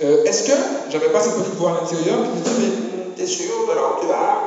[0.00, 0.56] Euh, Est-ce que
[0.90, 3.82] j'avais pas cette petite voix à l'intérieur qui me disait, mais t'es sûr de là
[3.96, 4.38] où tu vas?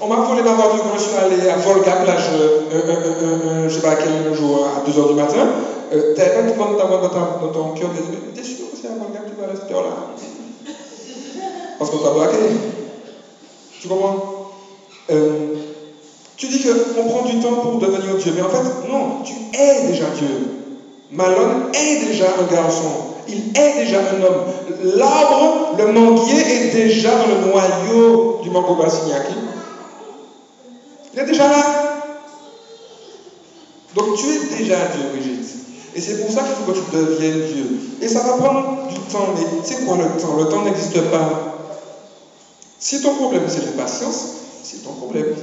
[0.00, 3.14] On m'a volé ma voiture quand je suis allé à Volga, plage, euh, euh, euh,
[3.20, 5.48] euh, je sais pas à quel jour, à 2h du matin.
[6.14, 8.00] T'avais pas tout le dans, ton cœur, mais
[8.34, 9.96] t'es sûr que c'est à Volga que tu vas à cette heure-là
[11.78, 12.36] Parce qu'on t'a braqué.
[13.80, 14.14] Tu comprends?
[16.36, 19.80] Tu dis qu'on prend du temps pour devenir Dieu, mais en fait, non, tu es
[19.80, 20.57] déjà Dieu.
[21.10, 22.92] Malone est déjà un garçon.
[23.28, 24.44] Il est déjà un homme.
[24.96, 29.34] L'arbre, le manguier, est déjà dans le noyau du mango bassignaki.
[31.12, 31.64] Il est déjà là.
[33.94, 35.46] Donc tu es déjà Dieu, Brigitte.
[35.94, 37.80] Et c'est pour ça qu'il faut que tu deviennes Dieu.
[38.02, 40.36] Et ça va prendre du temps, mais c'est quoi le temps?
[40.36, 41.56] Le temps n'existe pas.
[42.78, 44.26] Si ton problème c'est l'impatience,
[44.62, 45.34] c'est ton problème.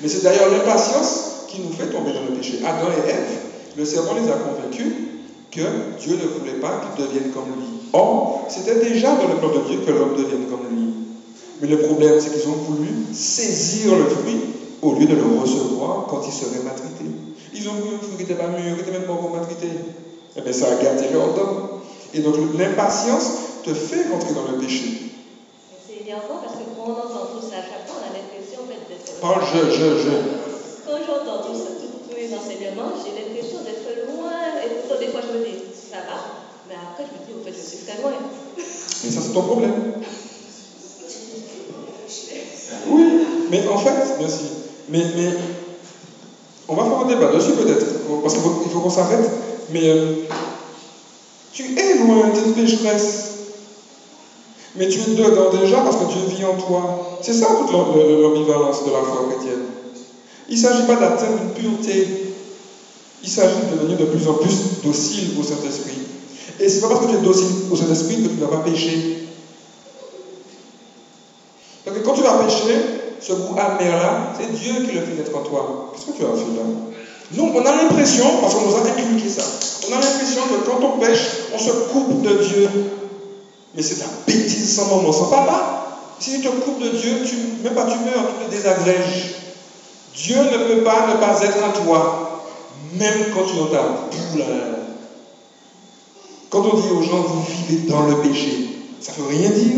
[0.00, 2.60] Mais c'est d'ailleurs l'impatience qui nous fait tomber dans le péché.
[2.64, 3.38] Adam et Ève,
[3.76, 4.92] le serpent les a convaincus
[5.50, 5.60] que
[6.00, 7.88] Dieu ne voulait pas qu'ils deviennent comme lui.
[7.92, 10.88] Or, c'était déjà dans le plan de Dieu que l'homme devienne comme lui.
[11.60, 14.40] Mais le problème, c'est qu'ils ont voulu saisir le fruit
[14.82, 17.04] au lieu de le recevoir quand il serait matrité.
[17.54, 19.68] Ils ont voulu un fruit qui n'était pas mûr, qui n'était même pas encore matrité.
[20.36, 21.78] Eh bien, ça a gâté leur don.
[22.14, 25.12] Et donc, l'impatience te fait rentrer dans le péché.
[25.86, 28.64] C'est énervant parce que quand on entend tout ça à chaque fois, on a l'impression
[28.64, 29.20] en fait d'être.
[29.20, 30.12] Parle je, je, je.
[30.84, 31.62] Quand j'entends tous
[32.08, 34.60] tous les enseignements, j'ai l'impression d'être loin.
[34.64, 36.18] Et pourtant, des fois, je me dis, ça va.
[36.68, 38.12] Mais après, je me dis, en fait, je suis très loin.
[39.02, 39.74] Mais ça, c'est ton problème.
[42.86, 43.02] Oui,
[43.50, 44.50] mais en fait, merci.
[44.88, 45.34] Mais, mais
[46.68, 47.86] on va faire un débat dessus peut-être,
[48.22, 49.30] parce qu'il faut, qu'on s'arrête.
[49.68, 50.10] Mais euh,
[51.52, 53.32] tu es loin, tu es une pécheresse.
[54.74, 56.90] Mais tu es dedans déjà parce que Dieu vit en toi.
[57.20, 57.92] C'est ça toute l'am-
[58.22, 59.60] l'ambivalence de la foi chrétienne.
[60.48, 62.06] Il ne s'agit pas d'atteindre une pureté.
[63.22, 65.98] Il s'agit de devenir de plus en plus docile au Saint-Esprit.
[66.58, 68.62] Et c'est pas parce que tu es docile au Saint-Esprit que tu ne vas pas
[68.68, 69.28] pécher.
[71.84, 72.78] Parce que quand tu vas pécher,
[73.20, 75.92] ce goût amer-là, c'est Dieu qui le fait naître en toi.
[75.94, 76.62] Qu'est-ce que tu as fait là?
[77.32, 79.42] Nous, on a l'impression, parce qu'on nous a inculqué ça,
[79.88, 82.68] on a l'impression que quand on pêche, on se coupe de Dieu.
[83.74, 85.88] Mais c'est la bêtise sans nom, sans papa.
[86.18, 89.34] Si tu te coupes de Dieu, tu, même pas tu meurs, tu te désagrèges.
[90.14, 92.31] Dieu ne peut pas ne pas être en toi,
[92.92, 94.44] même quand tu ta boule.
[96.50, 99.76] Quand on dit aux gens, vous vivez dans le péché, ça ne veut rien dire.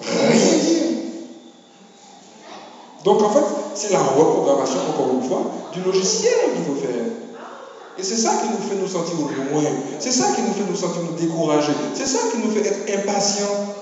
[0.00, 0.82] Rien dire.
[3.04, 3.44] Donc en fait,
[3.74, 7.04] c'est la reprogrammation, encore une fois, du logiciel qu'il faut faire.
[7.98, 9.62] Et c'est ça qui nous fait nous sentir loin.
[9.98, 11.72] C'est ça qui nous fait nous sentir nous décourager.
[11.94, 13.74] C'est ça qui nous fait être impatients.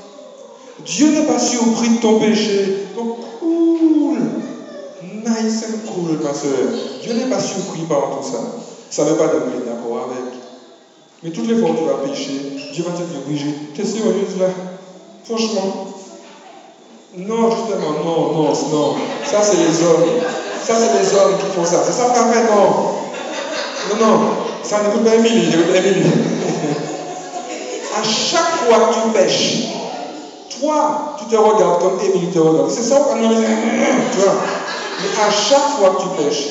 [0.84, 2.86] Dieu n'est pas surpris de ton péché.
[2.96, 4.18] Donc, cool.
[5.24, 6.68] Nice and cool, ma soeur.
[7.04, 8.38] Dieu n'est pas surpris par tout ça.
[8.90, 10.40] Ça ne veut pas dire d'accord avec.
[11.22, 14.38] Mais toutes les fois où tu vas pécher, Dieu va te dire, Brigitte, t'es sérieuse
[14.38, 14.46] là?
[15.24, 15.86] Franchement.
[17.16, 18.94] Non, justement, non, non, non.
[19.24, 20.04] Ça, c'est les hommes.
[20.64, 21.82] Ça, c'est les hommes qui font ça.
[21.84, 22.90] C'est ça, pas vrai, non.
[23.90, 24.20] Non, non,
[24.62, 25.80] ça n'écoute pas Émilie, n'écoute pas
[27.96, 29.68] à chaque fois que tu pêches,
[30.58, 32.70] toi, tu te regardes comme Émilie te regarde.
[32.70, 34.34] C'est ça, on tu vois.
[35.00, 36.48] Mais à chaque fois que tu pêches,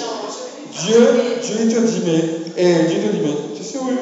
[0.81, 1.01] Dieu,
[1.43, 3.93] Dieu te dit, mais, et Dieu te dit, mais, tu sais, oui,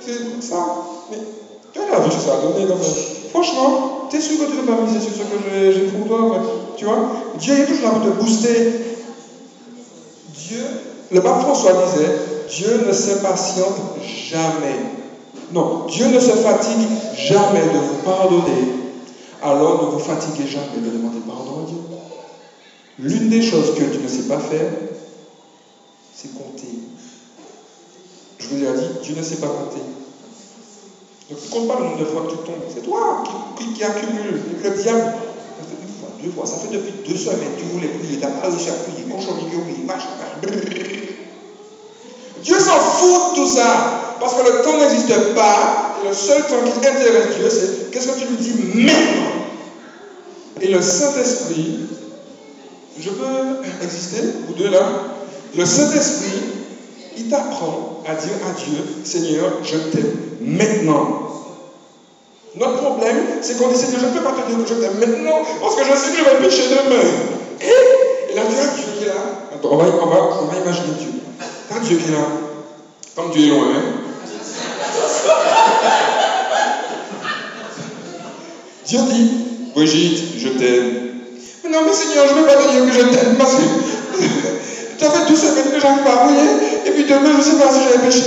[0.00, 0.66] c'est ça.
[1.10, 1.18] Mais,
[1.72, 4.80] quelle avis ça a donné quand même Franchement, tu es sûr que tu ne pas
[4.82, 6.48] miser sur ce que j'ai pour toi, en fait.
[6.76, 7.08] Tu vois?
[7.38, 8.80] Dieu est toujours là pour te booster.
[10.48, 10.64] Dieu,
[11.10, 12.12] le pape François disait,
[12.48, 13.76] Dieu ne s'impatiente
[14.28, 14.80] jamais.
[15.52, 18.68] Non, Dieu ne se fatigue jamais de vous pardonner.
[19.42, 21.76] Alors ne vous fatiguez jamais de demander pardon à Dieu.
[22.98, 24.68] L'une des choses que tu ne sais pas faire,
[26.24, 26.72] c'est compter.
[28.38, 29.80] Je vous ai dit, Dieu ne sait pas compter.
[31.30, 32.64] Donc ne compte pas le nombre de fois que tu tombes.
[32.72, 33.24] C'est toi
[33.56, 34.40] qui, accumule.
[34.62, 35.12] Le diable,
[35.56, 36.46] ça fait une fois, deux fois.
[36.46, 37.56] Ça fait depuis deux semaines.
[37.58, 39.04] Tu voulais prier, tu n'as pas réussi à prier.
[39.10, 40.08] Cochon, oui, machin,
[42.42, 44.16] Dieu s'en fout de tout ça.
[44.20, 45.96] Parce que le temps n'existe pas.
[46.02, 48.90] Et le seul temps qui intéresse Dieu, c'est qu'est-ce que tu lui dis maintenant?
[50.60, 51.80] Et le Saint-Esprit,
[53.00, 55.13] je peux exister, vous deux là?
[55.56, 56.42] Le Saint-Esprit,
[57.16, 61.30] il t'apprend à dire à Dieu, Seigneur, je t'aime maintenant.
[62.56, 64.98] Notre problème, c'est qu'on dit, Seigneur, je ne peux pas te dire que je t'aime
[64.98, 67.02] maintenant, parce que je sais que je vais pécher demain.
[67.60, 69.14] Et, là, tu Dieu qui est là.
[69.62, 71.10] On va, on va, on va imaginer Dieu.
[71.68, 72.26] Quand Dieu qui est là,
[73.14, 74.04] comme Dieu est loin, hein?
[78.86, 79.30] Dieu dit,
[79.74, 81.10] Brigitte, je t'aime.
[81.70, 83.36] Non, mais Seigneur, je ne veux pas te dire que je t'aime
[85.26, 86.48] tout semaines que j'arrive à prier,
[86.86, 88.20] et puis demain, je ne sais pas si j'avais péché.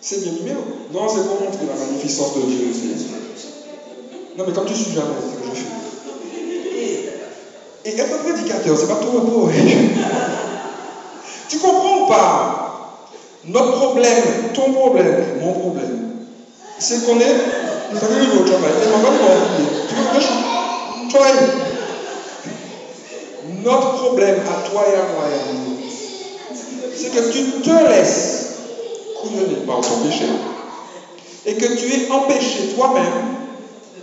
[0.00, 0.60] C'est bien numéro.
[0.92, 2.68] Non, c'est pour montrer la magnificence de Dieu.
[4.38, 5.76] Non, mais comme tu suis jamais, c'est que je fais.
[7.84, 9.50] Et être un prédicateur, c'est pas tout repos.
[11.48, 12.62] tu comprends ou pas?
[13.46, 14.24] Notre problème,
[14.54, 16.10] ton problème, mon problème,
[16.78, 17.55] c'est qu'on est.
[23.64, 25.76] Notre problème à toi et à moi et à nous,
[26.94, 28.54] c'est que tu te laisses
[29.20, 30.26] couillonner par ton péché
[31.46, 33.36] et que tu es empêché toi-même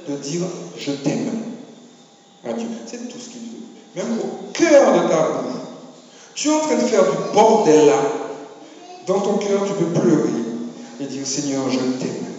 [0.10, 0.41] de dire
[0.78, 1.44] je t'aime.
[2.86, 3.64] C'est tout ce qu'il veut.
[3.95, 5.61] Même au cœur de ta bouche.
[6.36, 8.02] Tu es en train de faire du bordel là.
[9.07, 10.30] Dans ton cœur, tu peux pleurer
[10.99, 12.32] et dire Seigneur, je t'aime.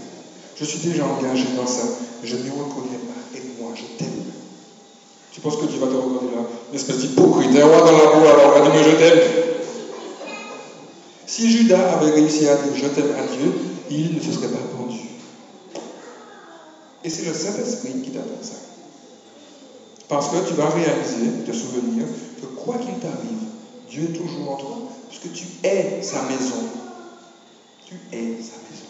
[0.56, 1.82] Je suis déjà engagé dans ça.
[2.22, 3.36] Je ne reconnais pas.
[3.36, 4.22] Aide-moi, je t'aime.
[5.32, 6.46] Tu penses que Dieu va te reconnaître là?
[6.70, 7.56] Une espèce d'hypocrite.
[7.56, 9.20] Un roi dans la boue, alors dis-moi je t'aime.
[11.26, 13.52] Si Judas avait réussi à dire je t'aime à Dieu,
[13.90, 15.00] il ne se serait pas pendu.
[17.02, 18.54] Et c'est le Saint-Esprit qui t'attend ça.
[20.06, 22.04] Parce que tu vas réaliser, te souvenir,
[22.40, 23.48] que quoi qu'il t'arrive,
[23.90, 24.76] Dieu est toujours en toi,
[25.08, 26.62] puisque tu es sa maison.
[27.86, 28.83] Tu es sa maison.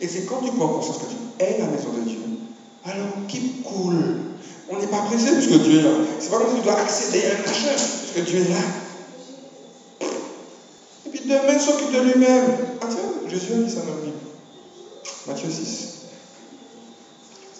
[0.00, 2.18] Et c'est quand tu prends conscience que tu es la maison de Dieu,
[2.84, 3.94] alors keep cool.
[4.68, 5.90] On n'est pas pressé puisque Dieu est là.
[6.18, 10.08] C'est pas comme si tu dois accéder à un machin, puisque Dieu est là.
[11.06, 12.56] Et puis demain s'occupe de lui-même.
[12.80, 14.16] Ah tiens, Jésus a dit ça dans la Bible.
[15.26, 15.88] Matthieu 6.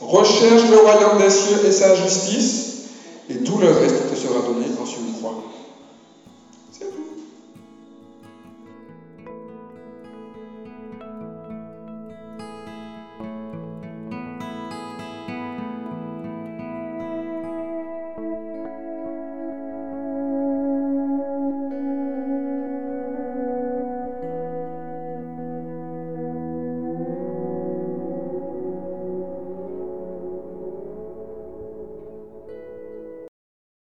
[0.01, 2.73] Recherche le royaume des cieux et sa justice,
[3.29, 5.45] et tout le reste te sera donné quand tu le crois.
[6.73, 7.12] C'est tout.